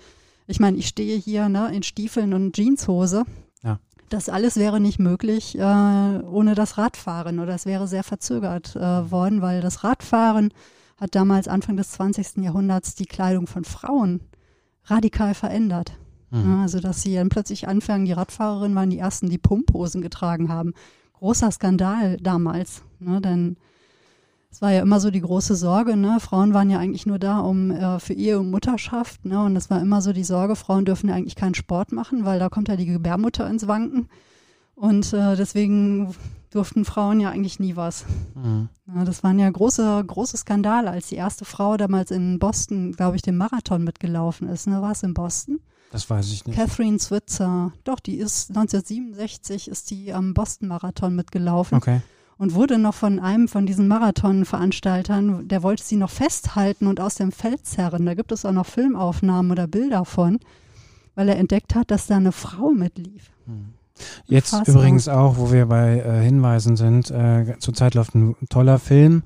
Ich 0.48 0.60
meine, 0.60 0.78
ich 0.78 0.88
stehe 0.88 1.18
hier 1.18 1.50
ne, 1.50 1.72
in 1.74 1.84
Stiefeln 1.84 2.34
und 2.34 2.56
Jeanshose. 2.56 3.24
Ja. 3.64 3.80
Das 4.10 4.30
alles 4.30 4.56
wäre 4.56 4.80
nicht 4.80 5.00
möglich 5.00 5.58
äh, 5.58 5.62
ohne 5.62 6.56
das 6.56 6.78
Radfahren 6.78 7.40
oder 7.40 7.54
es 7.54 7.66
wäre 7.66 7.88
sehr 7.88 8.04
verzögert 8.04 8.76
äh, 8.76 9.12
worden, 9.12 9.42
weil 9.42 9.62
das 9.62 9.84
Radfahren 9.84 10.52
hat 11.00 11.16
damals 11.16 11.48
Anfang 11.48 11.78
des 11.78 11.92
20. 11.92 12.38
Jahrhunderts 12.38 12.96
die 12.96 13.06
Kleidung 13.06 13.48
von 13.48 13.64
Frauen 13.64 14.22
radikal 14.86 15.34
verändert. 15.34 15.94
Mhm. 16.32 16.60
also, 16.62 16.80
dass 16.80 17.02
sie 17.02 17.16
dann 17.16 17.30
plötzlich 17.30 17.68
anfangen, 17.68 18.06
die 18.06 18.12
Radfahrerinnen 18.12 18.76
waren 18.76 18.92
die 18.92 19.00
ersten, 19.00 19.30
die 19.30 19.40
Pumphosen 19.40 20.02
getragen 20.02 20.50
haben. 20.50 20.74
Großer 21.14 21.52
Skandal 21.52 22.18
damals, 22.18 22.84
ne, 23.00 23.20
denn 23.20 23.58
es 24.52 24.62
war 24.62 24.72
ja 24.72 24.82
immer 24.82 25.00
so 25.00 25.12
die 25.12 25.22
große 25.22 25.56
Sorge, 25.56 25.96
ne? 25.96 26.18
Frauen 26.20 26.54
waren 26.54 26.70
ja 26.70 26.80
eigentlich 26.80 27.06
nur 27.06 27.20
da, 27.20 27.40
um 27.40 27.70
äh, 27.72 28.00
für 28.00 28.14
Ehe 28.14 28.40
und 28.40 28.50
Mutterschaft, 28.50 29.26
ne? 29.26 29.44
Und 29.44 29.56
es 29.56 29.70
war 29.70 29.80
immer 29.80 30.02
so 30.02 30.12
die 30.12 30.24
Sorge, 30.24 30.56
Frauen 30.56 30.86
dürfen 30.86 31.10
ja 31.10 31.16
eigentlich 31.16 31.36
keinen 31.36 31.54
Sport 31.54 31.92
machen, 31.92 32.26
weil 32.26 32.40
da 32.40 32.50
kommt 32.50 32.68
ja 32.68 32.76
die 32.76 32.88
Gebärmutter 32.88 33.48
ins 33.48 33.68
Wanken. 33.68 34.08
Und 34.80 35.12
äh, 35.12 35.36
deswegen 35.36 36.16
durften 36.52 36.86
Frauen 36.86 37.20
ja 37.20 37.30
eigentlich 37.32 37.60
nie 37.60 37.76
was. 37.76 38.06
Mhm. 38.34 38.70
Ja, 38.96 39.04
das 39.04 39.24
waren 39.24 39.38
ja 39.38 39.50
große, 39.50 40.04
große 40.08 40.38
Skandale, 40.38 40.90
als 40.90 41.08
die 41.08 41.16
erste 41.16 41.44
Frau 41.44 41.76
damals 41.76 42.12
in 42.12 42.40
Boston, 42.40 42.94
glaube 42.94 43.18
ich, 43.18 43.22
den 43.22 43.36
Marathon 43.36 43.84
mitgelaufen 43.84 44.48
ist. 44.48 44.68
Ne? 44.68 44.82
War 44.82 44.92
es 44.92 45.04
in 45.04 45.14
Boston? 45.14 45.60
Das 45.92 46.10
weiß 46.10 46.32
ich 46.32 46.46
nicht. 46.46 46.56
Catherine 46.58 46.98
Switzer. 46.98 47.74
Doch, 47.84 48.00
die 48.00 48.16
ist 48.16 48.52
1967 48.52 49.68
ist 49.68 49.92
die 49.92 50.14
am 50.14 50.34
Boston-Marathon 50.34 51.14
mitgelaufen. 51.14 51.78
Okay. 51.78 52.02
Und 52.38 52.54
wurde 52.54 52.78
noch 52.78 52.94
von 52.94 53.20
einem 53.20 53.50
von 53.50 53.66
diesen 53.66 53.90
Marathon-Veranstaltern, 53.90 55.50
der 55.50 55.62
wollte 55.62 55.84
sie 55.84 55.98
noch 55.98 56.10
festhalten 56.10 56.88
und 56.88 57.02
aus 57.02 57.16
dem 57.16 57.34
Feld 57.34 57.66
zerren. 57.66 58.06
Da 58.06 58.14
gibt 58.14 58.32
es 58.32 58.46
auch 58.46 58.54
noch 58.54 58.66
Filmaufnahmen 58.66 59.52
oder 59.52 59.68
Bilder 59.68 60.06
von, 60.06 60.40
weil 61.16 61.28
er 61.28 61.38
entdeckt 61.38 61.76
hat, 61.76 61.92
dass 61.92 62.08
da 62.08 62.16
eine 62.16 62.32
Frau 62.32 62.72
mitlief. 62.72 63.32
Hm. 63.46 63.74
Jetzt 64.26 64.52
Fassung. 64.52 64.76
übrigens 64.76 65.08
auch, 65.08 65.38
wo 65.38 65.52
wir 65.52 65.66
bei 65.66 66.00
äh, 66.00 66.24
Hinweisen 66.24 66.76
sind, 66.76 67.12
äh, 67.12 67.56
zurzeit 67.60 67.94
läuft 67.96 68.16
ein 68.16 68.36
toller 68.50 68.80
Film 68.80 69.24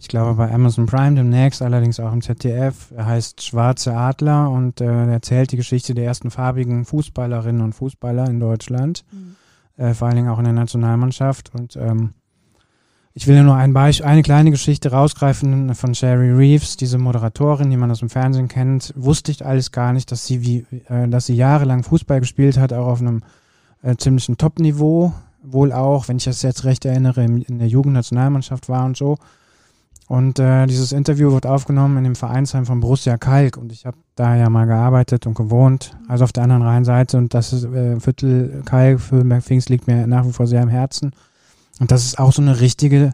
ich 0.00 0.08
glaube 0.08 0.34
bei 0.34 0.52
Amazon 0.52 0.86
Prime 0.86 1.16
demnächst, 1.16 1.60
allerdings 1.60 1.98
auch 1.98 2.12
im 2.12 2.22
ZDF. 2.22 2.92
Er 2.96 3.06
heißt 3.06 3.42
Schwarze 3.42 3.96
Adler 3.96 4.50
und 4.50 4.80
äh, 4.80 5.12
erzählt 5.12 5.50
die 5.50 5.56
Geschichte 5.56 5.94
der 5.94 6.04
ersten 6.04 6.30
farbigen 6.30 6.84
Fußballerinnen 6.84 7.62
und 7.62 7.72
Fußballer 7.72 8.28
in 8.28 8.38
Deutschland, 8.38 9.04
mhm. 9.10 9.36
äh, 9.82 9.94
vor 9.94 10.06
allen 10.06 10.16
Dingen 10.16 10.28
auch 10.28 10.38
in 10.38 10.44
der 10.44 10.52
Nationalmannschaft. 10.52 11.52
Und 11.52 11.76
ähm, 11.76 12.14
ich 13.12 13.26
will 13.26 13.42
nur 13.42 13.56
ein 13.56 13.72
Beispiel, 13.72 14.06
eine 14.06 14.22
kleine 14.22 14.52
Geschichte 14.52 14.92
rausgreifen 14.92 15.74
von 15.74 15.94
Sherry 15.96 16.30
Reeves, 16.30 16.76
diese 16.76 16.98
Moderatorin, 16.98 17.68
die 17.68 17.76
man 17.76 17.90
aus 17.90 17.98
dem 17.98 18.10
Fernsehen 18.10 18.46
kennt. 18.46 18.94
Wusste 18.96 19.32
ich 19.32 19.44
alles 19.44 19.72
gar 19.72 19.92
nicht, 19.92 20.12
dass 20.12 20.26
sie 20.26 20.42
wie, 20.42 20.64
äh, 20.88 21.08
dass 21.08 21.26
sie 21.26 21.34
jahrelang 21.34 21.82
Fußball 21.82 22.20
gespielt 22.20 22.56
hat, 22.56 22.72
auch 22.72 22.86
auf 22.86 23.00
einem 23.00 23.22
äh, 23.82 23.96
ziemlichen 23.96 24.36
Top-Niveau. 24.36 25.12
Wohl 25.42 25.72
auch, 25.72 26.08
wenn 26.08 26.16
ich 26.16 26.24
das 26.24 26.42
jetzt 26.42 26.64
recht 26.64 26.84
erinnere, 26.84 27.24
in 27.24 27.58
der 27.58 27.68
Jugendnationalmannschaft 27.68 28.68
war 28.68 28.84
und 28.84 28.96
so. 28.96 29.16
Und 30.08 30.38
äh, 30.38 30.66
dieses 30.66 30.92
Interview 30.92 31.32
wird 31.32 31.46
aufgenommen 31.46 31.98
in 31.98 32.04
dem 32.04 32.16
Vereinsheim 32.16 32.64
von 32.64 32.80
Borussia 32.80 33.18
Kalk. 33.18 33.58
Und 33.58 33.72
ich 33.72 33.84
habe 33.84 33.98
da 34.14 34.34
ja 34.36 34.48
mal 34.48 34.66
gearbeitet 34.66 35.26
und 35.26 35.34
gewohnt, 35.34 35.96
also 36.08 36.24
auf 36.24 36.32
der 36.32 36.44
anderen 36.44 36.62
Rheinseite. 36.62 37.18
Und 37.18 37.34
das 37.34 37.52
ist 37.52 37.64
äh, 37.64 38.00
Viertel 38.00 38.62
Kalk, 38.64 39.00
Füllenberg-Pfingst 39.00 39.68
liegt 39.68 39.86
mir 39.86 40.06
nach 40.06 40.26
wie 40.26 40.32
vor 40.32 40.46
sehr 40.46 40.62
am 40.62 40.70
Herzen. 40.70 41.12
Und 41.78 41.90
das 41.90 42.06
ist 42.06 42.18
auch 42.18 42.32
so 42.32 42.40
eine 42.40 42.58
richtige, 42.58 43.12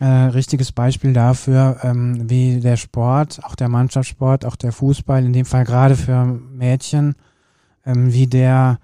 äh, 0.00 0.04
richtiges 0.04 0.70
Beispiel 0.70 1.14
dafür, 1.14 1.78
ähm, 1.82 2.28
wie 2.28 2.60
der 2.60 2.76
Sport, 2.76 3.40
auch 3.42 3.54
der 3.54 3.70
Mannschaftssport, 3.70 4.44
auch 4.44 4.56
der 4.56 4.72
Fußball, 4.72 5.24
in 5.24 5.32
dem 5.32 5.46
Fall 5.46 5.64
gerade 5.64 5.96
für 5.96 6.26
Mädchen, 6.26 7.14
ähm, 7.86 8.12
wie 8.12 8.26
der 8.26 8.78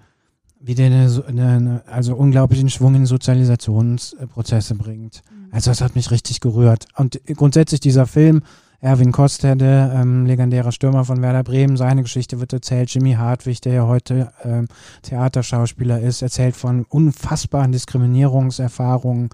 wie 0.65 0.73
der 0.73 0.87
eine, 0.87 1.23
eine, 1.27 1.83
also 1.85 2.15
unglaublichen 2.15 2.69
Schwung 2.69 2.95
in 2.95 3.05
Sozialisationsprozesse 3.05 4.73
bringt. 4.73 5.21
Mhm. 5.29 5.47
Also 5.51 5.69
das 5.69 5.81
hat 5.81 5.95
mich 5.95 6.09
richtig 6.09 6.39
gerührt. 6.39 6.87
Und 6.95 7.21
grundsätzlich 7.35 7.81
dieser 7.81 8.07
Film, 8.07 8.41
Erwin 8.81 9.11
Kostede, 9.11 9.93
ähm, 9.95 10.25
legendärer 10.25 10.71
Stürmer 10.71 11.05
von 11.05 11.21
Werder 11.21 11.43
Bremen, 11.43 11.77
seine 11.77 12.01
Geschichte 12.01 12.39
wird 12.39 12.51
erzählt. 12.51 12.89
Jimmy 12.89 13.13
Hartwig, 13.13 13.61
der 13.61 13.73
ja 13.73 13.87
heute 13.87 14.31
ähm, 14.43 14.67
Theaterschauspieler 15.03 15.99
ist, 15.99 16.23
erzählt 16.23 16.55
von 16.55 16.85
unfassbaren 16.89 17.71
Diskriminierungserfahrungen 17.71 19.29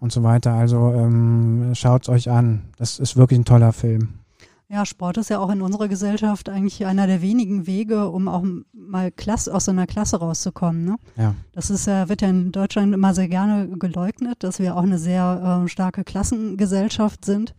und 0.00 0.12
so 0.12 0.24
weiter. 0.24 0.54
Also 0.54 0.92
ähm, 0.92 1.70
schaut 1.74 2.08
euch 2.08 2.30
an. 2.30 2.62
Das 2.78 2.98
ist 2.98 3.16
wirklich 3.16 3.38
ein 3.38 3.44
toller 3.44 3.72
Film. 3.72 4.23
Ja, 4.68 4.86
Sport 4.86 5.18
ist 5.18 5.30
ja 5.30 5.38
auch 5.38 5.50
in 5.50 5.60
unserer 5.60 5.88
Gesellschaft 5.88 6.48
eigentlich 6.48 6.86
einer 6.86 7.06
der 7.06 7.20
wenigen 7.20 7.66
Wege, 7.66 8.08
um 8.08 8.28
auch 8.28 8.44
mal 8.72 9.12
Klasse, 9.12 9.54
aus 9.54 9.66
so 9.66 9.70
einer 9.70 9.86
Klasse 9.86 10.18
rauszukommen. 10.18 10.84
Ne? 10.84 10.96
Ja. 11.16 11.34
Das 11.52 11.70
ist 11.70 11.86
ja, 11.86 12.08
wird 12.08 12.22
ja 12.22 12.28
in 12.28 12.50
Deutschland 12.50 12.94
immer 12.94 13.14
sehr 13.14 13.28
gerne 13.28 13.68
geleugnet, 13.78 14.42
dass 14.42 14.58
wir 14.58 14.76
auch 14.76 14.82
eine 14.82 14.98
sehr 14.98 15.62
äh, 15.64 15.68
starke 15.68 16.02
Klassengesellschaft 16.02 17.24
sind. 17.24 17.54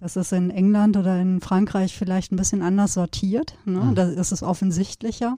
Das 0.00 0.16
ist 0.16 0.32
in 0.32 0.50
England 0.50 0.96
oder 0.96 1.20
in 1.20 1.40
Frankreich 1.40 1.96
vielleicht 1.96 2.32
ein 2.32 2.36
bisschen 2.36 2.62
anders 2.62 2.94
sortiert. 2.94 3.58
Ne? 3.64 3.80
Mhm. 3.80 3.94
Da 3.94 4.04
ist 4.04 4.32
es 4.32 4.42
offensichtlicher. 4.42 5.36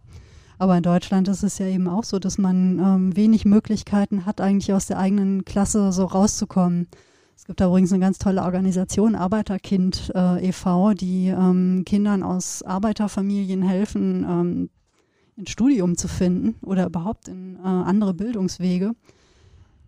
Aber 0.58 0.76
in 0.76 0.82
Deutschland 0.82 1.26
ist 1.28 1.42
es 1.42 1.56
ja 1.56 1.66
eben 1.66 1.88
auch 1.88 2.04
so, 2.04 2.18
dass 2.18 2.36
man 2.36 2.78
ähm, 2.78 3.16
wenig 3.16 3.46
Möglichkeiten 3.46 4.26
hat, 4.26 4.42
eigentlich 4.42 4.74
aus 4.74 4.86
der 4.86 4.98
eigenen 4.98 5.46
Klasse 5.46 5.90
so 5.90 6.04
rauszukommen. 6.04 6.86
Es 7.40 7.46
gibt 7.46 7.62
da 7.62 7.68
übrigens 7.68 7.90
eine 7.90 8.04
ganz 8.04 8.18
tolle 8.18 8.42
Organisation, 8.42 9.14
Arbeiterkind 9.14 10.12
äh, 10.14 10.46
e.V., 10.48 10.92
die 10.92 11.28
ähm, 11.28 11.84
Kindern 11.86 12.22
aus 12.22 12.62
Arbeiterfamilien 12.62 13.62
helfen, 13.62 14.26
ähm, 14.28 14.70
ein 15.38 15.46
Studium 15.46 15.96
zu 15.96 16.06
finden 16.06 16.56
oder 16.60 16.84
überhaupt 16.84 17.28
in 17.28 17.56
äh, 17.56 17.60
andere 17.62 18.12
Bildungswege. 18.12 18.92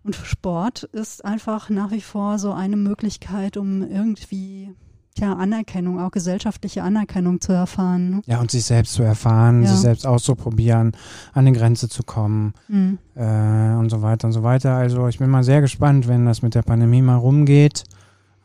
Und 0.02 0.16
Sport 0.16 0.84
ist 0.84 1.26
einfach 1.26 1.68
nach 1.68 1.90
wie 1.90 2.00
vor 2.00 2.38
so 2.38 2.52
eine 2.52 2.78
Möglichkeit, 2.78 3.58
um 3.58 3.82
irgendwie 3.82 4.74
ja, 5.18 5.34
Anerkennung, 5.34 6.00
auch 6.00 6.10
gesellschaftliche 6.10 6.82
Anerkennung 6.82 7.40
zu 7.40 7.52
erfahren. 7.52 8.10
Ne? 8.10 8.22
Ja, 8.26 8.40
und 8.40 8.50
sich 8.50 8.64
selbst 8.64 8.94
zu 8.94 9.02
erfahren, 9.02 9.62
ja. 9.62 9.70
sich 9.70 9.80
selbst 9.80 10.06
auszuprobieren, 10.06 10.92
an 11.32 11.46
die 11.46 11.52
Grenze 11.52 11.88
zu 11.88 12.02
kommen 12.02 12.54
mhm. 12.68 12.98
äh, 13.14 13.74
und 13.74 13.90
so 13.90 14.02
weiter 14.02 14.26
und 14.26 14.32
so 14.32 14.42
weiter. 14.42 14.74
Also 14.74 15.08
ich 15.08 15.18
bin 15.18 15.30
mal 15.30 15.44
sehr 15.44 15.60
gespannt, 15.60 16.08
wenn 16.08 16.24
das 16.24 16.42
mit 16.42 16.54
der 16.54 16.62
Pandemie 16.62 17.02
mal 17.02 17.16
rumgeht, 17.16 17.84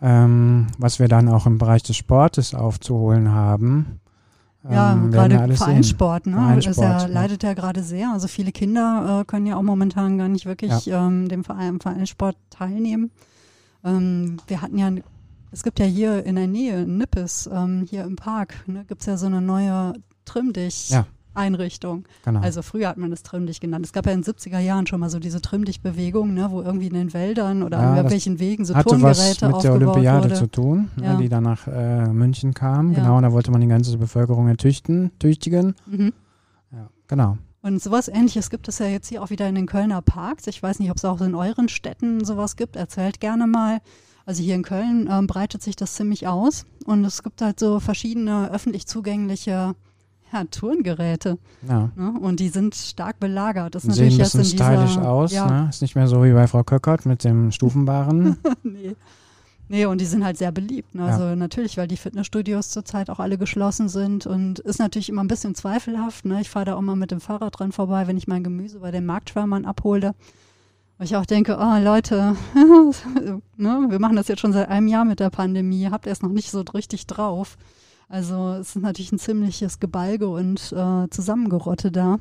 ähm, 0.02 0.68
was 0.78 1.00
wir 1.00 1.08
dann 1.08 1.30
auch 1.30 1.46
im 1.46 1.58
Bereich 1.58 1.84
des 1.84 1.96
Sportes 1.96 2.54
aufzuholen 2.54 3.32
haben. 3.32 4.00
Ja, 4.70 4.94
ähm, 4.94 5.12
gerade 5.12 5.56
Vereinssport, 5.56 6.26
ne? 6.28 6.36
Vereinssport, 6.36 6.78
ja, 6.78 7.00
ja. 7.00 7.06
leidet 7.06 7.44
ja 7.44 7.54
gerade 7.54 7.84
sehr. 7.84 8.12
Also 8.12 8.28
viele 8.28 8.52
Kinder 8.52 9.22
äh, 9.22 9.26
können 9.26 9.46
ja 9.46 9.56
auch 9.56 9.64
momentan 9.64 10.18
gar 10.18 10.28
nicht 10.28 10.46
wirklich 10.46 10.86
ja. 10.86 11.08
ähm, 11.08 11.30
dem 11.30 11.46
Verein, 11.46 11.80
Vereinssport 11.80 12.36
teilnehmen. 12.50 13.12
Ähm, 13.86 14.38
wir 14.48 14.62
hatten 14.62 14.78
ja 14.78 14.92
es 15.52 15.64
gibt 15.64 15.80
ja 15.80 15.86
hier 15.86 16.26
in 16.26 16.36
der 16.36 16.48
Nähe, 16.48 16.84
in 16.84 16.98
Nippes, 16.98 17.50
ähm, 17.52 17.86
hier 17.90 18.04
im 18.04 18.16
Park, 18.16 18.56
ne, 18.68 18.86
gibt 18.86 19.02
es 19.02 19.08
ja 19.08 19.18
so 19.18 19.26
eine 19.26 19.42
neue 19.42 19.94
Trimmdich. 20.26 20.90
Ja. 20.90 21.06
Genau. 22.26 22.40
Also 22.40 22.64
früher 22.64 22.90
hat 22.90 22.98
man 22.98 23.12
das 23.12 23.22
Trimmdich 23.22 23.60
genannt. 23.60 23.86
Es 23.86 23.94
gab 23.94 24.08
ja 24.08 24.12
in 24.12 24.24
den 24.24 24.34
70er 24.34 24.58
Jahren 24.58 24.88
schon 24.88 25.00
mal 25.00 25.12
so 25.12 25.20
diese 25.20 25.40
Trimmdich-Bewegung, 25.40 26.34
ne, 26.34 26.48
wo 26.50 26.64
irgendwie 26.64 26.88
in 26.88 26.96
den 26.96 27.14
Wäldern 27.14 27.62
oder 27.62 27.78
ja, 27.80 27.90
an 27.90 27.96
irgendwelchen 27.98 28.40
Wegen 28.40 28.66
so 28.66 28.74
hatte 28.74 28.90
Turngeräte 28.90 29.46
was 29.46 29.54
mit 29.54 29.64
der 29.64 29.74
Olympiade 29.74 30.30
wurde. 30.30 30.36
zu 30.36 30.48
tun, 30.48 30.90
ne, 30.96 31.06
ja. 31.06 31.16
die 31.16 31.30
dann 31.30 31.44
nach 31.44 31.68
äh, 31.68 32.08
München 32.08 32.56
kam. 32.56 32.96
Genau, 32.96 33.18
und 33.18 33.24
da 33.24 33.32
wollte 33.32 33.52
man 33.52 33.62
die 33.62 33.68
ganze 33.68 33.96
Bevölkerung 34.00 34.48
ertüchten, 34.48 35.12
tüchtigen. 35.20 35.76
Mhm. 35.86 36.12
Ja, 36.72 36.90
genau. 37.08 37.38
Und 37.62 37.84
sowas 37.84 38.08
ähnliches 38.08 38.50
gibt 38.50 38.68
es 38.68 38.80
ja 38.80 38.88
jetzt 38.88 39.08
hier 39.08 39.22
auch 39.22 39.30
wieder 39.30 39.48
in 39.48 39.54
den 39.54 39.68
Kölner 39.68 40.02
Parks. 40.02 40.48
Ich 40.48 40.64
weiß 40.64 40.80
nicht, 40.80 40.90
ob 40.90 40.98
es 40.98 41.06
auch 41.06 41.22
in 41.22 41.36
euren 41.36 41.70
Städten 41.70 42.26
sowas 42.26 42.56
gibt. 42.56 42.76
Erzählt 42.76 43.20
gerne 43.20 43.46
mal. 43.46 43.80
Also 44.28 44.44
hier 44.44 44.56
in 44.56 44.64
Köln 44.64 45.10
ähm, 45.10 45.26
breitet 45.26 45.64
sich 45.64 45.78
das 45.78 45.96
ziemlich 45.96 46.28
aus 46.28 46.66
und 46.86 47.06
es 47.06 47.24
gibt 47.24 47.42
halt 47.42 47.62
so 47.62 47.80
verschiedene 47.80 48.52
öffentlich 48.52 48.86
zugängliche 48.86 49.74
ja, 50.34 50.44
Turngeräte. 50.52 51.38
Ja. 51.66 51.92
Ne? 51.96 52.20
Und 52.20 52.42
die 52.42 52.50
sind 52.50 52.76
stark 52.76 53.22
belagert. 53.22 53.74
Das 53.74 53.86
ist 53.86 53.96
Sehen 53.96 54.08
ein 54.08 54.18
natürlich 54.18 54.18
jetzt 54.18 54.36
in 54.36 54.42
bisschen 54.42 54.60
stylisch 54.60 54.98
aus, 54.98 55.32
ja, 55.32 55.50
ne? 55.50 55.70
Ist 55.70 55.82
nicht 55.82 55.96
mehr 55.96 56.10
so 56.10 56.22
wie 56.26 56.34
bei 56.34 56.46
Frau 56.46 56.62
Köckert 56.64 57.06
mit 57.06 57.24
dem 57.24 57.52
Stufenbaren. 57.54 58.36
nee. 58.64 58.98
Nee, 59.70 59.86
und 59.86 60.02
die 60.02 60.06
sind 60.06 60.26
halt 60.26 60.38
sehr 60.38 60.52
beliebt. 60.52 60.94
Ne? 60.94 61.06
Also 61.06 61.36
natürlich, 61.36 61.78
weil 61.78 61.88
die 61.88 61.98
Fitnessstudios 61.98 62.70
zurzeit 62.70 63.10
auch 63.10 63.20
alle 63.20 63.38
geschlossen 63.38 63.88
sind 63.88 64.26
und 64.26 64.60
ist 64.60 64.80
natürlich 64.80 65.08
immer 65.08 65.24
ein 65.24 65.28
bisschen 65.30 65.56
zweifelhaft. 65.56 66.26
Ne? 66.26 66.42
Ich 66.42 66.50
fahre 66.50 66.66
da 66.66 66.76
auch 66.76 66.82
mal 66.82 66.96
mit 66.96 67.12
dem 67.12 67.22
Fahrrad 67.22 67.60
dran 67.60 67.72
vorbei, 67.72 68.08
wenn 68.08 68.18
ich 68.18 68.28
mein 68.28 68.44
Gemüse 68.44 68.80
bei 68.80 68.92
den 68.92 69.06
Marktschwärmern 69.06 69.66
abhole. 69.66 70.16
Weil 70.98 71.06
ich 71.06 71.16
auch 71.16 71.26
denke, 71.26 71.58
oh 71.60 71.78
Leute, 71.80 72.36
ne? 73.56 73.86
wir 73.90 74.00
machen 74.00 74.16
das 74.16 74.28
jetzt 74.28 74.40
schon 74.40 74.54
seit 74.54 74.70
einem 74.70 74.88
Jahr 74.88 75.06
mit 75.06 75.20
der 75.20 75.30
Pandemie, 75.30 75.90
habt 75.92 76.08
ihr 76.08 76.12
es 76.12 76.22
noch 76.24 76.32
nicht 76.32 76.50
so 76.50 76.62
richtig 76.74 77.06
drauf. 77.06 77.58
Also 78.10 78.54
es 78.54 78.76
ist 78.76 78.82
natürlich 78.82 79.12
ein 79.12 79.20
ziemliches 79.20 79.80
Gebalge 79.80 80.28
und 80.28 80.72
äh, 80.72 81.08
Zusammengerotte 81.10 81.92
da. 81.92 82.20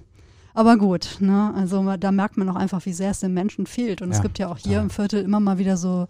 Aber 0.53 0.77
gut, 0.77 1.18
ne? 1.20 1.53
also 1.55 1.97
da 1.97 2.12
merkt 2.12 2.37
man 2.37 2.49
auch 2.49 2.57
einfach, 2.57 2.85
wie 2.87 2.93
sehr 2.93 3.11
es 3.11 3.20
den 3.20 3.33
Menschen 3.35 3.66
fehlt. 3.66 4.03
Und 4.03 4.11
es 4.11 4.18
Ja, 4.18 4.22
gibt 4.22 4.39
ja 4.39 4.49
auch 4.49 4.59
hier 4.59 4.72
total. 4.72 4.83
im 4.85 4.91
Viertel 4.91 5.22
immer 5.22 5.39
mal 5.41 5.59
wieder 5.59 5.77
so, 5.77 6.09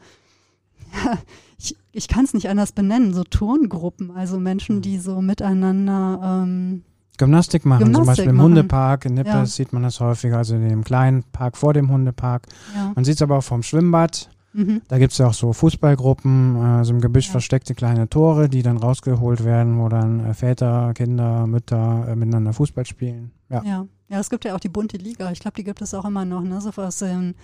ich, 1.59 1.77
ich 1.93 2.09
kann 2.09 2.25
es 2.25 2.35
nicht 2.35 2.49
anders 2.49 2.73
benennen, 2.73 3.13
so 3.13 3.23
Turngruppen, 3.25 4.11
also 4.13 4.39
Menschen, 4.39 4.83
die 4.83 4.99
so 4.99 5.21
miteinander, 5.21 6.43
ähm, 6.45 6.85
Gymnastik 7.19 7.65
machen, 7.65 7.81
zum 7.85 7.93
Gymnastik 7.93 8.07
Beispiel 8.17 8.31
im 8.31 8.37
machen. 8.37 8.47
Hundepark. 8.47 9.05
In 9.05 9.15
Nippes 9.15 9.33
Ja. 9.33 9.47
sieht 9.47 9.73
man 9.73 9.83
das 9.83 10.01
häufiger, 10.01 10.39
also 10.39 10.55
in 10.57 10.69
dem 10.69 10.85
kleinen 10.85 11.23
Park 11.33 11.57
vor 11.57 11.73
dem 11.75 11.91
Hundepark. 11.91 12.47
ja. 12.75 12.93
Man 12.95 13.05
sieht 13.05 13.17
es 13.17 13.23
aber 13.23 13.39
auch 13.39 13.45
vom 13.45 13.63
Schwimmbad. 13.63 14.29
Mhm. 14.53 14.81
Da 14.89 14.99
gibt 14.99 15.13
es 15.13 15.19
ja 15.19 15.27
auch 15.27 15.35
so 15.35 15.53
Fußballgruppen, 15.53 16.81
äh, 16.81 16.85
so 16.85 16.95
im 16.95 17.01
Gebüsch 17.03 17.27
Ja. 17.27 17.33
versteckte 17.33 17.75
kleine 17.75 18.09
Tore, 18.09 18.49
die 18.49 18.63
dann 18.63 18.79
rausgeholt 18.79 19.45
werden, 19.45 19.79
wo 19.79 19.89
dann 19.91 20.21
äh, 20.25 20.33
Väter, 20.35 20.93
Kinder, 20.95 21.47
Mütter 21.47 22.07
äh, 22.09 22.17
miteinander 22.17 22.53
Fußball 22.55 22.87
spielen. 22.87 23.33
Ja. 23.51 23.63
Ja. 23.65 23.87
ja, 24.09 24.19
es 24.19 24.31
gibt 24.31 24.45
ja 24.47 24.55
auch 24.55 24.61
die 24.61 24.71
bunte 24.71 24.97
Liga. 24.97 25.31
Ich 25.31 25.41
glaube, 25.41 25.57
die 25.57 25.65
gibt 25.65 25.83
es 25.83 25.93
auch 25.93 26.05
immer 26.07 26.25
noch, 26.25 26.43
ne? 26.43 26.61
So 26.63 26.71
was 26.77 27.03
ähm, 27.03 27.35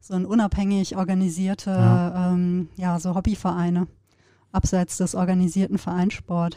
so 0.00 0.14
ein 0.14 0.24
unabhängig 0.24 0.96
organisierte, 0.96 1.70
Ja. 1.70 2.32
ähm, 2.32 2.68
ja, 2.76 2.98
so 2.98 3.14
Hobbyvereine, 3.14 3.86
abseits 4.50 4.96
des 4.96 5.14
organisierten 5.14 5.76
Vereinssport. 5.78 6.56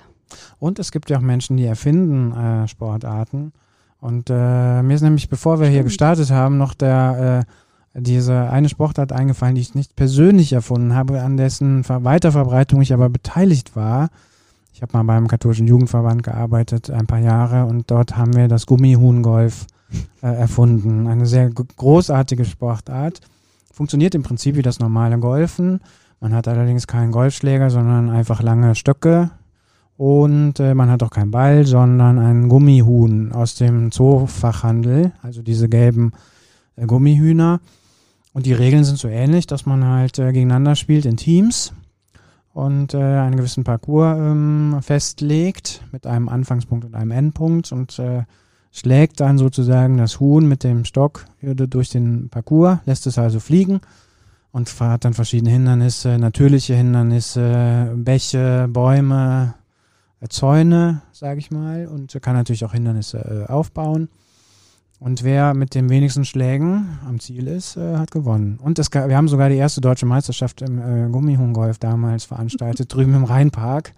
Und 0.60 0.80
es 0.80 0.92
gibt 0.92 1.10
ja 1.10 1.18
auch 1.18 1.22
Menschen, 1.22 1.58
die 1.58 1.66
erfinden 1.66 2.32
äh, 2.32 2.68
Sportarten. 2.68 3.54
Und 4.00 4.30
äh, 4.30 4.82
mir 4.84 4.96
ist 4.96 5.02
nämlich, 5.02 5.30
bevor 5.30 5.60
wir 5.60 5.68
hier 5.68 5.84
gestartet 5.84 6.32
haben, 6.32 6.58
noch 6.58 6.74
der 6.74 7.46
äh, 7.46 8.00
diese 8.02 8.50
eine 8.50 8.70
Sportart 8.70 9.14
eingefallen, 9.14 9.56
die 9.56 9.62
ich 9.62 9.74
nicht 9.74 9.96
persönlich 9.96 10.52
erfunden 10.54 10.94
habe, 10.94 11.22
an 11.22 11.38
dessen 11.38 11.84
Ver 11.84 12.04
Weiterverbreitung 12.04 12.82
ich 12.82 12.94
aber 12.94 13.10
beteiligt 13.10 13.76
war. 13.76 14.10
Ich 14.74 14.82
habe 14.82 14.92
mal 14.98 15.04
beim 15.04 15.30
katholischen 15.30 15.68
Jugendverband 15.68 16.22
gearbeitet, 16.22 16.90
ein 16.90 17.08
paar 17.08 17.20
Jahre, 17.20 17.66
und 17.66 17.90
dort 17.90 18.18
haben 18.18 18.36
wir 18.36 18.50
das 18.50 18.66
Gummihuhn-Golf 18.66 19.68
äh, 20.22 20.28
erfunden. 20.28 21.08
Eine 21.08 21.26
sehr 21.26 21.50
großartige 21.50 22.44
Sportart. 22.44 23.22
Funktioniert 23.72 24.16
im 24.16 24.24
Prinzip 24.24 24.58
wie 24.58 24.62
das 24.62 24.80
normale 24.80 25.18
Golfen. 25.18 25.80
Man 26.20 26.34
hat 26.34 26.50
allerdings 26.50 26.88
keinen 26.88 27.14
Golfschläger, 27.14 27.70
sondern 27.70 28.10
einfach 28.10 28.42
lange 28.42 28.76
Stöcke. 28.76 29.32
Und 29.98 30.60
äh, 30.60 30.74
man 30.74 30.90
hat 30.90 31.04
auch 31.04 31.10
keinen 31.10 31.32
Ball, 31.32 31.66
sondern 31.66 32.20
einen 32.20 32.50
Gummihuhn 32.50 33.32
aus 33.32 33.56
dem 33.56 33.92
Zoofachhandel, 33.92 35.14
also 35.22 35.42
diese 35.42 35.70
gelben 35.70 36.12
äh, 36.76 36.86
Gummihühner. 36.86 37.62
Und 38.34 38.46
die 38.46 38.54
Regeln 38.54 38.84
sind 38.84 39.00
so 39.00 39.08
ähnlich, 39.08 39.48
dass 39.48 39.66
man 39.66 39.86
halt 39.86 40.20
äh, 40.20 40.34
gegeneinander 40.34 40.76
spielt 40.76 41.06
in 41.06 41.16
Teams 41.16 41.72
und 42.54 42.94
äh, 42.94 42.98
einen 42.98 43.38
gewissen 43.38 43.64
Parcours 43.64 44.18
ähm, 44.18 44.78
festlegt 44.82 45.82
mit 45.94 46.06
einem 46.06 46.28
Anfangspunkt 46.28 46.84
und 46.84 46.96
einem 46.96 47.12
Endpunkt 47.12 47.72
und 47.72 47.98
äh, 48.00 48.24
schlägt 48.74 49.22
dann 49.22 49.38
sozusagen 49.38 49.98
das 49.98 50.20
Huhn 50.20 50.46
mit 50.46 50.66
dem 50.66 50.84
Stock 50.84 51.26
durch 51.42 51.90
den 51.90 52.28
Parcours, 52.28 52.80
lässt 52.86 53.08
es 53.08 53.18
also 53.18 53.40
fliegen 53.40 53.80
und 54.52 54.70
hat 54.82 55.06
dann 55.06 55.14
verschiedene 55.14 55.52
Hindernisse, 55.52 56.18
natürliche 56.18 56.76
Hindernisse, 56.76 57.94
Bäche, 57.96 58.68
Bäume, 58.70 59.54
äh, 59.58 59.65
Zäune, 60.30 61.02
sage 61.12 61.40
ich 61.40 61.52
mal, 61.52 61.88
und 61.88 62.18
kann 62.22 62.36
natürlich 62.36 62.66
auch 62.66 62.74
Hindernisse 62.74 63.46
äh, 63.48 63.52
aufbauen. 63.52 64.10
Und 65.00 65.24
wer 65.24 65.54
mit 65.54 65.76
den 65.76 65.90
wenigsten 65.90 66.26
Schlägen 66.26 67.00
am 67.06 67.20
Ziel 67.20 67.48
ist, 67.48 67.76
äh, 67.76 67.98
hat 67.98 68.12
gewonnen. 68.12 68.58
Und 68.62 68.80
es, 68.80 68.92
wir 68.92 69.16
haben 69.16 69.28
sogar 69.28 69.50
die 69.50 69.58
erste 69.58 69.82
deutsche 69.82 70.06
Meisterschaft 70.06 70.62
im 70.62 70.80
äh, 70.80 71.10
Gummihuhn-Golf 71.10 71.78
damals 71.78 72.24
veranstaltet, 72.26 72.94
drüben 72.94 73.14
im 73.14 73.26
Rheinpark. 73.26 73.94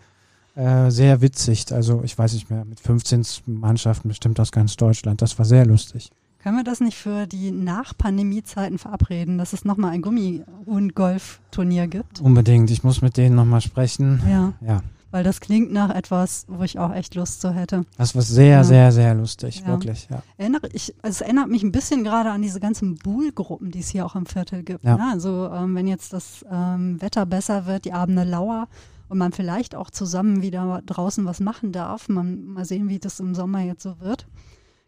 Äh, 0.56 0.90
sehr 0.90 1.22
witzig. 1.22 1.72
Also 1.72 2.02
ich 2.04 2.18
weiß 2.18 2.34
nicht 2.34 2.50
mehr, 2.50 2.66
mit 2.66 2.80
15 2.80 3.24
Mannschaften 3.46 4.08
bestimmt 4.08 4.40
aus 4.40 4.52
ganz 4.52 4.76
Deutschland. 4.76 5.22
Das 5.22 5.38
war 5.38 5.46
sehr 5.46 5.66
lustig. 5.68 6.10
Können 6.40 6.58
wir 6.58 6.64
das 6.64 6.80
nicht 6.80 6.98
für 6.98 7.28
die 7.28 7.52
Nach-Pandemie-Zeiten 7.52 8.80
verabreden, 8.80 9.38
dass 9.38 9.54
es 9.54 9.66
nochmal 9.66 9.92
ein 9.92 10.02
Gummi-Golf-Turnier 10.02 11.88
gibt? 11.88 12.22
Unbedingt. 12.22 12.72
Ich 12.72 12.84
muss 12.84 13.02
mit 13.02 13.18
denen 13.18 13.36
nochmal 13.36 13.62
sprechen. 13.62 14.22
Ja, 14.30 14.54
Ja, 14.62 14.82
weil 15.12 15.24
das 15.24 15.40
klingt 15.40 15.72
nach 15.72 15.94
etwas, 15.94 16.46
wo 16.48 16.64
ich 16.64 16.80
auch 16.80 16.94
echt 16.94 17.16
Lust 17.16 17.42
zu 17.42 17.52
hätte. 17.54 17.86
das 17.98 18.14
war 18.16 18.22
sehr, 18.22 18.48
Ja. 18.58 18.64
sehr, 18.64 18.92
sehr 18.92 19.14
lustig. 19.16 19.62
Ja. 19.62 19.68
Wirklich, 19.68 20.08
ja. 20.10 20.22
Erinnere 20.38 20.68
ich, 20.74 20.94
also 21.02 21.16
es 21.16 21.22
erinnert 21.22 21.50
mich 21.50 21.64
ein 21.64 21.72
bisschen 21.72 22.04
gerade 22.04 22.30
an 22.32 22.42
diese 22.42 22.60
ganzen 22.60 22.96
Buhl-Gruppen, 22.96 23.72
die 23.72 23.80
es 23.80 23.90
hier 23.90 24.06
auch 24.06 24.16
im 24.16 24.26
Viertel 24.26 24.64
gibt. 24.64 24.84
Ja. 24.84 24.98
Ne? 24.98 25.04
Also 25.12 25.50
ähm, 25.54 25.76
wenn 25.76 25.88
jetzt 25.88 26.14
das 26.14 26.46
ähm, 26.52 27.02
Wetter 27.02 27.26
besser 27.26 27.66
wird, 27.66 27.86
die 27.86 27.94
Abende 27.94 28.24
lauer 28.24 28.68
und 29.10 29.18
man 29.18 29.32
vielleicht 29.32 29.76
auch 29.76 29.90
zusammen 29.90 30.42
wieder 30.42 30.82
draußen 30.86 31.24
was 31.26 31.40
machen 31.40 31.72
darf, 31.72 32.10
man 32.10 32.46
mal 32.46 32.66
sehen, 32.66 32.90
wie 32.90 33.00
das 33.00 33.20
im 33.22 33.34
Sommer 33.36 33.62
jetzt 33.62 33.84
so 33.84 34.00
wird. 34.02 34.28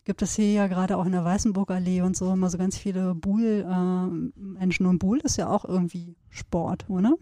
Gibt 0.09 0.23
es 0.23 0.33
hier 0.33 0.51
ja 0.51 0.65
gerade 0.65 0.97
auch 0.97 1.05
in 1.05 1.11
der 1.11 1.23
Weißenburgallee 1.23 2.01
und 2.01 2.17
so 2.17 2.33
immer 2.33 2.49
so 2.49 2.57
ganz 2.57 2.75
viele 2.75 3.13
Buhl-Menschen. 3.13 4.87
und 4.87 4.97
Buhl 4.97 5.19
ist 5.19 5.37
ja 5.37 5.47
auch 5.47 5.65
irgendwie 5.65 6.15
Sport, 6.31 6.89
oder? 6.89 7.13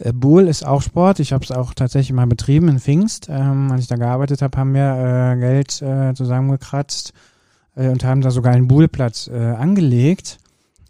Äh, 0.00 0.12
Buhl 0.12 0.48
ist 0.48 0.66
auch 0.66 0.82
Sport. 0.82 1.20
Ich 1.20 1.32
habe 1.32 1.44
es 1.44 1.52
auch 1.52 1.72
tatsächlich 1.72 2.12
mal 2.12 2.26
betrieben 2.26 2.66
in 2.66 2.80
Pfingst. 2.80 3.28
Ähm, 3.30 3.70
als 3.70 3.82
ich 3.82 3.86
da 3.86 3.94
gearbeitet 3.94 4.42
habe, 4.42 4.58
haben 4.58 4.74
wir 4.74 5.36
äh, 5.36 5.38
Geld 5.38 5.80
äh, 5.82 6.14
zusammengekratzt 6.14 7.12
äh, 7.76 7.90
und 7.90 8.02
haben 8.02 8.22
da 8.22 8.32
sogar 8.32 8.54
einen 8.54 8.66
Buhlplatz 8.66 9.28
äh, 9.28 9.36
angelegt 9.36 10.38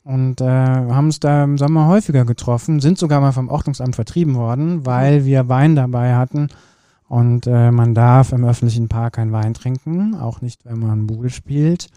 und 0.04 0.40
äh, 0.40 0.46
haben 0.46 1.08
uns 1.08 1.20
da 1.20 1.44
im 1.44 1.58
Sommer 1.58 1.86
häufiger 1.86 2.24
getroffen, 2.24 2.80
sind 2.80 2.96
sogar 2.96 3.20
mal 3.20 3.32
vom 3.32 3.50
Ordnungsamt 3.50 3.94
vertrieben 3.94 4.36
worden, 4.36 4.86
weil 4.86 5.26
wir 5.26 5.50
Wein 5.50 5.76
dabei 5.76 6.14
hatten. 6.14 6.48
Und 7.08 7.46
äh, 7.46 7.70
man 7.70 7.94
darf 7.94 8.32
im 8.32 8.44
öffentlichen 8.44 8.88
Park 8.88 9.14
kein 9.14 9.32
Wein 9.32 9.54
trinken, 9.54 10.14
auch 10.14 10.40
nicht, 10.40 10.64
wenn 10.64 10.80
man 10.80 11.06
Buhl 11.06 11.30
spielt. 11.30 11.88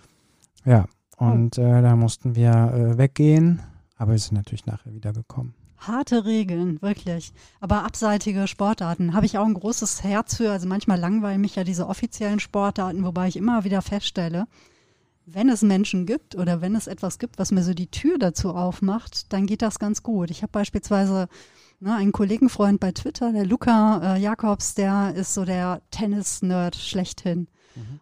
Ja, 0.66 0.86
und 1.18 1.58
äh, 1.58 1.82
da 1.82 1.96
mussten 1.96 2.36
wir 2.36 2.52
äh, 2.52 2.98
weggehen, 2.98 3.62
aber 3.98 4.12
wir 4.12 4.20
sind 4.20 4.36
natürlich 4.36 4.66
nachher 4.66 4.94
wiedergekommen. 4.94 5.54
Harte 5.80 6.26
Regeln, 6.26 6.82
wirklich. 6.82 7.32
Aber 7.62 7.84
abseitige 7.86 8.48
Sportarten 8.48 9.14
habe 9.14 9.26
ich 9.26 9.38
auch 9.38 9.46
ein 9.46 9.54
großes 9.54 10.04
Herz 10.04 10.36
für. 10.36 10.52
Also 10.52 10.68
manchmal 10.68 11.00
langweilen 11.00 11.42
mich 11.42 11.56
ja 11.56 11.64
diese 11.64 11.88
offiziellen 11.88 12.40
Sportarten, 12.40 13.04
wobei 13.04 13.30
ich 13.30 13.38
immer 13.38 13.64
wieder 13.64 13.82
feststelle, 13.82 14.46
wenn 15.26 15.48
es 15.50 15.62
Menschen 15.62 16.06
gibt 16.06 16.36
oder 16.36 16.62
wenn 16.62 16.76
es 16.76 16.88
etwas 16.88 17.18
gibt, 17.18 17.40
was 17.40 17.52
mir 17.52 17.64
so 17.64 17.74
die 17.74 17.90
Tür 17.90 18.18
dazu 18.18 18.56
aufmacht, 18.56 19.32
dann 19.32 19.46
geht 19.46 19.62
das 19.62 19.80
ganz 19.80 20.04
gut. 20.04 20.32
Ich 20.32 20.42
habe 20.42 20.52
beispielsweise 20.52 21.30
ne, 21.80 21.96
einen 21.96 22.12
Kollegenfreund 22.12 22.80
bei 22.80 22.92
Twitter, 22.92 23.32
der 23.32 23.46
Luca 23.46 24.16
äh, 24.16 24.20
Jakobs, 24.20 24.76
der 24.76 25.14
ist 25.16 25.34
so 25.34 25.46
der 25.46 25.82
Tennis-Nerd 25.92 26.76
schlechthin. 26.76 27.48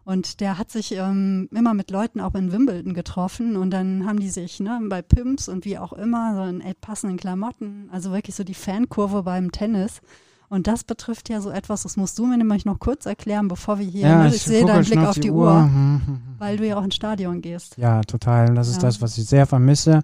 Und 0.05 0.39
der 0.39 0.57
hat 0.57 0.71
sich 0.71 0.93
ähm, 0.93 1.49
immer 1.53 1.75
mit 1.75 1.91
Leuten 1.91 2.19
auch 2.19 2.33
in 2.33 2.51
Wimbledon 2.51 2.95
getroffen 2.95 3.55
und 3.55 3.69
dann 3.69 4.07
haben 4.07 4.19
die 4.19 4.29
sich 4.29 4.59
ne, 4.59 4.79
bei 4.89 5.03
Pimps 5.03 5.47
und 5.49 5.65
wie 5.65 5.77
auch 5.77 5.93
immer 5.93 6.33
so 6.35 6.43
in 6.49 6.63
passenden 6.81 7.17
Klamotten, 7.17 7.87
also 7.91 8.11
wirklich 8.11 8.35
so 8.35 8.43
die 8.43 8.55
Fankurve 8.55 9.21
beim 9.21 9.51
Tennis. 9.51 10.01
Und 10.49 10.65
das 10.65 10.83
betrifft 10.83 11.29
ja 11.29 11.41
so 11.41 11.51
etwas, 11.51 11.83
das 11.83 11.95
musst 11.97 12.17
du 12.17 12.25
mir 12.25 12.37
nämlich 12.37 12.65
noch 12.65 12.79
kurz 12.79 13.05
erklären, 13.05 13.49
bevor 13.49 13.77
wir 13.77 13.85
hier, 13.85 14.07
ne, 14.07 14.29
ich, 14.33 14.41
sehe 14.41 14.61
gucke 14.61 14.73
deinen 14.73 14.85
Blick 14.85 14.99
auf 14.99 15.19
die 15.19 15.29
Uhr, 15.29 15.53
Hm, 15.61 15.73
hm, 15.73 16.01
hm. 16.07 16.21
weil 16.39 16.57
du 16.57 16.65
ja 16.65 16.77
auch 16.77 16.83
ins 16.83 16.95
Stadion 16.95 17.41
gehst. 17.41 17.77
Ja, 17.77 18.01
total. 18.01 18.49
Und 18.49 18.55
das 18.55 18.69
ist 18.69 18.77
Ja. 18.77 18.83
das, 18.83 19.01
was 19.01 19.15
ich 19.17 19.25
sehr 19.25 19.45
vermisse. 19.45 20.01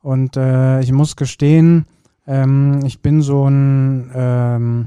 Und 0.00 0.36
äh, 0.36 0.80
ich 0.80 0.90
muss 0.90 1.14
gestehen, 1.14 1.86
ähm, 2.26 2.80
ich 2.84 3.00
bin 3.00 3.22
so 3.22 3.48
ein 3.48 4.10
ähm, 4.14 4.86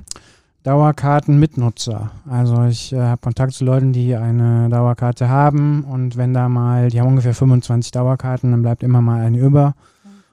Dauerkartenmitnutzer. 0.64 2.12
Also 2.30 2.66
ich 2.66 2.94
äh, 2.94 3.00
habe 3.00 3.22
Kontakt 3.22 3.54
zu 3.54 3.66
Leuten, 3.66 3.94
die 3.94 4.16
eine 4.16 4.70
Dauerkarte 4.70 5.30
haben 5.30 5.84
und 5.84 6.18
wenn 6.18 6.34
da 6.34 6.50
mal, 6.50 6.90
die 6.90 7.00
haben 7.00 7.08
ungefähr 7.08 7.34
25 7.34 7.92
Dauerkarten, 7.92 8.52
dann 8.52 8.62
bleibt 8.62 8.84
immer 8.84 9.02
mal 9.02 9.22
eine 9.22 9.38
über 9.38 9.76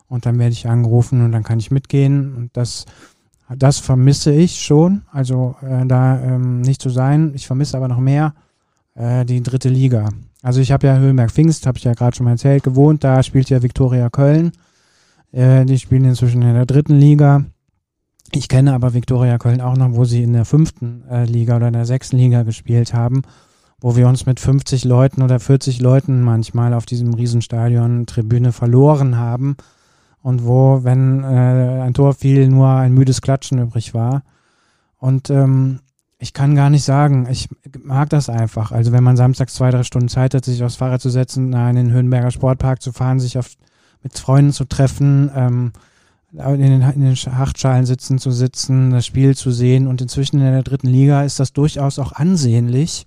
und 0.08 0.26
dann 0.26 0.38
werde 0.38 0.52
ich 0.52 0.68
angerufen 0.68 1.24
und 1.24 1.32
dann 1.32 1.42
kann 1.42 1.58
ich 1.58 1.70
mitgehen 1.70 2.34
und 2.34 2.56
das 2.56 2.86
das 3.48 3.78
vermisse 3.78 4.32
ich 4.32 4.62
schon, 4.62 5.02
also 5.12 5.56
äh, 5.62 5.86
da 5.86 6.18
ähm, 6.20 6.62
nicht 6.62 6.80
zu 6.80 6.88
sein. 6.88 7.32
Ich 7.34 7.46
vermisse 7.46 7.76
aber 7.76 7.88
noch 7.88 7.98
mehr 7.98 8.34
äh, 8.94 9.24
die 9.24 9.42
dritte 9.42 9.68
Liga. 9.68 10.08
Also 10.42 10.60
ich 10.60 10.72
habe 10.72 10.86
ja 10.86 10.96
Höhenberg-Pfingst, 10.96 11.66
habe 11.66 11.78
ich 11.78 11.84
ja 11.84 11.94
gerade 11.94 12.16
schon 12.16 12.24
mal 12.24 12.32
erzählt, 12.32 12.62
gewohnt. 12.62 13.04
Da 13.04 13.22
spielt 13.22 13.50
ja 13.50 13.62
Viktoria 13.62 14.10
Köln. 14.10 14.52
Äh, 15.34 15.64
die 15.64 15.78
spielen 15.78 16.04
inzwischen 16.04 16.42
in 16.42 16.54
der 16.54 16.66
dritten 16.66 16.94
Liga. 16.94 17.44
Ich 18.30 18.48
kenne 18.48 18.72
aber 18.72 18.94
Viktoria 18.94 19.38
Köln 19.38 19.60
auch 19.60 19.76
noch, 19.76 19.94
wo 19.94 20.04
sie 20.04 20.22
in 20.22 20.32
der 20.32 20.44
fünften 20.44 21.02
äh, 21.10 21.24
Liga 21.24 21.56
oder 21.56 21.68
in 21.68 21.72
der 21.72 21.86
sechsten 21.86 22.16
Liga 22.16 22.44
gespielt 22.44 22.94
haben, 22.94 23.22
wo 23.80 23.96
wir 23.96 24.08
uns 24.08 24.26
mit 24.26 24.38
50 24.38 24.84
Leuten 24.84 25.22
oder 25.22 25.40
40 25.40 25.80
Leuten 25.80 26.22
manchmal 26.22 26.72
auf 26.72 26.86
diesem 26.86 27.14
Riesenstadion 27.14 28.06
Tribüne 28.06 28.52
verloren 28.52 29.18
haben 29.18 29.56
und 30.22 30.46
wo, 30.46 30.84
wenn 30.84 31.24
äh, 31.24 31.82
ein 31.82 31.94
Tor 31.94 32.14
fiel, 32.14 32.48
nur 32.48 32.68
ein 32.68 32.94
müdes 32.94 33.20
Klatschen 33.20 33.58
übrig 33.58 33.92
war. 33.92 34.22
Und 34.98 35.30
ähm, 35.30 35.80
ich 36.18 36.32
kann 36.32 36.54
gar 36.54 36.70
nicht 36.70 36.84
sagen, 36.84 37.26
ich 37.28 37.48
mag 37.82 38.08
das 38.08 38.28
einfach. 38.28 38.70
Also 38.70 38.92
wenn 38.92 39.04
man 39.04 39.16
samstags 39.16 39.54
zwei, 39.54 39.70
drei 39.70 39.82
Stunden 39.82 40.08
Zeit 40.08 40.32
hat, 40.32 40.44
sich 40.44 40.62
aufs 40.62 40.76
Fahrrad 40.76 41.02
zu 41.02 41.10
setzen, 41.10 41.52
in 41.52 41.76
den 41.76 41.90
Höhenberger 41.90 42.30
Sportpark 42.30 42.80
zu 42.80 42.92
fahren, 42.92 43.20
sich 43.20 43.36
auf, 43.36 43.50
mit 44.04 44.16
Freunden 44.16 44.52
zu 44.52 44.66
treffen, 44.66 45.30
ähm, 45.34 45.72
in 46.32 46.60
den, 46.60 46.82
in 46.82 47.00
den 47.00 47.16
Hachtschalen 47.16 47.86
sitzen 47.86 48.18
zu 48.18 48.30
sitzen, 48.30 48.90
das 48.90 49.06
Spiel 49.06 49.36
zu 49.36 49.50
sehen. 49.50 49.86
Und 49.86 50.00
inzwischen 50.00 50.40
in 50.40 50.52
der 50.52 50.62
dritten 50.62 50.88
Liga 50.88 51.22
ist 51.22 51.40
das 51.40 51.52
durchaus 51.52 51.98
auch 51.98 52.12
ansehnlich. 52.12 53.06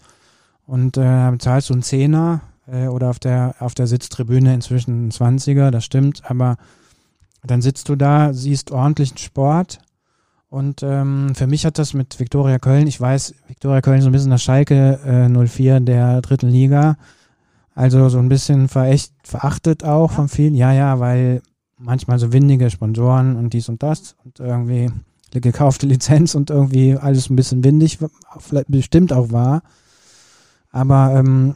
Und 0.66 0.98
äh, 0.98 1.32
bezahlst 1.32 1.70
du 1.70 1.74
einen 1.74 1.84
Zehner 1.84 2.42
äh, 2.68 2.88
oder 2.88 3.10
auf 3.10 3.20
der 3.20 3.56
auf 3.60 3.74
der 3.74 3.88
Sitztribüne 3.88 4.54
inzwischen 4.54 5.08
ein 5.08 5.12
Zwanziger, 5.12 5.72
das 5.72 5.86
stimmt, 5.86 6.24
aber 6.30 6.58
dann 7.44 7.62
sitzt 7.62 7.88
du 7.88 7.96
da, 7.96 8.34
siehst 8.34 8.72
ordentlichen 8.72 9.18
Sport. 9.18 9.80
Und 10.50 10.82
ähm, 10.82 11.34
für 11.36 11.48
mich 11.48 11.66
hat 11.66 11.78
das 11.78 11.94
mit 11.94 12.20
Viktoria 12.20 12.58
Köln, 12.60 12.88
ich 12.88 13.00
weiß, 13.00 13.36
Viktoria 13.48 13.82
Köln 13.82 13.98
ist 13.98 14.04
so 14.04 14.10
ein 14.10 14.14
bisschen 14.14 14.32
das 14.32 14.44
Schalke 14.44 15.00
äh, 15.06 15.30
04 15.30 15.82
der 15.82 16.22
dritten 16.22 16.48
Liga, 16.48 16.98
also 17.78 18.10
so 18.10 18.18
ein 18.18 18.28
bisschen 18.28 18.70
verächt, 18.70 19.14
verachtet 19.22 19.84
auch 19.84 20.10
von 20.10 20.30
vielen, 20.30 20.56
ja, 20.56 20.74
ja, 20.74 21.00
weil 21.00 21.44
manchmal 21.78 22.18
so 22.18 22.34
windige 22.34 22.72
Sponsoren 22.72 23.36
und 23.36 23.54
dies 23.54 23.70
und 23.70 23.84
das 23.84 24.16
und 24.26 24.40
irgendwie 24.40 24.90
eine 25.32 25.42
gekaufte 25.42 25.86
Lizenz 25.86 26.34
und 26.34 26.50
irgendwie 26.50 26.98
alles 26.98 27.30
ein 27.30 27.36
bisschen 27.36 27.64
windig, 27.64 28.00
vielleicht 28.40 28.72
bestimmt 28.72 29.14
auch 29.14 29.32
war. 29.32 29.62
Aber 30.72 31.14
ähm, 31.20 31.56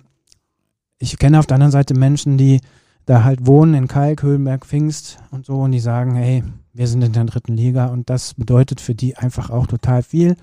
ich 0.99 1.17
kenne 1.17 1.39
auf 1.39 1.47
der 1.47 1.55
anderen 1.55 1.72
Seite 1.72 1.95
Menschen, 1.95 2.38
die 2.38 2.61
da 3.07 3.24
halt 3.24 3.47
wohnen 3.47 3.74
in 3.74 3.88
Kalk, 3.88 4.22
Höhenberg, 4.22 4.63
Pfingst 4.63 5.17
und 5.32 5.47
so 5.47 5.61
und 5.61 5.72
die 5.72 5.80
sagen, 5.80 6.13
hey, 6.13 6.43
wir 6.72 6.88
sind 6.88 7.01
in 7.01 7.13
der 7.13 7.24
dritten 7.24 7.57
Liga 7.57 7.88
und 7.88 8.11
das 8.11 8.36
bedeutet 8.36 8.80
für 8.80 8.93
die 8.93 9.17
einfach 9.17 9.49
auch 9.49 9.65
total 9.65 10.03
viel. 10.03 10.36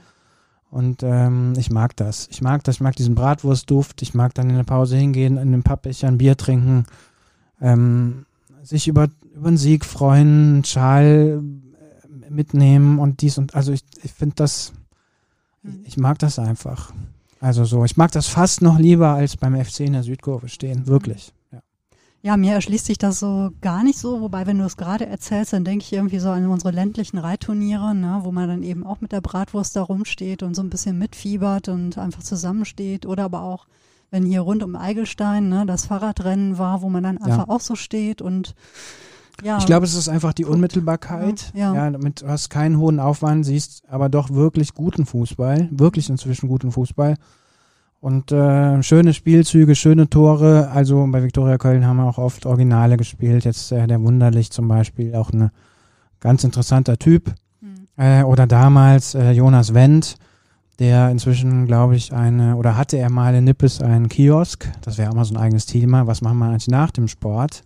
Und 0.71 1.03
ähm, 1.03 1.55
ich 1.57 1.71
mag 1.71 1.97
das. 1.97 2.29
Ich 2.31 2.43
mag 2.43 2.63
das, 2.65 2.77
ich 2.77 2.81
mag 2.81 2.95
diesen 2.97 3.15
Bratwurstduft, 3.15 4.03
ich 4.03 4.15
mag 4.15 4.35
dann 4.35 4.51
in 4.51 4.57
der 4.57 4.65
Pause 4.65 4.97
hingehen, 4.97 5.39
in 5.39 5.53
den 5.53 5.63
Pappbecher 5.63 6.09
ein 6.09 6.19
Bier 6.19 6.37
trinken. 6.37 6.85
Ähm, 7.61 8.27
sich 8.63 8.87
über, 8.87 9.09
über 9.35 9.49
einen 9.49 9.57
Sieg 9.57 9.85
freuen, 9.85 10.55
einen 10.55 10.65
Schal 10.65 11.43
äh, 11.43 12.31
mitnehmen 12.31 12.99
und 12.99 13.23
dies 13.23 13.39
und 13.39 13.55
also 13.55 13.73
ich, 13.73 13.83
ich 14.03 14.13
finde 14.13 14.37
das, 14.37 14.73
mhm. 15.63 15.81
ich 15.85 15.97
mag 15.97 16.19
das 16.19 16.39
einfach. 16.39 16.93
Also 17.41 17.65
so, 17.65 17.85
ich 17.85 17.97
mag 17.97 18.13
das 18.13 18.27
fast 18.27 18.63
noch 18.63 18.79
lieber 18.79 19.15
als 19.15 19.37
beim 19.37 19.57
FC 19.57 19.81
in 19.81 19.95
der 19.95 20.03
Südkurve 20.03 20.49
stehen, 20.49 20.87
wirklich. 20.87 21.33
Ja. 22.23 22.37
Mir 22.37 22.55
erschließt 22.55 22.87
sich 22.87 22.99
das 22.99 23.21
so 23.21 23.51
gar 23.61 23.85
nicht 23.85 23.99
so, 23.99 24.21
wobei, 24.21 24.47
wenn 24.47 24.59
du 24.59 24.65
es 24.65 24.77
gerade 24.77 25.07
erzählst, 25.07 25.53
dann 25.53 25.65
denke 25.65 25.85
ich 25.85 25.93
irgendwie 25.93 26.19
so 26.19 26.31
an 26.31 26.47
unsere 26.47 26.73
ländlichen 26.73 27.19
Reitturniere, 27.19 27.95
ne, 27.95 28.21
wo 28.23 28.33
man 28.33 28.49
dann 28.49 28.63
eben 28.63 28.85
auch 28.85 29.01
mit 29.01 29.13
der 29.13 29.21
Bratwurst 29.21 29.77
da 29.77 29.83
rumsteht 29.83 30.43
und 30.43 30.55
so 30.55 30.63
ein 30.63 30.71
bisschen 30.71 30.99
mitfiebert 30.99 31.69
und 31.69 31.97
einfach 31.99 32.23
zusammensteht 32.23 33.07
oder 33.07 33.25
aber 33.25 33.43
auch 33.43 33.67
wenn 34.11 34.25
hier 34.25 34.41
rund 34.41 34.63
um 34.63 34.75
Eigelstein 34.75 35.49
ne, 35.49 35.67
das 35.67 35.87
Fahrradrennen 35.87 36.59
war, 36.59 36.83
wo 36.83 36.89
man 36.89 37.03
dann 37.03 37.19
einfach 37.19 37.49
ja. 37.49 37.55
auch 37.55 37.61
so 37.61 37.75
steht 37.75 38.23
und 38.23 38.55
ja. 39.45 39.59
Ich 39.59 39.67
glaube, 39.67 39.87
es 39.87 39.95
ist 39.95 40.09
einfach 40.09 40.33
die 40.33 40.45
Unmittelbarkeit. 40.45 41.53
Ja, 41.55 41.73
ja. 41.73 41.85
ja, 41.85 41.91
damit 41.93 42.23
du 42.23 42.27
hast 42.27 42.51
keinen 42.51 42.79
hohen 42.79 42.99
Aufwand, 42.99 43.47
siehst 43.47 43.85
aber 43.89 44.09
doch 44.09 44.31
wirklich 44.31 44.75
guten 44.75 45.07
Fußball, 45.07 45.69
wirklich 45.71 46.11
inzwischen 46.11 46.49
guten 46.49 46.73
Fußball. 46.73 47.15
Und 48.01 48.31
äh, 48.31 48.81
schöne 48.83 49.13
Spielzüge, 49.13 49.75
schöne 49.75 50.09
Tore. 50.09 50.71
Also 50.71 51.07
bei 51.11 51.23
Viktoria 51.23 51.59
Köln 51.59 51.85
haben 51.85 51.97
wir 51.97 52.05
auch 52.05 52.19
oft 52.19 52.47
Originale 52.47 52.97
gespielt. 52.97 53.45
Jetzt 53.45 53.73
äh, 53.73 53.87
der 53.89 54.01
Wunderlich 54.03 54.51
zum 54.53 54.69
Beispiel, 54.69 55.15
auch 55.17 55.33
ein 55.33 55.51
ganz 56.21 56.45
interessanter 56.45 56.97
Typ. 56.97 57.35
Mhm. 57.61 57.89
Äh, 57.97 58.23
oder 58.23 58.47
damals 58.47 59.17
äh, 59.17 59.33
Jonas 59.33 59.75
Wendt, 59.75 60.17
der 60.79 61.11
inzwischen, 61.11 61.67
glaube 61.67 61.97
ich, 61.97 62.13
eine, 62.13 62.55
oder 62.55 62.77
hatte 62.77 62.99
er 62.99 63.11
mal 63.11 63.35
in 63.35 63.45
Nippes 63.45 63.83
einen 63.83 64.09
Kiosk, 64.09 64.69
das 64.83 64.97
wäre 64.97 65.11
auch 65.11 65.15
mal 65.15 65.25
so 65.25 65.35
ein 65.35 65.41
eigenes 65.41 65.67
Thema, 65.67 66.07
was 66.07 66.23
machen 66.23 66.39
wir 66.39 66.47
eigentlich 66.47 66.69
nach 66.69 66.93
dem 66.93 67.09
Sport? 67.09 67.63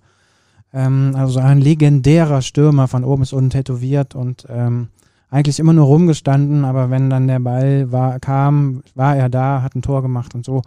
Ähm, 0.72 1.12
also 1.14 1.40
ein 1.40 1.60
legendärer 1.60 2.40
Stürmer, 2.40 2.88
von 2.88 3.04
oben 3.04 3.20
bis 3.20 3.34
unten 3.34 3.50
tätowiert 3.50 4.14
und 4.14 4.46
ähm, 4.48 4.88
eigentlich 5.32 5.58
immer 5.58 5.72
nur 5.72 5.86
rumgestanden, 5.86 6.64
aber 6.64 6.90
wenn 6.90 7.10
dann 7.10 7.26
der 7.26 7.40
Ball 7.40 7.90
war, 7.90 8.20
kam, 8.20 8.82
war 8.94 9.16
er 9.16 9.28
da, 9.28 9.62
hat 9.62 9.74
ein 9.74 9.82
Tor 9.82 10.02
gemacht 10.02 10.34
und 10.34 10.44
so. 10.44 10.62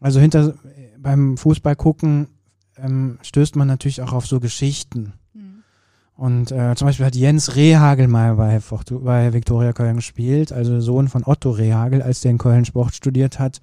Also 0.00 0.20
hinter 0.20 0.54
beim 0.96 1.36
Fußball 1.36 1.76
gucken 1.76 2.28
ähm, 2.82 3.18
stößt 3.22 3.56
man 3.56 3.66
natürlich 3.66 4.00
auch 4.00 4.12
auf 4.12 4.26
so 4.26 4.40
Geschichten. 4.40 5.12
Und 6.14 6.50
äh, 6.50 6.74
zum 6.74 6.86
Beispiel 6.86 7.06
hat 7.06 7.14
Jens 7.14 7.54
Rehagel 7.54 8.08
mal 8.08 8.34
bei, 8.34 8.60
bei 8.90 9.32
Viktoria 9.32 9.72
Köln 9.72 9.96
gespielt, 9.96 10.52
also 10.52 10.80
Sohn 10.80 11.06
von 11.06 11.22
Otto 11.24 11.50
Rehagel, 11.50 12.02
als 12.02 12.20
der 12.20 12.32
in 12.32 12.38
Köln 12.38 12.64
Sport 12.64 12.94
studiert 12.94 13.38
hat. 13.38 13.60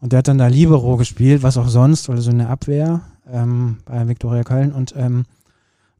Und 0.00 0.12
der 0.12 0.18
hat 0.18 0.28
dann 0.28 0.38
da 0.38 0.48
Libero 0.48 0.96
gespielt, 0.96 1.44
was 1.44 1.56
auch 1.56 1.68
sonst, 1.68 2.08
oder 2.08 2.20
so 2.20 2.30
eine 2.30 2.48
Abwehr 2.48 3.02
ähm, 3.32 3.78
bei 3.84 4.08
Viktoria 4.08 4.42
Köln. 4.42 4.72
Und 4.72 4.94
ähm, 4.96 5.26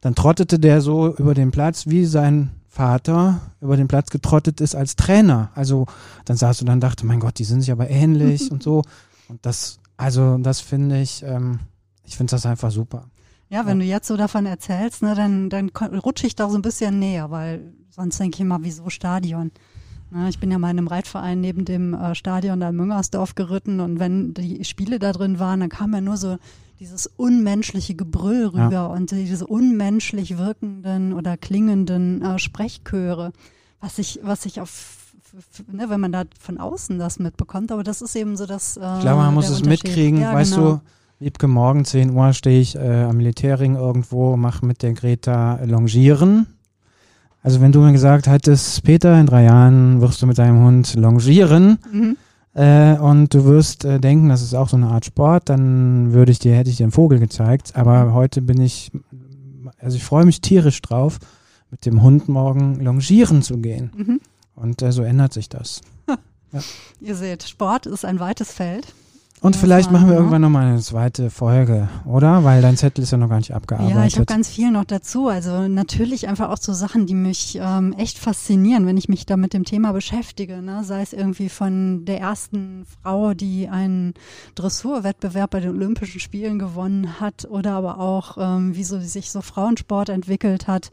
dann 0.01 0.13
trottete 0.13 0.59
der 0.59 0.81
so 0.81 1.15
über 1.15 1.33
den 1.33 1.51
Platz, 1.51 1.87
wie 1.87 2.05
sein 2.05 2.51
Vater 2.77 3.41
über 3.59 3.75
den 3.75 3.87
Platz 3.87 4.11
getrottet 4.11 4.61
ist 4.61 4.75
als 4.75 4.95
Trainer. 4.95 5.49
Also 5.55 5.87
dann 6.25 6.37
saß 6.37 6.59
du 6.59 6.65
dann 6.65 6.79
dachte, 6.79 7.07
mein 7.07 7.19
Gott, 7.19 7.39
die 7.39 7.43
sind 7.43 7.61
sich 7.61 7.71
aber 7.71 7.89
ähnlich 7.89 8.51
und 8.51 8.61
so. 8.61 8.83
Und 9.27 9.43
das, 9.43 9.79
also 9.97 10.37
das 10.37 10.59
finde 10.59 11.01
ich, 11.01 11.23
ähm, 11.23 11.59
ich 12.05 12.15
finde 12.17 12.31
das 12.31 12.45
einfach 12.45 12.69
super. 12.69 13.05
Ja, 13.49 13.65
wenn 13.65 13.79
ja. 13.79 13.83
du 13.83 13.89
jetzt 13.89 14.07
so 14.07 14.15
davon 14.15 14.45
erzählst, 14.45 15.01
ne, 15.01 15.15
dann, 15.15 15.49
dann 15.49 15.69
rutsche 15.69 16.27
ich 16.27 16.35
da 16.35 16.47
so 16.49 16.55
ein 16.55 16.61
bisschen 16.61 16.99
näher, 16.99 17.31
weil 17.31 17.73
sonst 17.89 18.19
denke 18.19 18.35
ich 18.35 18.41
immer, 18.41 18.59
wieso 18.61 18.91
Stadion? 18.91 19.49
Ne, 20.11 20.29
ich 20.29 20.39
bin 20.39 20.51
ja 20.51 20.59
mal 20.59 20.69
in 20.69 20.77
einem 20.77 20.87
Reitverein 20.87 21.41
neben 21.41 21.65
dem 21.65 21.95
äh, 21.95 22.13
Stadion 22.13 22.59
da 22.59 22.69
in 22.69 22.75
Müngersdorf 22.75 23.33
geritten 23.33 23.79
und 23.79 23.99
wenn 23.99 24.35
die 24.35 24.63
Spiele 24.65 24.99
da 24.99 25.13
drin 25.13 25.39
waren, 25.39 25.61
dann 25.61 25.69
kam 25.69 25.95
ja 25.95 26.01
nur 26.01 26.17
so 26.17 26.37
dieses 26.79 27.07
unmenschliche 27.07 27.95
Gebrüll 27.95 28.47
rüber 28.47 28.71
ja. 28.71 28.85
und 28.87 29.11
diese 29.11 29.47
unmenschlich 29.47 30.37
wirkenden 30.37 31.13
oder 31.13 31.37
klingenden 31.37 32.21
äh, 32.21 32.39
Sprechchöre, 32.39 33.31
was 33.79 33.97
ich, 33.99 34.19
was 34.23 34.45
ich 34.45 34.61
auf 34.61 34.93
Ne, 35.71 35.89
wenn 35.89 35.99
man 35.99 36.11
da 36.13 36.23
von 36.39 36.57
außen 36.57 36.97
das 36.97 37.19
mitbekommt, 37.19 37.71
aber 37.71 37.83
das 37.83 38.01
ist 38.01 38.15
eben 38.15 38.37
so 38.37 38.45
das. 38.45 38.77
Äh, 38.77 38.95
ich 38.95 39.01
glaube, 39.01 39.21
man 39.21 39.33
muss 39.33 39.49
es 39.49 39.63
mitkriegen, 39.63 40.21
ja, 40.21 40.33
weißt 40.33 40.55
genau. 40.55 40.75
du, 40.75 40.81
Liebke, 41.19 41.47
morgen 41.47 41.83
10 41.83 42.11
Uhr 42.11 42.33
stehe 42.33 42.61
ich 42.61 42.75
äh, 42.75 43.03
am 43.03 43.17
Militärring 43.17 43.75
irgendwo, 43.75 44.37
mache 44.37 44.65
mit 44.65 44.83
der 44.83 44.93
Greta 44.93 45.59
Longieren. 45.65 46.47
Also 47.43 47.61
wenn 47.61 47.71
du 47.71 47.79
mir 47.79 47.91
gesagt 47.91 48.27
hättest, 48.27 48.83
Peter, 48.83 49.19
in 49.19 49.25
drei 49.25 49.43
Jahren 49.43 50.01
wirst 50.01 50.21
du 50.21 50.27
mit 50.27 50.37
deinem 50.37 50.63
Hund 50.63 50.95
longieren 50.95 51.79
mhm. 51.91 52.17
Äh, 52.57 52.97
und 52.97 53.35
du 53.35 53.45
wirst 53.45 53.85
äh, 53.85 53.99
denken, 53.99 54.29
das 54.29 54.41
ist 54.41 54.55
auch 54.55 54.67
so 54.67 54.77
eine 54.77 54.87
Art 54.87 55.05
Sport, 55.05 55.49
dann 55.49 56.11
würde 56.13 56.31
ich 56.31 56.39
dir, 56.39 56.55
hätte 56.55 56.71
ich 56.71 56.77
dir 56.77 56.85
einen 56.85 56.91
Vogel 56.91 57.19
gezeigt. 57.19 57.75
Aber 57.75 58.13
heute 58.13 58.41
bin 58.41 58.59
ich, 58.59 58.91
also 59.79 59.95
ich 59.95 60.03
freue 60.03 60.25
mich 60.25 60.41
tierisch 60.41 60.81
drauf, 60.81 61.19
mit 61.69 61.85
dem 61.85 62.01
Hund 62.01 62.27
morgen 62.27 62.79
longieren 62.83 63.43
zu 63.43 63.59
gehen. 63.59 63.91
Mhm. 63.95 64.21
Und 64.55 64.81
äh, 64.81 64.91
so 64.91 65.03
ändert 65.03 65.33
sich 65.33 65.49
das. 65.49 65.81
ja. 66.51 66.59
Ihr 66.99 67.15
seht, 67.15 67.43
Sport 67.43 67.85
ist 67.85 68.05
ein 68.05 68.19
weites 68.19 68.51
Feld. 68.51 68.87
Und 69.39 69.55
vielleicht 69.55 69.91
machen 69.91 70.09
wir 70.09 70.15
irgendwann 70.15 70.41
nochmal 70.41 70.65
eine 70.65 70.81
zweite 70.81 71.29
Folge, 71.29 71.89
oder? 72.05 72.43
Weil 72.43 72.63
dein 72.63 72.75
Zettel 72.75 73.03
ist 73.03 73.11
ja 73.11 73.19
noch 73.19 73.29
gar 73.29 73.37
nicht 73.37 73.53
abgearbeitet. 73.53 73.95
Ja, 73.95 74.05
ich 74.05 74.15
habe 74.15 74.25
ganz 74.25 74.49
viel 74.49 74.71
noch 74.71 74.83
dazu. 74.83 75.27
Also 75.27 75.67
natürlich 75.67 76.27
einfach 76.27 76.49
auch 76.49 76.57
so 76.57 76.73
Sachen, 76.73 77.05
die 77.05 77.13
mich 77.13 77.59
ähm, 77.61 77.93
echt 77.93 78.17
faszinieren, 78.17 78.87
wenn 78.87 78.97
ich 78.97 79.09
mich 79.09 79.27
da 79.27 79.37
mit 79.37 79.53
dem 79.53 79.63
Thema 79.63 79.91
beschäftige. 79.91 80.63
Ne? 80.63 80.83
Sei 80.83 81.03
es 81.03 81.13
irgendwie 81.13 81.49
von 81.49 82.03
der 82.05 82.19
ersten 82.19 82.85
Frau, 83.03 83.35
die 83.35 83.69
einen 83.69 84.15
Dressurwettbewerb 84.55 85.51
bei 85.51 85.59
den 85.59 85.69
Olympischen 85.69 86.19
Spielen 86.19 86.57
gewonnen 86.57 87.19
hat, 87.19 87.45
oder 87.45 87.73
aber 87.73 87.99
auch, 87.99 88.37
ähm, 88.39 88.75
wie 88.75 88.83
so, 88.83 88.99
sich 88.99 89.31
so 89.31 89.41
Frauensport 89.41 90.09
entwickelt 90.09 90.67
hat. 90.67 90.91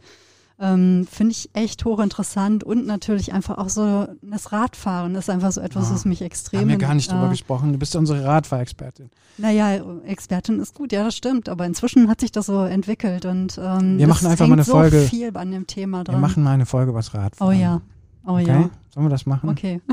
Ähm, 0.61 1.07
Finde 1.11 1.33
ich 1.33 1.51
echt 1.53 1.85
hochinteressant 1.85 2.63
und 2.63 2.87
natürlich 2.87 3.33
einfach 3.33 3.59
auch 3.59 3.69
so 3.69 4.07
das 4.23 4.53
Radfahren 4.53 5.17
ist 5.17 5.29
einfach 5.29 5.51
so 5.51 5.61
etwas, 5.61 5.93
was 5.93 6.05
mich 6.05 6.23
extrem. 6.23 6.61
Haben 6.61 6.69
wir 6.69 6.79
gar 6.79 6.95
nicht 6.95 7.11
drüber 7.11 7.27
äh, 7.27 7.31
gesprochen. 7.31 7.73
Du 7.73 7.79
bist 7.79 7.95
ja 7.95 8.01
unsere 8.01 8.25
Radfahrexpertin. 8.25 9.11
Naja, 9.37 9.83
Expertin 10.07 10.61
ist 10.61 10.75
gut, 10.75 10.93
ja, 10.93 11.03
das 11.03 11.17
stimmt. 11.17 11.49
Aber 11.49 11.67
inzwischen 11.67 12.09
hat 12.09 12.21
sich 12.21 12.31
das 12.31 12.47
so 12.47 12.63
entwickelt 12.63 13.25
und 13.25 13.59
ähm, 13.61 13.99
wir 13.99 14.07
machen 14.07 14.29
einfach 14.29 14.47
mal 14.47 14.53
eine 14.53 14.65
Folge. 14.65 15.03
So 15.03 15.09
viel 15.09 15.37
an 15.37 15.51
dem 15.51 15.67
Thema 15.67 16.05
dran. 16.05 16.17
Wir 16.17 16.21
machen 16.21 16.45
mal 16.45 16.53
eine 16.53 16.67
Folge 16.67 16.91
über 16.91 17.01
das 17.01 17.15
Radfahren. 17.15 17.57
Oh 17.57 17.61
ja. 17.61 17.81
Oh 18.25 18.35
okay? 18.35 18.47
ja. 18.47 18.71
Sollen 18.91 19.07
wir 19.07 19.11
das 19.11 19.27
machen? 19.27 19.49
Okay. 19.51 19.81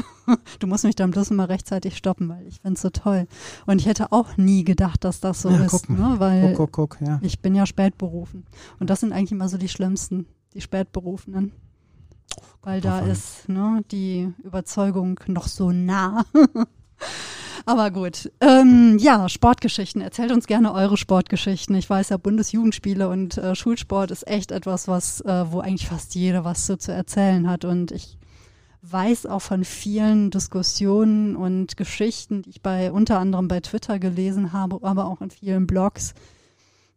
Du 0.59 0.67
musst 0.67 0.85
mich 0.85 0.95
dann 0.95 1.11
bloß 1.11 1.31
mal 1.31 1.45
rechtzeitig 1.45 1.97
stoppen, 1.97 2.29
weil 2.29 2.47
ich 2.47 2.61
finde 2.61 2.75
es 2.75 2.81
so 2.81 2.89
toll. 2.89 3.27
Und 3.65 3.81
ich 3.81 3.87
hätte 3.87 4.13
auch 4.13 4.37
nie 4.37 4.63
gedacht, 4.63 5.03
dass 5.03 5.19
das 5.19 5.41
so 5.41 5.49
ja, 5.49 5.65
ist. 5.65 5.89
Ne? 5.89 6.15
Weil 6.19 6.53
guck, 6.53 6.71
guck, 6.71 6.91
guck, 6.91 7.05
ja. 7.05 7.19
ich 7.21 7.41
bin 7.41 7.53
ja 7.53 7.65
spätberufen. 7.65 8.45
Und 8.79 8.89
das 8.89 9.01
sind 9.01 9.11
eigentlich 9.11 9.33
immer 9.33 9.49
so 9.49 9.57
die 9.57 9.67
schlimmsten 9.67 10.27
die 10.53 10.61
Spätberufenen. 10.61 11.51
weil 12.61 12.81
da 12.81 12.99
ist 12.99 13.49
ne, 13.49 13.83
die 13.91 14.33
Überzeugung 14.43 15.19
noch 15.27 15.47
so 15.47 15.71
nah. 15.71 16.25
Aber 17.65 17.91
gut. 17.91 18.31
Ähm, 18.41 18.97
ja, 18.99 19.29
Sportgeschichten. 19.29 20.01
Erzählt 20.01 20.31
uns 20.31 20.47
gerne 20.47 20.73
eure 20.73 20.97
Sportgeschichten. 20.97 21.75
Ich 21.75 21.89
weiß 21.89 22.09
ja, 22.09 22.17
Bundesjugendspiele 22.17 23.07
und 23.07 23.37
äh, 23.37 23.55
Schulsport 23.55 24.11
ist 24.11 24.27
echt 24.27 24.51
etwas, 24.51 24.87
was, 24.87 25.21
äh, 25.21 25.51
wo 25.51 25.59
eigentlich 25.59 25.87
fast 25.87 26.15
jeder 26.15 26.43
was 26.43 26.65
so 26.65 26.75
zu 26.75 26.91
erzählen 26.91 27.47
hat. 27.49 27.65
Und 27.65 27.91
ich 27.91 28.17
weiß 28.81 29.27
auch 29.27 29.41
von 29.41 29.63
vielen 29.63 30.31
Diskussionen 30.31 31.35
und 31.35 31.77
Geschichten, 31.77 32.41
die 32.41 32.49
ich 32.49 32.61
bei 32.61 32.91
unter 32.91 33.19
anderem 33.19 33.47
bei 33.47 33.59
Twitter 33.59 33.99
gelesen 33.99 34.53
habe, 34.53 34.79
aber 34.81 35.05
auch 35.05 35.21
in 35.21 35.29
vielen 35.29 35.67
Blogs. 35.67 36.13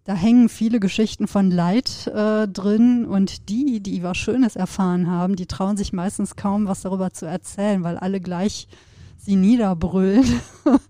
Da 0.05 0.15
hängen 0.15 0.51
viele 0.51 0.81
Geschichten 0.81 1.27
von 1.27 1.51
Leid 1.51 2.09
äh, 2.09 2.47
drin 2.47 3.07
und 3.07 3.49
die, 3.49 3.81
die 3.81 4.03
was 4.03 4.19
Schönes 4.19 4.55
erfahren 4.55 5.11
haben, 5.11 5.35
die 5.35 5.47
trauen 5.47 5.79
sich 5.79 5.95
meistens 5.95 6.37
kaum 6.37 6.67
was 6.67 6.83
darüber 6.83 7.13
zu 7.13 7.25
erzählen, 7.25 7.83
weil 7.85 7.97
alle 7.97 8.21
gleich 8.21 8.69
sie 9.17 9.37
niederbrüllen. 9.37 10.25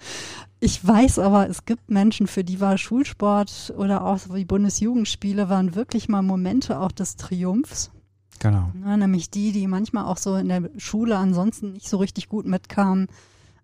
Ich 0.60 0.82
weiß 0.82 1.18
aber, 1.18 1.46
es 1.50 1.66
gibt 1.66 1.90
Menschen, 1.90 2.26
für 2.26 2.42
die 2.42 2.58
war 2.58 2.78
Schulsport 2.78 3.74
oder 3.76 4.02
auch 4.02 4.16
so 4.16 4.34
wie 4.34 4.46
Bundesjugendspiele 4.46 5.50
waren 5.50 5.74
wirklich 5.74 6.08
mal 6.08 6.22
Momente 6.22 6.80
auch 6.80 6.90
des 6.90 7.16
Triumphs. 7.16 7.90
Genau. 8.38 8.72
Ja, 8.82 8.96
nämlich 8.96 9.28
die, 9.28 9.52
die 9.52 9.66
manchmal 9.66 10.06
auch 10.06 10.16
so 10.16 10.36
in 10.36 10.48
der 10.48 10.70
Schule 10.78 11.18
ansonsten 11.18 11.72
nicht 11.72 11.90
so 11.90 11.98
richtig 11.98 12.30
gut 12.30 12.46
mitkamen, 12.46 13.08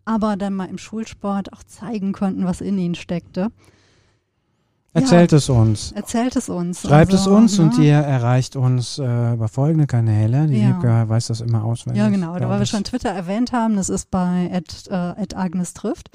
aber 0.04 0.36
dann 0.36 0.52
mal 0.52 0.66
im 0.66 0.76
Schulsport 0.76 1.54
auch 1.54 1.62
zeigen 1.62 2.12
konnten, 2.12 2.44
was 2.44 2.60
in 2.60 2.78
ihnen 2.78 2.94
steckte. 2.94 3.50
Erzählt 4.92 5.32
es 5.32 5.48
uns. 5.48 5.92
Erzählt 5.92 6.34
es 6.34 6.48
uns. 6.48 6.82
Schreibt 6.82 7.12
es 7.12 7.20
Also, 7.20 7.36
uns 7.36 7.58
und 7.58 7.78
ne? 7.78 7.84
ihr 7.84 7.94
erreicht 7.94 8.56
uns 8.56 8.98
äh, 8.98 9.34
über 9.34 9.48
folgende 9.48 9.86
Kanäle. 9.86 10.46
Die 10.48 10.60
Ja. 10.60 11.08
Weiß 11.08 11.28
das 11.28 11.40
immer 11.40 11.64
auswendig. 11.64 12.02
Ja, 12.02 12.08
genau. 12.08 12.36
Da 12.38 12.48
weil 12.48 12.58
wir 12.58 12.66
schon 12.66 12.84
Twitter 12.84 13.10
erwähnt 13.10 13.52
haben, 13.52 13.76
das 13.76 13.88
ist 13.88 14.10
bei 14.10 14.50
at, 14.52 14.88
äh, 14.88 15.22
at 15.22 15.36
Agnes 15.36 15.74
trifft. 15.74 16.10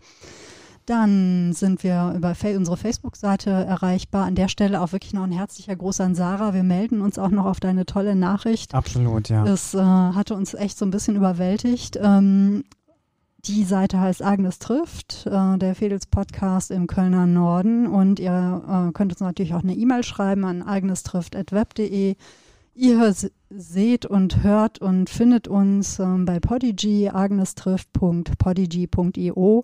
Dann 0.86 1.54
sind 1.54 1.84
wir 1.84 2.14
über 2.16 2.36
unsere 2.56 2.78
Facebook-Seite 2.78 3.50
erreichbar. 3.50 4.26
An 4.26 4.36
der 4.36 4.50
Stelle 4.50 4.82
auch 4.82 4.92
wirklich 4.92 5.14
noch 5.14 5.24
ein 5.24 5.32
herzlicher 5.32 5.76
Gruß 5.76 6.02
an 6.02 6.14
Sarah. 6.14 6.54
Wir 6.54 6.64
melden 6.64 7.02
uns 7.02 7.18
auch 7.18 7.32
noch 7.32 7.46
auf 7.46 7.60
deine 7.60 7.88
tolle 7.88 8.16
Nachricht. 8.16 8.76
Absolut, 8.76 9.30
ja. 9.30 9.46
Es 9.46 9.74
äh, 9.74 9.80
hatte 9.80 10.36
uns 10.36 10.54
echt 10.54 10.78
so 10.78 10.86
ein 10.86 10.92
bisschen 10.92 11.16
überwältigt. 11.16 11.98
Ähm, 12.00 12.66
die 13.48 13.64
Seite 13.64 14.00
heißt 14.00 14.24
Agnes 14.24 14.60
trifft, 14.60 15.26
äh, 15.28 15.58
der 15.58 15.74
Fedels 15.76 16.06
Podcast 16.08 16.72
im 16.72 16.88
Kölner 16.88 17.26
Norden. 17.26 17.88
Und 17.88 18.20
ihr 18.20 18.64
äh, 18.68 18.92
könnt 18.94 19.14
uns 19.14 19.22
natürlich 19.22 19.54
auch 19.54 19.64
eine 19.64 19.76
E-Mail 19.76 20.04
schreiben 20.04 20.44
an 20.46 20.62
agnestrifft.web.de. 20.62 22.16
Ihr 22.74 23.16
seht 23.50 24.06
und 24.06 24.44
hört 24.44 24.80
und 24.80 25.10
findet 25.10 25.48
uns 25.48 26.00
ähm, 26.00 26.26
bei 26.26 26.40
Podigy, 26.40 27.10
agnestrifft.podigy.io. 27.10 29.64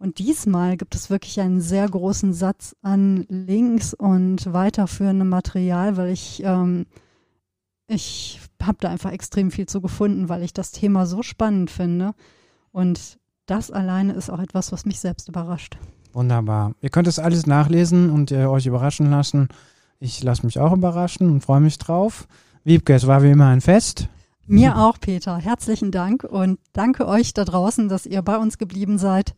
Und 0.00 0.18
diesmal 0.18 0.76
gibt 0.76 0.94
es 0.94 1.10
wirklich 1.10 1.40
einen 1.40 1.60
sehr 1.60 1.88
großen 1.88 2.32
Satz 2.32 2.76
an 2.82 3.26
Links 3.28 3.94
und 3.94 4.52
weiterführendem 4.52 5.28
Material, 5.28 5.96
weil 5.96 6.10
ich 6.10 6.40
ähm, 6.44 6.86
ich 7.88 8.38
habe 8.62 8.78
da 8.80 8.90
einfach 8.90 9.12
extrem 9.12 9.50
viel 9.50 9.66
zu 9.66 9.80
gefunden, 9.80 10.28
weil 10.28 10.42
ich 10.42 10.52
das 10.52 10.72
Thema 10.72 11.06
so 11.06 11.22
spannend 11.22 11.70
finde. 11.70 12.14
Und 12.78 13.18
das 13.46 13.72
alleine 13.72 14.12
ist 14.12 14.30
auch 14.30 14.38
etwas, 14.38 14.70
was 14.70 14.86
mich 14.86 15.00
selbst 15.00 15.28
überrascht. 15.28 15.78
Wunderbar. 16.12 16.74
Ihr 16.80 16.90
könnt 16.90 17.08
es 17.08 17.18
alles 17.18 17.44
nachlesen 17.44 18.08
und 18.08 18.30
äh, 18.30 18.44
euch 18.44 18.66
überraschen 18.66 19.10
lassen. 19.10 19.48
Ich 19.98 20.22
lasse 20.22 20.46
mich 20.46 20.60
auch 20.60 20.72
überraschen 20.72 21.28
und 21.28 21.40
freue 21.40 21.60
mich 21.60 21.78
drauf. 21.78 22.28
Wiebke, 22.62 22.94
es 22.94 23.08
war 23.08 23.24
wie 23.24 23.32
immer 23.32 23.48
ein 23.48 23.62
Fest. 23.62 24.08
Mir 24.46 24.78
auch, 24.78 25.00
Peter. 25.00 25.38
Herzlichen 25.38 25.90
Dank 25.90 26.22
und 26.22 26.60
danke 26.72 27.08
euch 27.08 27.34
da 27.34 27.44
draußen, 27.44 27.88
dass 27.88 28.06
ihr 28.06 28.22
bei 28.22 28.36
uns 28.36 28.58
geblieben 28.58 28.96
seid. 28.96 29.34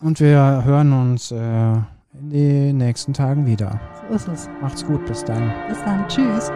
Und 0.00 0.18
wir 0.18 0.64
hören 0.64 0.94
uns 0.94 1.30
äh, 1.30 1.72
in 2.18 2.30
den 2.30 2.78
nächsten 2.78 3.12
Tagen 3.12 3.44
wieder. 3.44 3.78
So 4.08 4.14
ist 4.14 4.28
es. 4.28 4.48
Macht's 4.62 4.86
gut, 4.86 5.04
bis 5.04 5.22
dann. 5.22 5.52
Bis 5.68 5.78
dann. 5.84 6.08
Tschüss. 6.08 6.50